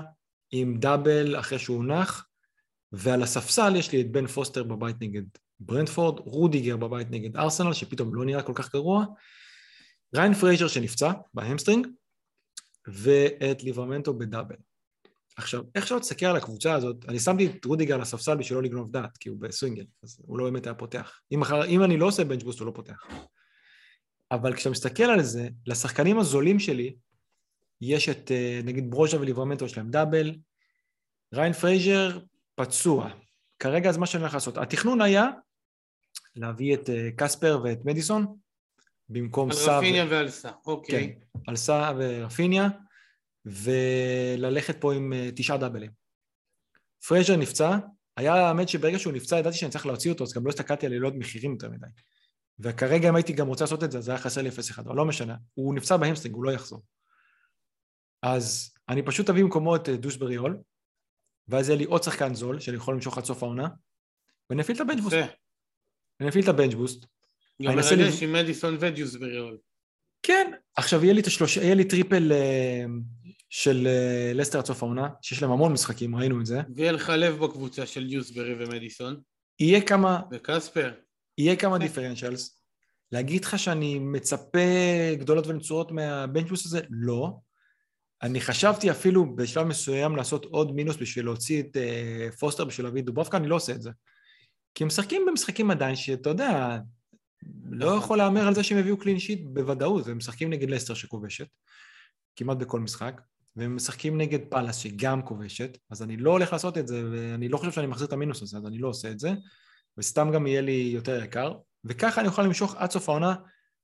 עם 0.51 0.79
דאבל 0.79 1.39
אחרי 1.39 1.59
שהוא 1.59 1.85
נח, 1.85 2.25
ועל 2.91 3.23
הספסל 3.23 3.75
יש 3.75 3.91
לי 3.91 4.01
את 4.01 4.11
בן 4.11 4.27
פוסטר 4.27 4.63
בבית 4.63 4.95
נגד 5.01 5.23
ברנטפורד, 5.59 6.19
רודיגר 6.19 6.77
בבית 6.77 7.11
נגד 7.11 7.37
ארסנל, 7.37 7.73
שפתאום 7.73 8.15
לא 8.15 8.25
נראה 8.25 8.41
כל 8.41 8.53
כך 8.55 8.73
גרוע, 8.73 9.05
ריין 10.15 10.33
פרייזר 10.33 10.67
שנפצע 10.67 11.11
ב 11.33 11.38
hamstring, 11.38 11.87
ואת 12.87 13.63
ליברמנטו 13.63 14.13
בדאבל. 14.13 14.55
עכשיו, 15.37 15.63
איך 15.75 15.87
שלא 15.87 15.99
תסתכל 15.99 16.25
על 16.25 16.35
הקבוצה 16.35 16.73
הזאת, 16.73 17.05
אני 17.07 17.19
שמתי 17.19 17.45
את 17.45 17.65
רודיגר 17.65 17.95
על 17.95 18.01
הספסל 18.01 18.35
בשביל 18.35 18.57
לא 18.57 18.63
לגנוב 18.63 18.91
דעת, 18.91 19.17
כי 19.17 19.29
הוא 19.29 19.37
בסינגל, 19.39 19.85
אז 20.03 20.21
הוא 20.25 20.39
לא 20.39 20.45
באמת 20.45 20.67
היה 20.67 20.73
פותח. 20.73 21.19
אם, 21.31 21.41
אחר, 21.41 21.65
אם 21.65 21.83
אני 21.83 21.97
לא 21.97 22.05
עושה 22.05 22.23
bench 22.23 22.41
boost 22.41 22.59
הוא 22.59 22.67
לא 22.67 22.71
פותח. 22.71 23.07
אבל 24.31 24.55
כשאתה 24.55 24.69
מסתכל 24.69 25.03
על 25.03 25.23
זה, 25.23 25.49
לשחקנים 25.65 26.19
הזולים 26.19 26.59
שלי, 26.59 26.95
יש 27.81 28.09
את, 28.09 28.31
אה, 28.31 28.61
נגיד 28.63 28.91
ברוז'ה 28.91 29.21
וליברמנטו, 29.21 29.65
יש 29.65 29.77
להם 29.77 29.89
דאבל, 29.89 30.35
ריין 31.33 31.53
פרייזר 31.53 32.19
פצוע. 32.59 33.09
כרגע 33.59 33.89
אז 33.89 33.97
מה 33.97 34.05
שאני 34.05 34.21
הולך 34.21 34.33
לעשות, 34.33 34.57
התכנון 34.57 35.01
היה 35.01 35.27
להביא 36.35 36.73
את 36.73 36.89
אה, 36.89 37.09
קספר 37.17 37.61
ואת 37.63 37.85
מדיסון 37.85 38.35
במקום 39.09 39.51
סע... 39.51 39.71
על 39.71 39.77
רפיניה 39.77 40.05
ו... 40.05 40.09
ועל 40.09 40.29
סע, 40.29 40.51
אוקיי. 40.65 41.15
כן, 41.19 41.41
על 41.47 41.55
סע 41.55 41.93
ורפיניה, 41.97 42.67
וללכת 43.45 44.81
פה 44.81 44.93
עם 44.93 45.13
אה, 45.13 45.29
תשעה 45.35 45.57
דאבלים. 45.57 45.91
פרייזר 47.07 47.35
נפצע, 47.35 47.77
היה 48.17 48.33
האמת 48.33 48.69
שברגע 48.69 48.99
שהוא 48.99 49.13
נפצע 49.13 49.37
ידעתי 49.37 49.57
שאני 49.57 49.71
צריך 49.71 49.85
להוציא 49.85 50.11
אותו, 50.11 50.23
אז 50.23 50.33
גם 50.33 50.45
לא 50.45 50.49
הסתכלתי 50.49 50.85
על 50.85 50.91
עליות 50.91 51.13
מחירים 51.15 51.51
יותר 51.51 51.69
מדי. 51.69 51.87
וכרגע 52.59 53.09
אם 53.09 53.15
הייתי 53.15 53.33
גם 53.33 53.47
רוצה 53.47 53.63
לעשות 53.63 53.83
את 53.83 53.91
זה, 53.91 53.97
אז 53.97 54.09
היה 54.09 54.17
חסר 54.17 54.41
לי 54.41 54.49
0-1, 54.49 54.51
אבל 54.77 54.95
לא 54.95 55.05
משנה. 55.05 55.35
הוא 55.53 55.75
נפצע 55.75 55.97
ב 55.97 56.01
hamstring, 56.01 56.35
הוא 56.35 56.43
לא 56.43 56.51
יחזור. 56.51 56.83
אז 58.23 58.73
אני 58.89 59.01
פשוט 59.01 59.29
אביא 59.29 59.43
במקומו 59.43 59.75
את 59.75 59.89
אה, 59.89 59.97
דיוסברי 59.97 60.35
הול, 60.35 60.57
ואז 61.49 61.69
יהיה 61.69 61.77
לי 61.77 61.83
עוד 61.83 62.03
שחקן 62.03 62.33
זול, 62.33 62.59
שאני 62.59 62.77
יכול 62.77 62.93
למשוך 62.93 63.17
עד 63.17 63.25
סוף 63.25 63.43
העונה, 63.43 63.67
ואני 64.49 64.61
אפעיל 64.61 64.75
את 64.75 64.81
ה 64.81 64.85
bench 64.85 65.01
boost. 65.01 65.15
אני 66.19 66.29
אפעיל 66.29 66.43
את 66.43 66.49
ה 66.49 66.54
bench 66.54 66.75
boost. 66.75 67.05
גם 67.61 67.75
מרגש 67.75 68.23
עם 68.23 68.33
מדיסון 68.33 68.77
ודיוסברי 68.79 69.37
הול. 69.37 69.57
כן, 70.23 70.51
עכשיו 70.75 71.03
יהיה 71.03 71.13
לי, 71.13 71.21
השלוש... 71.25 71.57
יהיה 71.57 71.75
לי 71.75 71.85
triple 71.85 72.31
אה, 72.31 72.89
של 73.49 73.87
אה, 73.87 74.37
לסטר 74.37 74.59
עד 74.59 74.65
סוף 74.65 74.83
העונה, 74.83 75.09
שיש 75.21 75.41
להם 75.41 75.51
המון 75.51 75.73
משחקים, 75.73 76.15
ראינו 76.15 76.41
את 76.41 76.45
זה. 76.45 76.61
ויהיה 76.75 76.91
לך 76.91 77.13
לב 77.17 77.37
בקבוצה 77.37 77.85
של 77.85 78.07
דיוסברי 78.07 78.53
ומדיסון. 78.53 79.21
יהיה 79.59 79.81
כמה... 79.81 80.21
וקספר. 80.31 80.91
יהיה 81.37 81.55
כמה 81.55 81.77
differentials. 81.77 82.59
להגיד 83.11 83.45
לך 83.45 83.59
שאני 83.59 83.99
מצפה 83.99 84.59
גדולות 85.19 85.47
ונצורות 85.47 85.91
מה 85.91 86.04
bench 86.04 86.35
boost 86.35 86.65
הזה? 86.65 86.81
לא. 86.89 87.37
אני 88.23 88.41
חשבתי 88.41 88.91
אפילו 88.91 89.35
בשלב 89.35 89.67
מסוים 89.67 90.15
לעשות 90.15 90.45
עוד 90.45 90.75
מינוס 90.75 90.95
בשביל 90.95 91.25
להוציא 91.25 91.61
את 91.61 91.77
אה, 91.77 92.35
פוסטר 92.35 92.65
בשביל 92.65 92.85
להביא 92.85 93.01
את 93.01 93.05
דובראבקה, 93.05 93.37
אני 93.37 93.47
לא 93.47 93.55
עושה 93.55 93.71
את 93.71 93.81
זה. 93.81 93.91
כי 94.75 94.83
הם 94.83 94.87
משחקים 94.87 95.25
במשחקים 95.27 95.71
עדיין 95.71 95.95
שאתה 95.95 96.29
יודע, 96.29 96.77
לא 97.69 97.87
נכון. 97.87 97.97
יכול 97.97 98.17
להמר 98.17 98.47
על 98.47 98.55
זה 98.55 98.63
שהם 98.63 98.77
הביאו 98.77 98.97
clean 98.97 99.19
sheet 99.19 99.41
בוודאות, 99.43 100.07
והם 100.07 100.17
משחקים 100.17 100.49
נגד 100.49 100.69
לסטר 100.69 100.93
שכובשת, 100.93 101.47
כמעט 102.35 102.57
בכל 102.57 102.79
משחק, 102.79 103.21
והם 103.55 103.75
משחקים 103.75 104.17
נגד 104.17 104.39
פאלאס 104.49 104.77
שגם 104.77 105.21
כובשת, 105.21 105.77
אז 105.89 106.03
אני 106.03 106.17
לא 106.17 106.31
הולך 106.31 106.53
לעשות 106.53 106.77
את 106.77 106.87
זה, 106.87 107.03
ואני 107.11 107.49
לא 107.49 107.57
חושב 107.57 107.71
שאני 107.71 107.87
מחזיר 107.87 108.07
את 108.07 108.13
המינוס 108.13 108.41
הזה, 108.41 108.57
אז 108.57 108.65
אני 108.65 108.77
לא 108.77 108.87
עושה 108.87 109.11
את 109.11 109.19
זה. 109.19 109.33
וסתם 109.97 110.31
גם 110.33 110.47
יהיה 110.47 110.61
לי 110.61 110.91
יותר 110.93 111.23
יקר, 111.23 111.53
וככה 111.85 112.21
אני 112.21 112.27
אוכל 112.27 112.41
למשוך 112.41 112.75
עד 112.75 112.91
סוף 112.91 113.09
העונה 113.09 113.35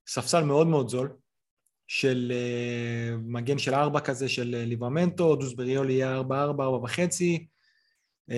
ספסל 0.08 0.44
מאוד 0.44 0.68
מאוד 0.68 0.90
זול, 0.90 1.14
של 1.88 2.32
uh, 2.32 3.18
מגן 3.26 3.58
של 3.58 3.74
ארבע 3.74 4.00
כזה 4.00 4.30
של 4.30 4.56
uh, 4.64 4.68
ליברמנטו, 4.68 5.36
דוסבריול 5.36 5.90
יהיה 5.90 6.14
ארבע 6.14 6.42
ארבע, 6.42 6.64
ארבע 6.64 6.78
וחצי, 6.78 7.48
um, 8.32 8.34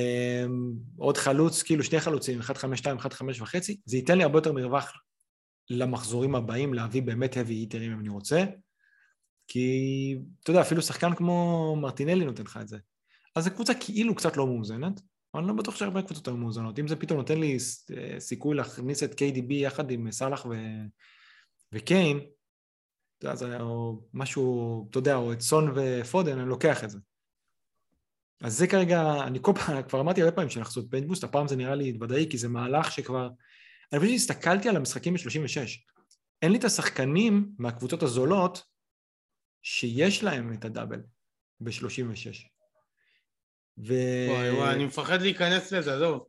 עוד 0.97 1.17
חלוץ, 1.17 1.63
כאילו 1.63 1.83
שני 1.83 1.99
חלוצים, 1.99 2.39
אחד 2.39 2.57
חמש 2.57 2.79
שתיים, 2.79 2.97
אחד 2.97 3.13
חמש 3.13 3.41
וחצי, 3.41 3.79
זה 3.85 3.97
ייתן 3.97 4.17
לי 4.17 4.23
הרבה 4.23 4.37
יותר 4.37 4.53
מרווח 4.53 4.93
למחזורים 5.69 6.35
הבאים, 6.35 6.73
להביא 6.73 7.01
באמת 7.01 7.33
heavy 7.33 7.49
היטרים 7.49 7.91
אם 7.91 7.99
אני 7.99 8.09
רוצה, 8.09 8.43
כי 9.47 10.17
אתה 10.43 10.51
יודע, 10.51 10.61
אפילו 10.61 10.81
שחקן 10.81 11.15
כמו 11.15 11.75
מרטינלי 11.81 12.25
נותן 12.25 12.43
לך 12.43 12.59
את 12.61 12.67
זה. 12.67 12.77
אז 13.35 13.47
הקבוצה 13.47 13.73
כאילו 13.73 14.15
קצת 14.15 14.37
לא 14.37 14.47
מאוזנת, 14.47 15.01
אבל 15.33 15.43
אני 15.43 15.47
לא 15.47 15.53
בטוח 15.53 15.75
שהרבה 15.75 16.01
קבוצות 16.01 16.27
היו 16.27 16.37
מאוזנות. 16.37 16.79
אם 16.79 16.87
זה 16.87 16.95
פתאום 16.95 17.19
נותן 17.19 17.39
לי 17.39 17.57
אה, 17.97 18.19
סיכוי 18.19 18.55
להכניס 18.55 19.03
את 19.03 19.11
KDB 19.11 19.53
יחד 19.53 19.91
עם 19.91 20.11
סאלח 20.11 20.45
ו... 20.45 20.53
וקיין, 21.73 22.19
אז 23.25 23.43
או 23.43 24.01
משהו, 24.13 24.87
אתה 24.89 24.97
יודע, 24.97 25.15
או 25.15 25.33
את 25.33 25.41
סון 25.41 25.73
ופודן, 25.75 26.39
אני 26.39 26.49
לוקח 26.49 26.83
את 26.83 26.89
זה. 26.89 26.99
אז 28.41 28.57
זה 28.57 28.67
כרגע, 28.67 29.23
אני 29.27 29.39
כל 29.41 29.51
פעם, 29.55 29.83
כבר 29.83 29.99
אמרתי 29.99 30.21
הרבה 30.21 30.35
פעמים 30.35 30.49
שאנחנו 30.49 30.69
עושים 30.69 30.89
bench 30.89 31.05
boost, 31.05 31.23
הפעם 31.23 31.47
זה 31.47 31.55
נראה 31.55 31.75
לי 31.75 31.97
ודאי, 32.01 32.27
כי 32.29 32.37
זה 32.37 32.47
מהלך 32.47 32.91
שכבר... 32.91 33.29
אני 33.93 33.99
חושב 33.99 34.11
שהסתכלתי 34.11 34.69
על 34.69 34.75
המשחקים 34.75 35.13
ב-36. 35.13 35.59
אין 36.41 36.51
לי 36.51 36.57
את 36.57 36.63
השחקנים 36.63 37.49
מהקבוצות 37.59 38.03
הזולות 38.03 38.63
שיש 39.61 40.23
להם 40.23 40.53
את 40.53 40.65
הדאבל 40.65 41.01
ב-36. 41.59 42.47
ו... 43.77 43.93
וואי 44.29 44.51
וואי, 44.51 44.73
אני 44.73 44.85
מפחד 44.85 45.21
להיכנס 45.21 45.71
לזה, 45.71 45.95
עזוב. 45.95 46.25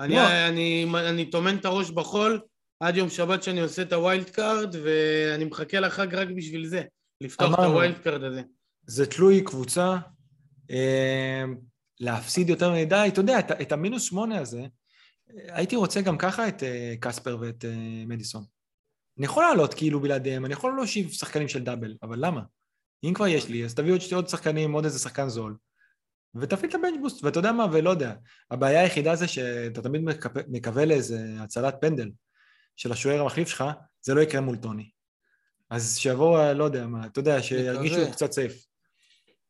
אני, 0.00 0.14
לא. 0.14 0.48
אני, 0.48 0.86
אני 1.10 1.30
טומן 1.30 1.56
את 1.56 1.64
הראש 1.64 1.90
בחול 1.90 2.40
עד 2.80 2.96
יום 2.96 3.10
שבת 3.10 3.42
שאני 3.42 3.60
עושה 3.60 3.82
את 3.82 3.92
ה 3.92 4.00
wild 4.00 4.30
card, 4.30 4.76
ואני 4.84 5.44
מחכה 5.44 5.80
לחג 5.80 6.14
רק 6.14 6.28
בשביל 6.36 6.66
זה, 6.66 6.82
לפתוח 7.20 7.48
אמרנו, 7.48 7.62
את 7.62 7.68
ה 7.68 7.74
wild 7.74 7.98
card 7.98 8.22
הזה. 8.22 8.42
זה 8.86 9.06
תלוי 9.06 9.42
קבוצה. 9.44 9.96
אה, 10.70 11.44
להפסיד 12.00 12.48
יותר 12.48 12.72
מדי, 12.72 13.04
אתה 13.08 13.20
יודע, 13.20 13.38
את, 13.38 13.50
את 13.50 13.72
המינוס 13.72 14.02
שמונה 14.02 14.38
הזה, 14.38 14.62
הייתי 15.28 15.76
רוצה 15.76 16.00
גם 16.00 16.18
ככה 16.18 16.48
את 16.48 16.62
אה, 16.62 16.66
קספר 17.00 17.38
ואת 17.40 17.64
אה, 17.64 18.06
מדיסון. 18.06 18.44
אני 19.18 19.26
יכול 19.26 19.44
לעלות 19.44 19.74
כאילו 19.74 20.00
בלעדיהם, 20.00 20.44
אני 20.44 20.52
יכול 20.52 20.76
להושיב 20.76 21.12
שחקנים 21.12 21.48
של 21.48 21.64
דאבל, 21.64 21.94
אבל 22.02 22.26
למה? 22.26 22.40
אם 23.04 23.14
כבר 23.14 23.26
יש 23.26 23.48
לי, 23.48 23.64
אז 23.64 23.74
תביא 23.74 23.92
עוד, 23.92 24.00
עוד 24.14 24.28
שחקנים, 24.28 24.72
עוד 24.72 24.84
איזה 24.84 24.98
שחקן 24.98 25.28
זול, 25.28 25.56
ותפעיל 26.34 26.70
את 26.70 26.74
הבנץ' 26.74 27.00
בוסט, 27.00 27.24
ואתה 27.24 27.38
יודע 27.38 27.52
מה, 27.52 27.66
ולא 27.72 27.90
יודע. 27.90 28.14
הבעיה 28.50 28.80
היחידה 28.80 29.16
זה 29.16 29.28
שאתה 29.28 29.82
תמיד 29.82 30.02
מקווה 30.48 30.84
לאיזה 30.84 31.36
הצלת 31.38 31.74
פנדל 31.80 32.10
של 32.76 32.92
השוער 32.92 33.20
המחליף 33.20 33.48
שלך, 33.48 33.64
זה 34.00 34.14
לא 34.14 34.20
יקרה 34.20 34.40
מול 34.40 34.56
טוני. 34.56 34.90
אז 35.70 35.98
שיבואו, 35.98 36.54
לא 36.54 36.64
יודע 36.64 36.86
מה, 36.86 37.06
אתה 37.06 37.20
יודע, 37.20 37.42
שירגישו 37.42 38.12
קצת 38.12 38.32
סייף. 38.32 38.64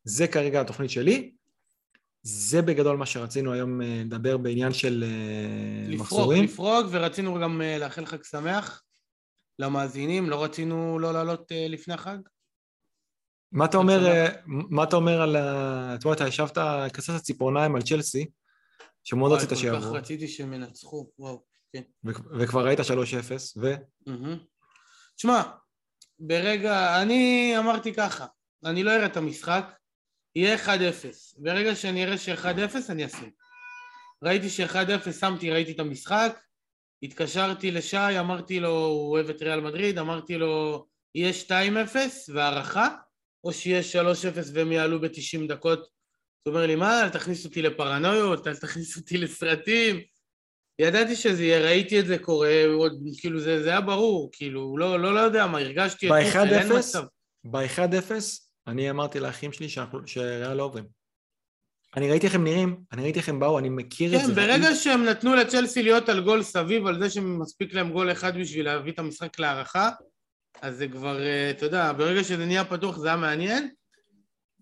זה 0.05 0.27
כרגע 0.27 0.61
התוכנית 0.61 0.91
שלי. 0.91 1.35
זה 2.23 2.63
בגדול 2.63 2.97
מה 2.97 3.07
שרצינו 3.07 3.53
היום 3.53 3.83
אה, 3.83 4.03
לדבר 4.05 4.37
בעניין 4.37 4.73
של 4.73 5.05
אה, 5.07 5.89
לפרוק, 5.89 6.01
מחזורים. 6.01 6.45
לפרוק, 6.45 6.87
ורצינו 6.91 7.41
גם 7.41 7.63
אה, 7.63 7.79
לאחל 7.79 8.07
חג 8.07 8.23
שמח 8.23 8.83
למאזינים, 9.59 10.31
לא 10.31 10.45
רצינו 10.45 10.99
לא 10.99 11.13
לעלות 11.13 11.53
לפני 11.69 11.95
החג. 11.95 12.19
מה 13.53 13.65
אתה 13.65 13.77
אומר, 13.77 14.27
מה 14.47 14.85
אתה 14.85 14.97
אומר 14.97 15.21
על 15.21 15.37
ה... 15.37 15.95
אתמול 15.95 16.15
אתה 16.15 16.29
ישבת, 16.29 16.59
כססת 16.93 17.23
ציפורניים 17.23 17.77
על 17.77 17.83
צ'לסי, 17.83 18.27
שמאוד 19.05 19.33
רצית 19.33 19.59
שיעבור. 19.59 19.81
כל 19.81 19.87
כך 19.87 19.93
רציתי 19.93 20.29
שהם 20.29 20.53
ינצחו, 20.53 21.11
וואו, 21.19 21.43
כן. 21.75 21.83
וכבר 22.41 22.67
ראית 22.67 22.79
3-0, 22.81 22.83
ו? 23.57 23.75
תשמע, 25.17 25.43
ברגע, 26.19 27.03
אני 27.03 27.55
אמרתי 27.59 27.95
ככה, 27.95 28.27
אני 28.65 28.83
לא 28.83 28.91
אראה 28.91 29.07
את 29.07 29.17
המשחק, 29.17 29.75
יהיה 30.37 30.57
1-0. 30.57 30.69
ברגע 31.39 31.75
שאני 31.75 32.05
אראה 32.05 32.19
ש-1-0 32.19 32.77
אני 32.89 33.07
אשים. 33.07 33.31
ראיתי 34.23 34.51
ש-1-0, 34.51 35.13
שמתי, 35.13 35.51
ראיתי 35.51 35.73
את 35.73 35.81
המשחק, 35.81 36.41
התקשרתי 37.03 37.71
לשי, 37.71 38.21
אמרתי 38.21 38.61
לו, 38.61 38.87
הוא 38.87 39.11
אוהב 39.11 39.31
את 39.31 39.43
ריאל 39.43 39.61
מדריד, 39.61 39.99
אמרתי 39.99 40.39
לו, 40.39 40.87
יהיה 41.15 41.33
2-0 41.49 41.97
והערכה, 42.35 42.89
או 43.45 43.53
שיהיה 43.53 43.83
3-0 43.83 44.51
והם 44.55 44.73
יעלו 44.73 45.01
ב-90 45.01 45.49
דקות. 45.49 45.79
הוא 46.43 46.55
אומר 46.55 46.67
לי, 46.67 46.77
מה, 46.77 47.03
אל 47.03 47.09
תכניס 47.09 47.45
אותי 47.45 47.63
לפרנויות, 47.63 48.47
אל 48.47 48.57
תכניס 48.57 48.97
אותי 48.97 49.19
לסרטים. 49.19 50.01
ידעתי 50.79 51.17
שזה 51.17 51.45
יהיה, 51.45 51.61
ראיתי 51.61 52.01
את 52.01 52.07
זה 52.07 52.19
קורה, 52.19 52.65
עוד, 52.75 53.03
כאילו 53.19 53.41
זה, 53.41 53.63
זה 53.63 53.71
היה 53.71 53.81
ברור, 53.81 54.31
כאילו, 54.33 54.79
לא, 54.79 55.01
לא, 55.01 55.15
לא 55.15 55.21
יודע 55.21 55.47
מה, 55.47 55.59
הרגשתי 55.59 56.07
את 56.07 56.13
זה, 56.33 56.59
אין 56.59 56.79
מצב. 56.79 57.05
ב-1-0, 57.45 58.13
אני 58.67 58.91
אמרתי 58.91 59.21
לאחים 59.21 59.53
שלי 59.53 59.69
שריאל 60.07 60.55
לא 60.55 60.63
עוברים. 60.63 60.85
אני 61.97 62.11
ראיתי 62.11 62.27
איך 62.27 62.35
הם 62.35 62.45
נראים, 62.45 62.81
אני 62.93 63.03
ראיתי 63.03 63.19
איך 63.19 63.29
הם 63.29 63.41
באו, 63.41 63.59
אני 63.59 63.69
מכיר 63.69 64.11
כן, 64.11 64.17
את 64.17 64.27
זה. 64.27 64.35
כן, 64.35 64.41
ברגע 64.41 64.65
ואני... 64.65 64.77
שהם 64.77 65.05
נתנו 65.05 65.35
לצ'לסי 65.35 65.83
להיות 65.83 66.09
על 66.09 66.21
גול 66.21 66.43
סביב, 66.43 66.87
על 66.87 66.99
זה 66.99 67.11
שמספיק 67.11 67.75
להם 67.75 67.93
גול 67.93 68.13
אחד 68.13 68.39
בשביל 68.39 68.65
להביא 68.65 68.93
את 68.93 68.99
המשחק 68.99 69.39
להערכה, 69.39 69.91
אז 70.63 70.77
זה 70.77 70.89
כבר, 70.89 71.21
אה, 71.21 71.51
אתה 71.51 71.67
יודע, 71.67 71.93
ברגע 71.93 72.25
שזה 72.25 72.47
נהיה 72.47 72.65
פתוח 72.65 72.99
זה 72.99 73.09
היה 73.09 73.17
מעניין. 73.17 73.71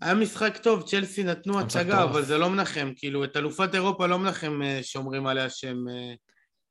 היה 0.03 0.15
משחק 0.15 0.57
טוב, 0.57 0.83
צ'לסי 0.83 1.25
נתנו 1.25 1.61
הצגה, 1.61 2.05
אבל 2.05 2.25
זה 2.25 2.39
לא 2.39 2.51
מנחם, 2.51 2.93
כאילו, 2.97 3.25
את 3.25 3.37
אלופת 3.37 3.75
אירופה 3.75 4.07
לא 4.07 4.19
מנחם 4.19 4.63
אה, 4.63 4.81
שאומרים 4.83 5.27
עליה 5.27 5.51
שהם... 5.51 5.89
אה, 5.89 6.15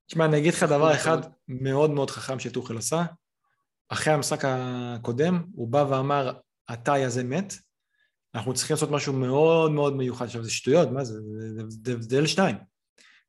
תשמע, 0.08 0.26
אני 0.26 0.38
אגיד 0.38 0.54
לך 0.54 0.64
דבר 0.64 0.94
אחד 0.96 1.18
מאוד 1.48 1.92
מאוד 1.92 2.10
חכם 2.10 2.40
שטוחל 2.40 2.78
עשה. 2.78 3.04
אחרי 3.90 4.14
המשחק 4.14 4.40
הקודם, 4.46 5.44
הוא 5.54 5.68
בא 5.68 5.86
ואמר, 5.90 6.34
התאי 6.70 7.04
הזה 7.04 7.24
מת, 7.24 7.54
אנחנו 8.36 8.54
צריכים 8.54 8.74
לעשות 8.74 8.92
משהו 8.92 9.14
מאוד 9.14 9.72
מאוד 9.72 9.96
מיוחד. 9.96 10.26
עכשיו, 10.26 10.44
זה 10.44 10.52
שטויות, 10.52 10.90
מה 10.92 11.04
זה? 11.04 11.20
זה 11.68 11.94
הבדל 11.94 12.28
שתיים. 12.28 12.56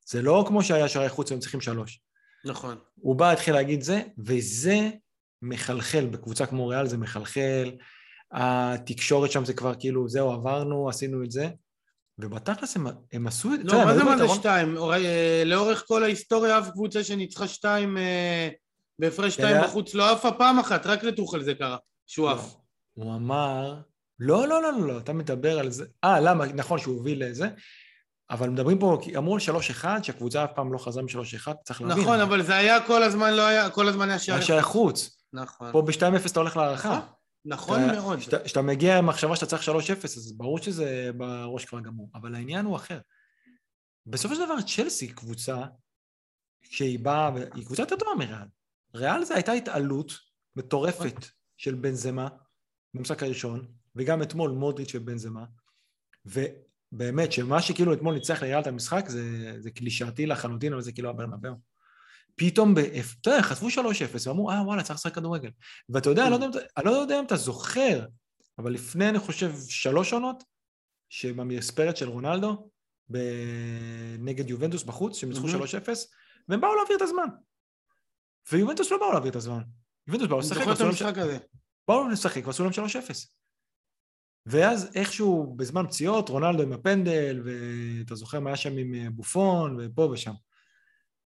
זה 0.06 0.22
לא 0.22 0.44
כמו 0.48 0.62
שהיה 0.62 0.88
שערי 0.88 1.08
חוץ, 1.08 1.32
הם 1.32 1.38
צריכים 1.38 1.60
שלוש. 1.60 2.00
נכון. 2.44 2.78
הוא 2.94 3.16
בא, 3.16 3.30
התחיל 3.30 3.54
להגיד 3.54 3.82
זה, 3.82 4.02
וזה 4.26 4.90
מחלחל, 5.42 6.06
בקבוצה 6.06 6.46
כמו 6.46 6.68
ריאל 6.68 6.86
זה 6.86 6.98
מחלחל, 6.98 7.70
התקשורת 8.32 9.32
שם 9.32 9.44
זה 9.44 9.54
כבר 9.54 9.74
כאילו, 9.74 10.08
זהו, 10.08 10.30
עברנו, 10.30 10.88
עשינו 10.88 11.24
את 11.24 11.30
זה, 11.30 11.48
ובתכלס 12.18 12.76
הם, 12.76 12.86
הם 13.12 13.26
עשו 13.26 13.54
את 13.54 13.58
זה. 13.58 13.64
לא, 13.64 13.84
מה 13.84 13.94
זה 13.94 14.04
מה 14.04 14.18
זה 14.18 14.28
שתיים? 14.28 14.76
אה, 14.78 15.42
לאורך 15.46 15.84
כל 15.88 16.04
ההיסטוריה 16.04 16.58
אף 16.58 16.70
קבוצה 16.70 17.04
שניצחה 17.04 17.48
שתיים 17.48 17.98
אה, 17.98 18.48
בהפרש 18.98 19.34
שתיים 19.34 19.62
בחוץ 19.64 19.94
לא 19.94 20.10
עפה 20.10 20.32
פעם 20.32 20.58
אחת, 20.58 20.86
רק 20.86 21.04
לטוחל 21.04 21.42
זה 21.42 21.54
קרה, 21.54 21.76
שהוא 22.06 22.26
לא. 22.26 22.34
עף. 22.34 22.54
הוא 22.94 23.14
אמר, 23.14 23.74
לא, 24.18 24.48
לא, 24.48 24.62
לא, 24.62 24.72
לא, 24.72 24.86
לא, 24.86 24.98
אתה 24.98 25.12
מדבר 25.12 25.58
על 25.58 25.70
זה, 25.70 25.84
אה, 26.04 26.20
למה, 26.20 26.46
נכון 26.46 26.78
שהוא 26.78 26.96
הוביל 26.96 27.24
לזה, 27.24 27.48
אבל 28.30 28.48
מדברים 28.48 28.78
פה, 28.78 29.00
אמרו 29.16 29.34
על 29.34 29.40
3-1, 29.82 29.84
שהקבוצה 30.02 30.44
אף 30.44 30.50
פעם 30.54 30.72
לא 30.72 30.78
חזרה 30.78 31.02
מ-3-1, 31.02 31.52
צריך 31.64 31.82
להבין. 31.82 32.02
נכון, 32.02 32.20
אבל 32.20 32.42
זה 32.42 32.56
היה 32.56 32.86
כל 32.86 33.02
הזמן, 33.02 33.34
לא 33.34 33.42
היה, 33.42 33.70
כל 33.70 33.88
הזמן 33.88 34.08
היה 34.08 34.18
שער. 34.18 34.36
היה 34.36 34.44
שער 34.44 34.62
חוץ. 34.62 35.22
נכון. 35.32 35.72
פה 35.72 35.82
ב-2-0 35.82 36.30
אתה 36.30 36.40
הולך 36.40 36.56
להערכה. 36.56 37.00
נכון, 37.44 37.80
נכון 37.80 38.18
מאוד. 38.18 38.42
כשאתה 38.44 38.62
מגיע 38.62 38.98
עם 38.98 39.06
מחשבה 39.06 39.36
שאתה 39.36 39.46
צריך 39.46 39.68
3-0, 39.68 39.72
אז 40.04 40.32
ברור 40.36 40.58
שזה 40.58 41.10
בראש 41.16 41.64
כבר 41.64 41.80
גמור, 41.80 42.10
אבל 42.14 42.34
העניין 42.34 42.64
הוא 42.64 42.76
אחר. 42.76 43.00
בסופו 44.06 44.34
של 44.34 44.44
דבר, 44.44 44.54
צ'לסי 44.60 45.08
קבוצה, 45.08 45.56
כשהיא 46.62 46.98
באה, 46.98 47.30
היא 47.54 47.64
קבוצה 47.64 47.82
יותר 47.82 47.96
טובה 47.96 48.10
מריאל. 48.18 48.48
ריאל 48.94 49.24
זה 49.24 49.34
הייתה 49.34 49.52
התעלות 49.52 50.12
מטורפת 50.56 51.26
של 51.56 51.74
בנזמה 51.74 52.28
במשחק 52.94 53.22
הראשון, 53.22 53.66
וגם 53.96 54.22
אתמול 54.22 54.50
מודריץ' 54.50 54.94
ובנזמה, 54.94 55.44
ובאמת, 56.24 57.32
שמה 57.32 57.62
שכאילו 57.62 57.92
אתמול 57.92 58.14
ניצח 58.14 58.42
לריאל 58.42 58.60
את 58.60 58.66
המשחק, 58.66 59.08
זה, 59.08 59.52
זה 59.58 59.70
קלישאתי 59.70 60.26
לחלוטין, 60.26 60.72
אבל 60.72 60.82
זה 60.82 60.92
כאילו 60.92 61.10
הברנבאו. 61.10 61.71
פתאום, 62.36 62.74
אתה 63.20 63.30
יודע, 63.30 63.42
חטפו 63.42 63.68
3-0, 63.68 64.28
ואמרו, 64.28 64.50
אה, 64.50 64.62
וואלה, 64.62 64.82
צריך 64.82 64.98
לשחק 64.98 65.14
כדורגל. 65.14 65.50
ואתה 65.88 66.10
יודע, 66.10 66.26
אני 66.26 66.30
לא, 66.84 66.90
יודע, 66.90 67.14
לא 67.14 67.20
אם 67.20 67.24
אתה 67.24 67.36
זוכר, 67.36 68.06
אבל 68.58 68.72
לפני, 68.72 69.08
אני 69.08 69.18
חושב, 69.18 69.52
שלוש 69.68 70.12
עונות, 70.12 70.44
שבמספרת 71.08 71.96
של 71.96 72.08
רונלדו, 72.08 72.70
נגד 74.18 74.50
יובנטוס 74.50 74.82
בחוץ, 74.82 75.16
שהם 75.16 75.28
ניצחו 75.28 75.46
3-0, 75.48 75.52
והם 76.48 76.60
באו 76.60 76.74
להעביר 76.74 76.96
את 76.96 77.02
הזמן. 77.02 77.26
ויובנטוס 78.52 78.90
לא 78.90 78.98
באו 78.98 79.12
להעביר 79.12 79.30
את 79.30 79.36
הזמן. 79.36 79.62
יובנטוס 80.06 80.28
באו 80.28 80.38
לשחק, 80.38 81.16
באו 81.88 82.08
לשחק 82.08 82.46
ועשו 82.46 82.64
להם 82.64 82.72
3-0. 82.72 82.76
ואז 84.46 84.90
איכשהו 84.94 85.54
בזמן 85.56 85.86
פציעות, 85.86 86.28
רונלדו 86.28 86.62
עם 86.62 86.72
הפנדל, 86.72 87.42
ואתה 87.44 88.14
זוכר 88.14 88.40
מה 88.40 88.50
היה 88.50 88.56
שם 88.56 88.76
עם 88.76 88.94
אה, 88.94 89.10
בופון, 89.10 89.76
ופה 89.80 90.02
ושם. 90.02 90.32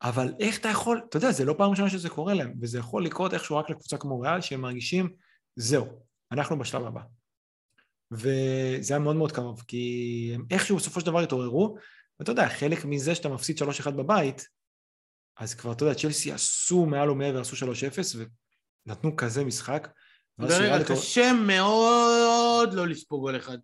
אבל 0.01 0.33
איך 0.39 0.59
אתה 0.59 0.69
יכול, 0.69 1.01
אתה 1.09 1.17
יודע, 1.17 1.31
זה 1.31 1.45
לא 1.45 1.55
פעם 1.57 1.71
ראשונה 1.71 1.89
שזה 1.89 2.09
קורה 2.09 2.33
להם, 2.33 2.53
וזה 2.61 2.79
יכול 2.79 3.05
לקרות 3.05 3.33
איכשהו 3.33 3.57
רק 3.57 3.69
לקבוצה 3.69 3.97
כמו 3.97 4.19
ריאל, 4.19 4.41
שהם 4.41 4.61
מרגישים, 4.61 5.13
זהו, 5.55 5.87
אנחנו 6.31 6.59
בשלב 6.59 6.85
הבא. 6.85 7.01
וזה 8.11 8.93
היה 8.93 8.99
מאוד 8.99 9.15
מאוד 9.15 9.31
קרוב, 9.31 9.63
כי 9.67 10.31
הם 10.35 10.45
איכשהו 10.51 10.77
בסופו 10.77 10.99
של 10.99 11.05
דבר 11.05 11.19
התעוררו, 11.19 11.77
ואתה 12.19 12.31
יודע, 12.31 12.49
חלק 12.49 12.85
מזה 12.85 13.15
שאתה 13.15 13.29
מפסיד 13.29 13.59
3-1 13.87 13.91
בבית, 13.91 14.47
אז 15.37 15.53
כבר, 15.53 15.71
אתה 15.71 15.83
יודע, 15.83 15.95
צ'לסי 15.95 16.31
עשו 16.31 16.85
מעל 16.85 17.09
ומעבר, 17.09 17.41
עשו 17.41 17.55
3-0, 17.55 18.17
ונתנו 18.87 19.15
כזה 19.15 19.43
משחק. 19.43 19.87
ברגע 20.37 20.83
קשה 20.83 21.33
מאוד 21.33 22.73
לא 22.73 22.87
לספוג 22.87 23.21
גול 23.21 23.37
אחד. 23.37 23.57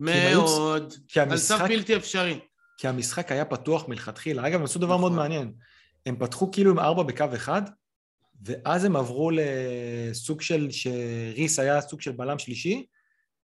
מאוד. 0.00 0.94
על 1.30 1.36
סף 1.36 1.60
בלתי 1.68 1.96
אפשרי. 1.96 2.40
כי 2.76 2.88
המשחק 2.88 3.32
היה 3.32 3.44
פתוח 3.44 3.88
מלכתחילה. 3.88 4.46
אגב, 4.46 4.58
הם 4.58 4.64
עשו 4.64 4.78
דבר 4.78 4.88
נכון. 4.88 5.00
מאוד 5.00 5.12
מעניין. 5.12 5.52
הם 6.06 6.16
פתחו 6.18 6.50
כאילו 6.50 6.70
עם 6.70 6.78
ארבע 6.78 7.02
בקו 7.02 7.24
אחד, 7.34 7.62
ואז 8.42 8.84
הם 8.84 8.96
עברו 8.96 9.30
לסוג 9.32 10.40
של, 10.40 10.68
שריס 10.70 11.58
היה 11.58 11.80
סוג 11.80 12.00
של 12.00 12.12
בלם 12.12 12.38
שלישי, 12.38 12.86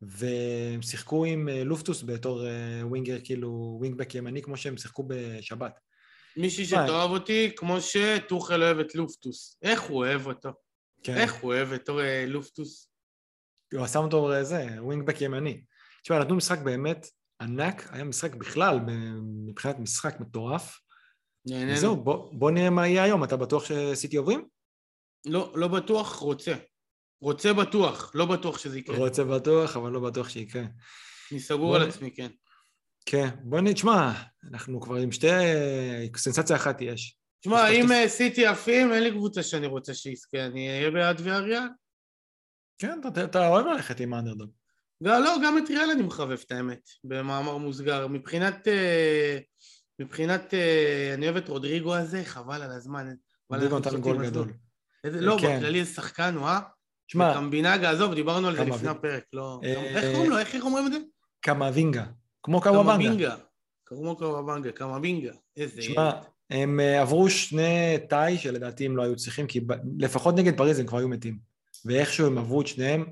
והם 0.01 0.81
שיחקו 0.81 1.25
עם 1.25 1.49
אה, 1.49 1.63
לופטוס 1.63 2.03
בתור 2.03 2.47
אה, 2.47 2.81
winger, 2.83 3.17
כאילו 3.23 3.77
wingback 3.79 4.15
ימני, 4.15 4.41
כמו 4.41 4.57
שהם 4.57 4.77
שיחקו 4.77 5.03
בשבת. 5.07 5.79
מישהי 6.37 6.65
שתאהב 6.65 7.11
אותי, 7.11 7.51
כמו 7.55 7.77
שטוחל 7.81 8.63
אוהב 8.63 8.79
את 8.79 8.95
לופטוס. 8.95 9.57
איך 9.61 9.81
הוא 9.81 9.97
אוהב 9.97 10.27
אותו? 10.27 10.49
כן. 11.03 11.17
איך 11.17 11.33
הוא 11.33 11.53
אוהב 11.53 11.73
את 11.73 11.89
אה, 11.89 12.25
לופטוס? 12.27 12.89
הוא 13.73 13.83
עשה 13.83 13.99
אותו 13.99 14.43
זה, 14.43 14.67
wingback 14.79 15.21
ימני. 15.21 15.61
תשמע, 16.03 16.19
נתנו 16.19 16.35
משחק 16.35 16.59
באמת 16.59 17.07
ענק, 17.41 17.87
היה 17.91 18.03
משחק 18.03 18.35
בכלל, 18.35 18.79
מבחינת 19.47 19.79
משחק 19.79 20.19
מטורף. 20.19 20.79
נהנינו. 21.45 21.71
וזהו, 21.73 22.03
בוא, 22.03 22.33
בוא 22.33 22.51
נראה 22.51 22.69
מה 22.69 22.87
יהיה 22.87 23.03
היום. 23.03 23.23
אתה 23.23 23.37
בטוח 23.37 23.65
שסיטי 23.65 24.17
עוברים? 24.17 24.47
לא, 25.25 25.53
לא 25.55 25.67
בטוח, 25.67 26.15
רוצה. 26.15 26.53
רוצה 27.21 27.53
בטוח, 27.53 28.11
לא 28.15 28.25
בטוח 28.25 28.57
שזה 28.57 28.79
יקרה. 28.79 28.97
רוצה 28.97 29.23
בטוח, 29.23 29.77
אבל 29.77 29.91
לא 29.91 29.99
בטוח 29.99 30.29
שיקרה. 30.29 30.63
אני 31.31 31.39
סגור 31.39 31.75
על 31.75 31.89
עצמי, 31.89 32.11
כן. 32.15 32.29
כן, 33.05 33.29
בוא 33.43 33.59
נשמע, 33.61 34.13
אנחנו 34.51 34.81
כבר 34.81 34.95
עם 34.95 35.11
שתי... 35.11 35.27
סנסציה 36.17 36.55
אחת 36.55 36.81
יש. 36.81 37.17
תשמע, 37.41 37.67
אם 37.69 37.91
אה, 37.91 38.09
סיטי 38.09 38.45
עפים, 38.45 38.93
אין 38.93 39.03
לי 39.03 39.11
קבוצה 39.11 39.43
שאני 39.43 39.67
רוצה 39.67 39.93
שיזכה, 39.93 40.45
אני 40.45 40.69
אהיה 40.69 40.91
בעד 40.91 41.21
ואריאל. 41.23 41.67
כן, 42.77 42.99
אתה, 43.07 43.23
אתה 43.23 43.47
אוהב 43.47 43.65
ללכת 43.65 43.99
עם 43.99 44.13
האנדרדוג. 44.13 44.51
לא, 45.01 45.35
גם 45.43 45.57
את 45.57 45.69
ריאל 45.69 45.91
אני 45.91 46.01
מחבב 46.01 46.39
את 46.45 46.51
האמת, 46.51 46.89
במאמר 47.03 47.57
מוסגר. 47.57 48.07
מבחינת, 48.07 48.67
אה, 48.67 49.37
מבחינת, 49.99 50.53
אה, 50.53 51.11
אני 51.13 51.25
אוהב 51.25 51.37
את 51.37 51.49
רודריגו 51.49 51.95
הזה, 51.95 52.23
חבל 52.25 52.61
על 52.61 52.71
הזמן. 52.71 53.13
רודריגו 53.49 53.79
נתן 53.79 54.01
גול 54.01 54.25
גדול. 54.25 54.53
איזה, 55.03 55.21
לא, 55.21 55.37
כן. 55.41 55.57
בכללי 55.57 55.85
זה 55.85 55.93
שחקן 55.93 56.35
הוא, 56.35 56.47
אה? 56.47 56.59
שמע... 57.07 57.33
קמבינגה, 57.33 57.91
עזוב, 57.91 58.13
דיברנו 58.13 58.47
על 58.47 58.55
זה 58.55 58.63
לפני 58.63 58.89
הפרק, 58.89 59.23
לא... 59.33 59.59
איך 59.63 60.05
קוראים 60.13 60.31
לו? 60.31 60.37
איך 60.37 60.55
אומרים 60.61 60.87
את 60.87 60.91
זה? 60.91 60.97
קמאבינגה. 61.41 62.05
כמו 62.43 62.61
קוואבנגה. 62.61 62.93
קמאבינגה. 62.93 63.35
כמו 63.85 64.15
קוואבנגה, 64.15 64.71
קמאבינגה. 64.71 65.31
איזה... 65.57 65.81
שמע, 65.81 66.11
הם 66.49 66.79
אה, 66.79 67.01
עברו 67.01 67.29
שני 67.29 67.97
תאי 68.09 68.37
שלדעתי 68.37 68.85
הם 68.85 68.97
לא 68.97 69.03
היו 69.03 69.15
צריכים, 69.15 69.47
כי 69.47 69.61
לפחות 69.99 70.35
נגד 70.35 70.57
פריז 70.57 70.79
הם 70.79 70.87
כבר 70.87 70.97
היו 70.97 71.07
מתים. 71.07 71.39
ואיכשהו 71.85 72.27
הם 72.27 72.37
עברו 72.37 72.61
את 72.61 72.67
שניהם. 72.67 73.05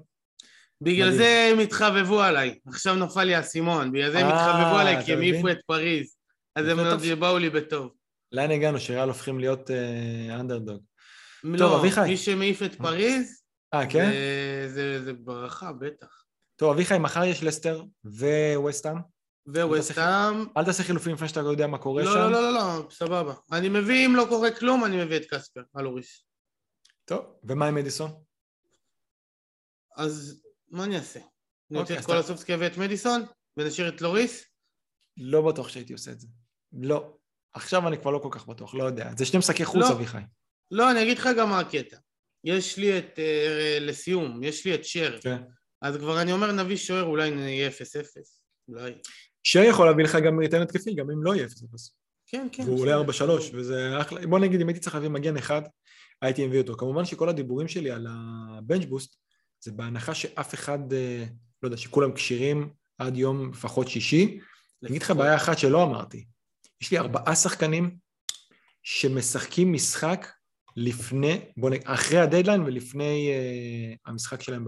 בגלל 0.82 1.12
זה 1.12 1.50
הם 1.54 1.60
התחבבו 1.60 2.22
עליי. 2.22 2.60
עכשיו 2.68 2.96
נפל 2.96 3.24
לי 3.24 3.36
האסימון. 3.36 3.92
בגלל 3.92 4.12
זה 4.12 4.20
הם 4.20 4.28
התחבבו 4.28 4.76
אה, 4.76 4.82
עליי, 4.82 5.06
כי 5.06 5.14
הם 5.14 5.20
העיפו 5.20 5.50
את 5.50 5.58
פריז. 5.68 6.16
אז 6.56 6.68
הם 6.68 7.20
באו 7.20 7.38
לי 7.38 7.50
בטוב. 7.50 7.92
לאן 8.32 8.52
הגענו? 8.52 8.80
שריאל 8.80 9.08
הופכים 9.08 9.40
להיות 9.40 9.72
אנדרדוג. 10.32 10.84
לא, 11.44 11.84
מי 12.08 12.18
שמעיף 12.18 12.64
את 12.64 12.76
פריז, 12.76 13.42
אה, 13.74 13.90
כן? 13.90 14.12
זה 14.68 15.14
ברכה, 15.20 15.72
בטח. 15.74 16.24
טוב, 16.56 16.74
אביחי, 16.74 16.98
מחר 16.98 17.24
יש 17.24 17.44
לסטר 17.44 17.84
וווסטאם. 18.06 18.98
וווסטאם. 19.48 20.46
אל 20.58 20.66
תעשה 20.66 20.84
חילופים 20.84 21.14
לפני 21.14 21.28
שאתה 21.28 21.42
לא 21.42 21.50
יודע 21.50 21.68
מה 21.68 21.78
קורה 21.78 22.04
לא, 22.04 22.12
שם. 22.12 22.18
לא, 22.18 22.32
לא, 22.32 22.42
לא, 22.42 22.54
לא, 22.54 22.88
סבבה. 22.92 23.34
אני 23.52 23.70
מביא, 23.70 24.06
אם 24.06 24.16
לא 24.16 24.26
קורה 24.30 24.52
כלום, 24.52 24.86
אני 24.86 25.06
מביא 25.06 25.18
את 25.18 25.26
קספר, 25.30 25.62
על 25.74 25.86
אוריס. 25.86 26.24
טוב, 27.06 27.26
ומה 27.44 27.68
עם 27.68 27.76
מדיסון? 27.76 28.12
אז 29.98 30.42
מה 30.70 30.84
אני 30.84 30.96
אעשה? 30.96 31.20
אני 31.72 31.80
רוצה 31.80 32.00
את 32.00 32.06
כל 32.06 32.18
הסופסקי 32.18 32.56
ואת 32.56 32.78
מדיסון, 32.78 33.22
ונשאיר 33.58 33.90
את 33.90 34.02
לוריס? 34.02 34.46
לא 35.18 35.42
בטוח 35.42 35.70
שהייתי 35.70 35.94
עושה 35.94 36.12
את 36.12 36.20
זה. 36.20 36.28
לא. 36.74 37.14
עכשיו 37.54 37.88
אני 37.88 37.98
כבר 37.98 38.12
לא 38.12 38.20
כל 38.20 38.30
כך 38.32 38.48
בטוח, 38.48 38.76
לא 38.76 38.84
יודע. 38.84 39.12
זה 39.18 39.26
שני 39.26 39.40
משחקי 39.40 39.66
חוץ, 39.66 39.82
לא. 39.82 39.92
אביחי. 39.92 40.22
לא, 40.72 40.92
אני 40.92 41.04
אגיד 41.04 41.18
לך 41.18 41.30
גם 41.38 41.50
מה 41.50 41.60
הקטע. 41.60 41.98
יש 42.44 42.78
לי 42.78 42.98
את, 42.98 43.20
uh, 43.20 43.82
לסיום, 43.82 44.44
יש 44.44 44.66
לי 44.66 44.76
את 44.76 44.86
שר. 44.86 45.18
כן. 45.22 45.42
אז 45.82 45.98
כבר 45.98 46.22
אני 46.22 46.32
אומר 46.32 46.52
נביא 46.52 46.78
שוער, 46.78 47.04
אולי 47.04 47.32
נהיה 47.32 47.70
0-0, 47.70 47.72
אולי. 48.70 48.92
שר 49.44 49.64
יכול 49.64 49.86
להביא 49.86 50.04
לך 50.04 50.18
גם 50.26 50.40
ריטרן 50.40 50.62
התקפי, 50.62 50.96
גם 50.96 51.12
אם 51.12 51.24
לא 51.24 51.36
יהיה 51.36 51.48
0-0. 51.48 51.50
כן, 52.28 52.48
כן. 52.52 52.64
והוא 52.64 52.80
עולה 52.80 53.02
4-3, 53.02 53.02
וזה 53.54 54.02
אחלה. 54.02 54.28
בוא 54.28 54.40
נגיד, 54.40 54.62
אם 54.62 54.68
הייתי 54.68 54.80
צריך 54.80 54.96
להביא 54.96 55.10
מגן 55.10 55.38
אחד, 55.38 55.62
הייתי 56.22 56.48
מביא 56.48 56.62
אותו. 56.62 56.78
כמובן 56.78 57.06
שכל 57.06 57.30
הדיבורים 57.30 57.68
שלי 57.68 57.92
על 57.92 58.08
הבנץ' 58.10 58.86
בוסט, 58.86 59.16
זה 59.68 59.74
בהנחה 59.74 60.16
שאף 60.16 60.54
אחד, 60.54 60.94
אה, 60.94 61.26
לא 61.64 61.68
יודע, 61.68 61.78
שכולם 61.78 62.12
כשירים 62.14 62.70
עד 62.98 63.18
יום 63.18 63.50
לפחות 63.50 63.88
שישי. 63.88 64.40
אני 64.84 64.90
אגיד 64.90 65.02
לך 65.02 65.12
בעיה 65.12 65.36
אחת 65.36 65.58
שלא 65.58 65.84
אמרתי. 65.84 66.26
יש 66.82 66.92
לי 66.92 66.98
ארבעה 66.98 67.36
שחקנים 67.36 67.98
שמשחקים 68.84 69.74
משחק 69.74 70.28
לפני, 70.76 71.40
בוא 71.58 71.70
נגיד, 71.70 71.84
אחרי 71.86 72.20
הדדליין 72.20 72.62
ולפני 72.62 73.30
uh, 73.30 74.10
המשחק 74.10 74.42
שלהם 74.42 74.66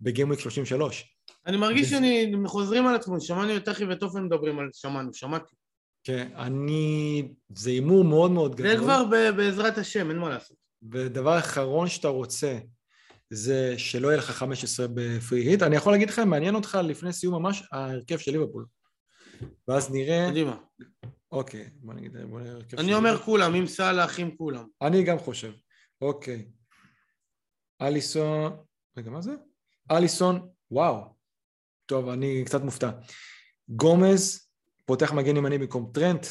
בגיימוויק 0.00 0.40
33. 0.40 1.16
אני 1.46 1.56
מרגיש 1.56 1.90
שאני 1.90 2.32
חוזרים 2.46 2.86
על 2.86 2.94
עצמנו, 2.94 3.20
שמענו 3.20 3.56
את 3.56 3.68
אחי 3.68 3.84
וטופן 3.84 4.24
מדברים 4.24 4.58
על 4.58 4.68
שמענו, 4.72 5.14
שמעתי. 5.14 5.54
כן, 6.04 6.28
אני... 6.36 7.28
זה 7.54 7.70
הימור 7.70 8.04
מאוד 8.04 8.30
מאוד 8.30 8.54
גדול. 8.54 8.70
זה 8.70 8.76
כבר 8.76 9.04
בעזרת 9.36 9.78
השם, 9.78 10.10
אין 10.10 10.18
מה 10.18 10.28
לעשות. 10.28 10.56
ודבר 10.90 11.38
אחרון 11.38 11.88
שאתה 11.88 12.08
רוצה, 12.08 12.58
זה 13.30 13.78
שלא 13.78 14.08
יהיה 14.08 14.18
לך 14.18 14.30
15 14.30 14.86
בפרי 14.94 15.40
היט. 15.40 15.62
אני 15.62 15.76
יכול 15.76 15.92
להגיד 15.92 16.10
לך, 16.10 16.18
מעניין 16.18 16.54
אותך 16.54 16.78
לפני 16.84 17.12
סיום 17.12 17.42
ממש, 17.42 17.62
ההרכב 17.72 18.18
של 18.18 18.32
ליברפול. 18.32 18.66
ואז 19.68 19.90
נראה... 19.92 20.26
קדימה. 20.30 20.56
אוקיי, 21.32 21.70
בוא 21.74 21.94
נגיד... 21.94 22.16
בוא 22.30 22.40
נראה 22.40 22.58
אני 22.78 22.94
אומר 22.94 23.18
כולם, 23.18 23.54
עם 23.54 23.66
סאלח, 23.66 24.18
עם 24.18 24.36
כולם. 24.36 24.64
אני 24.82 25.02
גם 25.02 25.18
חושב. 25.18 25.52
אוקיי. 26.00 26.48
אליסון... 27.80 28.56
רגע, 28.96 29.10
מה 29.10 29.20
זה? 29.20 29.32
אליסון, 29.90 30.48
וואו. 30.70 31.14
טוב, 31.86 32.08
אני 32.08 32.42
קצת 32.46 32.62
מופתע. 32.62 32.90
גומז, 33.68 34.48
פותח 34.84 35.12
מגן 35.12 35.36
ימני 35.36 35.58
במקום 35.58 35.90
טרנט. 35.94 36.26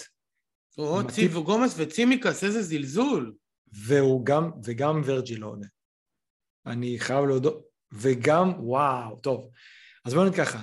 או, 0.78 1.00
מטיב... 1.04 1.38
גומז 1.38 1.74
וצימקס, 1.78 2.44
איזה 2.44 2.62
זלזול. 2.62 3.36
והוא 3.68 4.26
גם, 4.26 4.52
וגם 4.64 5.02
ורג'י 5.06 5.36
לא 5.36 5.48
עונה. 5.48 5.68
אני 6.66 7.00
חייב 7.00 7.26
להודות, 7.26 7.62
וגם, 7.92 8.54
וואו, 8.58 9.16
טוב. 9.16 9.50
אז 10.06 10.14
בואו 10.14 10.26
נגיד 10.26 10.38
ככה. 10.38 10.60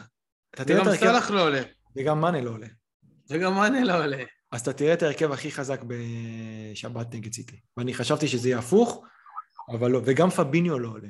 וגם 0.60 0.84
סאלח 0.96 1.30
לא 1.30 1.46
עולה. 1.46 1.62
וגם 1.96 2.20
מאנה 2.20 2.40
לא 2.40 2.50
עולה. 2.50 2.66
וגם 3.30 3.54
מאנה 3.54 3.84
לא 3.84 4.04
עולה. 4.04 4.24
אז 4.52 4.60
אתה 4.60 4.72
תראה 4.72 4.92
את 4.92 5.02
ההרכב 5.02 5.32
הכי 5.32 5.52
חזק 5.52 5.80
בשבת 5.86 7.14
נגד 7.14 7.32
סיטי. 7.32 7.60
ואני 7.76 7.94
חשבתי 7.94 8.28
שזה 8.28 8.48
יהיה 8.48 8.58
הפוך, 8.58 9.04
אבל 9.68 9.90
לא. 9.90 10.00
וגם 10.04 10.30
פביניו 10.30 10.78
לא 10.78 10.88
עולה. 10.88 11.08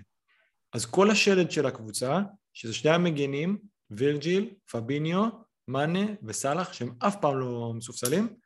אז 0.73 0.87
כל 0.87 1.11
השלד 1.11 1.51
של 1.51 1.67
הקבוצה, 1.67 2.21
שזה 2.53 2.75
שני 2.75 2.91
המגנים, 2.91 3.59
וירג'יל, 3.91 4.55
פביניו, 4.71 5.29
מאנה 5.69 6.07
וסאלח, 6.23 6.73
שהם 6.73 6.95
אף 6.99 7.17
פעם 7.21 7.39
לא 7.39 7.73
מסופסלים, 7.77 8.37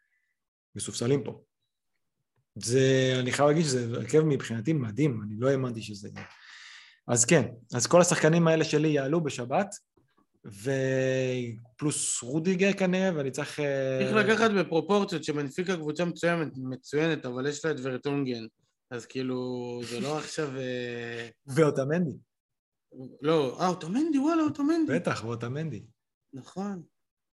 מסופסלים 0.76 1.24
פה. 1.24 1.43
זה, 2.57 3.17
אני 3.21 3.33
חייב 3.33 3.49
להגיד 3.49 3.65
שזה 3.65 3.97
הרכב 3.97 4.21
מבחינתי 4.21 4.73
מדהים, 4.73 5.23
אני 5.23 5.35
לא 5.39 5.49
האמנתי 5.49 5.83
שזה 5.83 6.09
יהיה. 6.15 6.27
אז 7.09 7.25
כן, 7.25 7.45
אז 7.75 7.87
כל 7.87 8.01
השחקנים 8.01 8.49
האלה 8.49 8.65
שלי 8.65 8.89
יעלו 8.89 9.21
בשבת, 9.21 9.75
ופלוס 10.45 12.23
רודיגר 12.23 12.73
כנראה, 12.73 13.11
ואני 13.17 13.31
צריך... 13.31 13.61
אה, 13.61 13.99
צריך 14.01 14.17
לקחת 14.17 14.51
בפרופורציות 14.51 15.25
שמנפיקה 15.25 15.77
קבוצה 15.77 16.05
מצוינת, 16.05 16.53
מצוינת, 16.57 17.27
אבל 17.27 17.47
יש 17.47 17.65
לה 17.65 17.71
את 17.71 17.77
ורטונגן. 17.83 18.47
אז 18.91 19.07
כאילו, 19.07 19.81
זה 19.91 20.01
לא 20.01 20.19
עכשיו... 20.19 20.59
אה, 20.59 21.29
ואוטמנדי. 21.47 22.17
לא, 23.23 23.61
אה, 23.61 23.69
אוטמנדי, 23.69 24.19
וואלה, 24.19 24.43
אוטמנדי. 24.43 24.95
בטח, 24.95 25.25
ואוטמנדי. 25.25 25.83
נכון. 26.33 26.83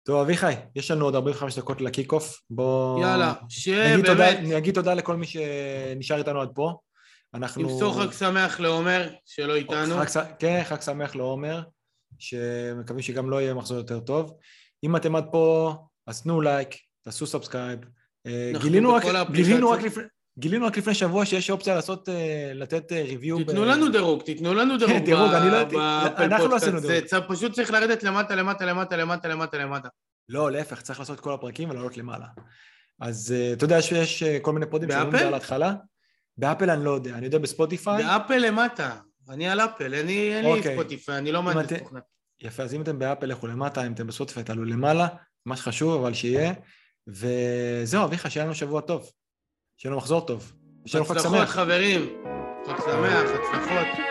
טוב, 0.03 0.21
אביחי, 0.21 0.53
יש 0.75 0.91
לנו 0.91 1.05
עוד 1.05 1.15
45 1.15 1.59
דקות 1.59 1.81
ל 1.81 1.87
kick 1.87 2.11
off. 2.11 2.41
בוא... 2.49 3.01
יאללה, 3.01 3.33
שבאמת... 3.49 4.19
אני 4.19 4.57
אגיד 4.57 4.73
תודה 4.73 4.93
לכל 4.93 5.15
מי 5.15 5.25
שנשאר 5.25 6.17
איתנו 6.17 6.41
עד 6.41 6.49
פה. 6.55 6.77
אנחנו... 7.33 7.61
נמסור 7.61 8.01
חג 8.01 8.11
שמח 8.11 8.59
לעומר, 8.59 9.09
שלא 9.25 9.55
איתנו. 9.55 9.95
חג, 10.05 10.23
כן, 10.39 10.61
חג 10.63 10.81
שמח 10.81 11.15
לעומר, 11.15 11.61
שמקווים 12.19 13.01
שגם 13.01 13.29
לא 13.29 13.41
יהיה 13.41 13.53
מחזור 13.53 13.77
יותר 13.77 13.99
טוב. 13.99 14.37
אם 14.83 14.95
אתם 14.95 15.15
עד 15.15 15.25
פה, 15.31 15.75
אז 16.07 16.21
תנו 16.21 16.41
לייק, 16.41 16.69
תעשו 17.01 17.27
subscribe. 17.27 17.79
אה, 18.27 18.51
גילינו 18.61 18.93
רק, 18.93 19.03
גילינו 19.31 19.69
רק 19.69 19.81
לפני... 19.81 20.03
גילינו 20.37 20.65
רק 20.65 20.77
לפני 20.77 20.93
שבוע 20.93 21.25
שיש 21.25 21.49
אופציה 21.49 21.75
לעשות, 21.75 22.09
אה, 22.09 22.51
לתת 22.55 22.91
review. 22.91 23.37
אה, 23.37 23.43
תיתנו 23.43 23.65
לנו 23.65 23.89
דירוג, 23.89 24.23
תיתנו 24.23 24.53
לנו 24.53 24.77
דירוג. 24.77 24.93
כן, 24.93 25.05
דירוג, 25.09 25.33
אני 25.33 25.51
לא 25.51 25.55
יודעת, 25.55 26.19
אנחנו 26.19 26.47
לא 26.47 26.55
עשינו 26.55 26.79
דירוג. 26.79 27.07
זה 27.07 27.21
פשוט 27.27 27.53
צריך 27.53 27.71
לרדת 27.71 28.03
למטה, 28.03 28.35
למטה, 28.35 28.65
למטה, 28.65 28.97
למטה, 28.97 29.27
למטה, 29.27 29.57
למטה. 29.57 29.87
לא, 30.29 30.51
להפך, 30.51 30.81
צריך 30.81 30.99
לעשות 30.99 31.19
כל 31.19 31.33
הפרקים 31.33 31.69
ולעלות 31.69 31.97
למעלה. 31.97 32.25
אז 33.01 33.35
אה, 33.37 33.53
אתה 33.53 33.65
יודע 33.65 33.81
שיש 33.81 34.23
כל 34.23 34.53
מיני 34.53 34.65
פודים 34.65 34.91
שאומרים 34.91 35.13
את 35.15 35.19
זה 35.19 35.27
על 35.27 35.33
ההתחלה? 35.33 35.73
באפל 36.37 36.69
אני 36.69 36.85
לא 36.85 36.91
יודע, 36.91 37.13
אני 37.13 37.25
יודע 37.25 37.37
בספוטיפיי. 37.37 38.03
באפל 38.03 38.37
למטה, 38.37 38.95
אני 39.29 39.49
על 39.49 39.59
אפל, 39.59 39.93
אין 39.93 40.05
לי 40.05 40.41
אוקיי. 40.43 40.75
ספוטיפיי, 40.75 41.17
אני 41.17 41.31
לא 41.31 41.43
מהנדס 41.43 41.79
תוכנה. 41.79 41.99
יפה, 42.41 42.63
אז 42.63 42.73
אם 42.73 42.81
אתם 42.81 42.99
באפל, 42.99 43.25
לכו 43.25 43.47
למטה, 43.47 43.87
אם 43.87 43.93
אתם 43.93 44.07
בספוטיפיי, 44.07 44.43
תעלו 44.43 44.65
למעלה, 44.65 45.07
מה 45.45 45.57
שחשוב, 45.57 46.01
אבל 46.01 46.13
שיהיה. 46.13 46.53
וזהו, 47.07 48.03
אביחי, 48.03 48.29
שיהיה 48.29 48.45
לנו 48.45 48.55
שבוע 48.55 48.81
טוב. 48.81 49.11
שיהיה 49.81 49.91
לנו 49.91 49.97
מחזור 49.97 50.21
טוב. 50.21 50.51
הצלחות 50.85 51.17
חברים, 51.47 52.09
חג 52.67 52.81
שמח, 52.85 53.29
הצלחות. 53.33 54.10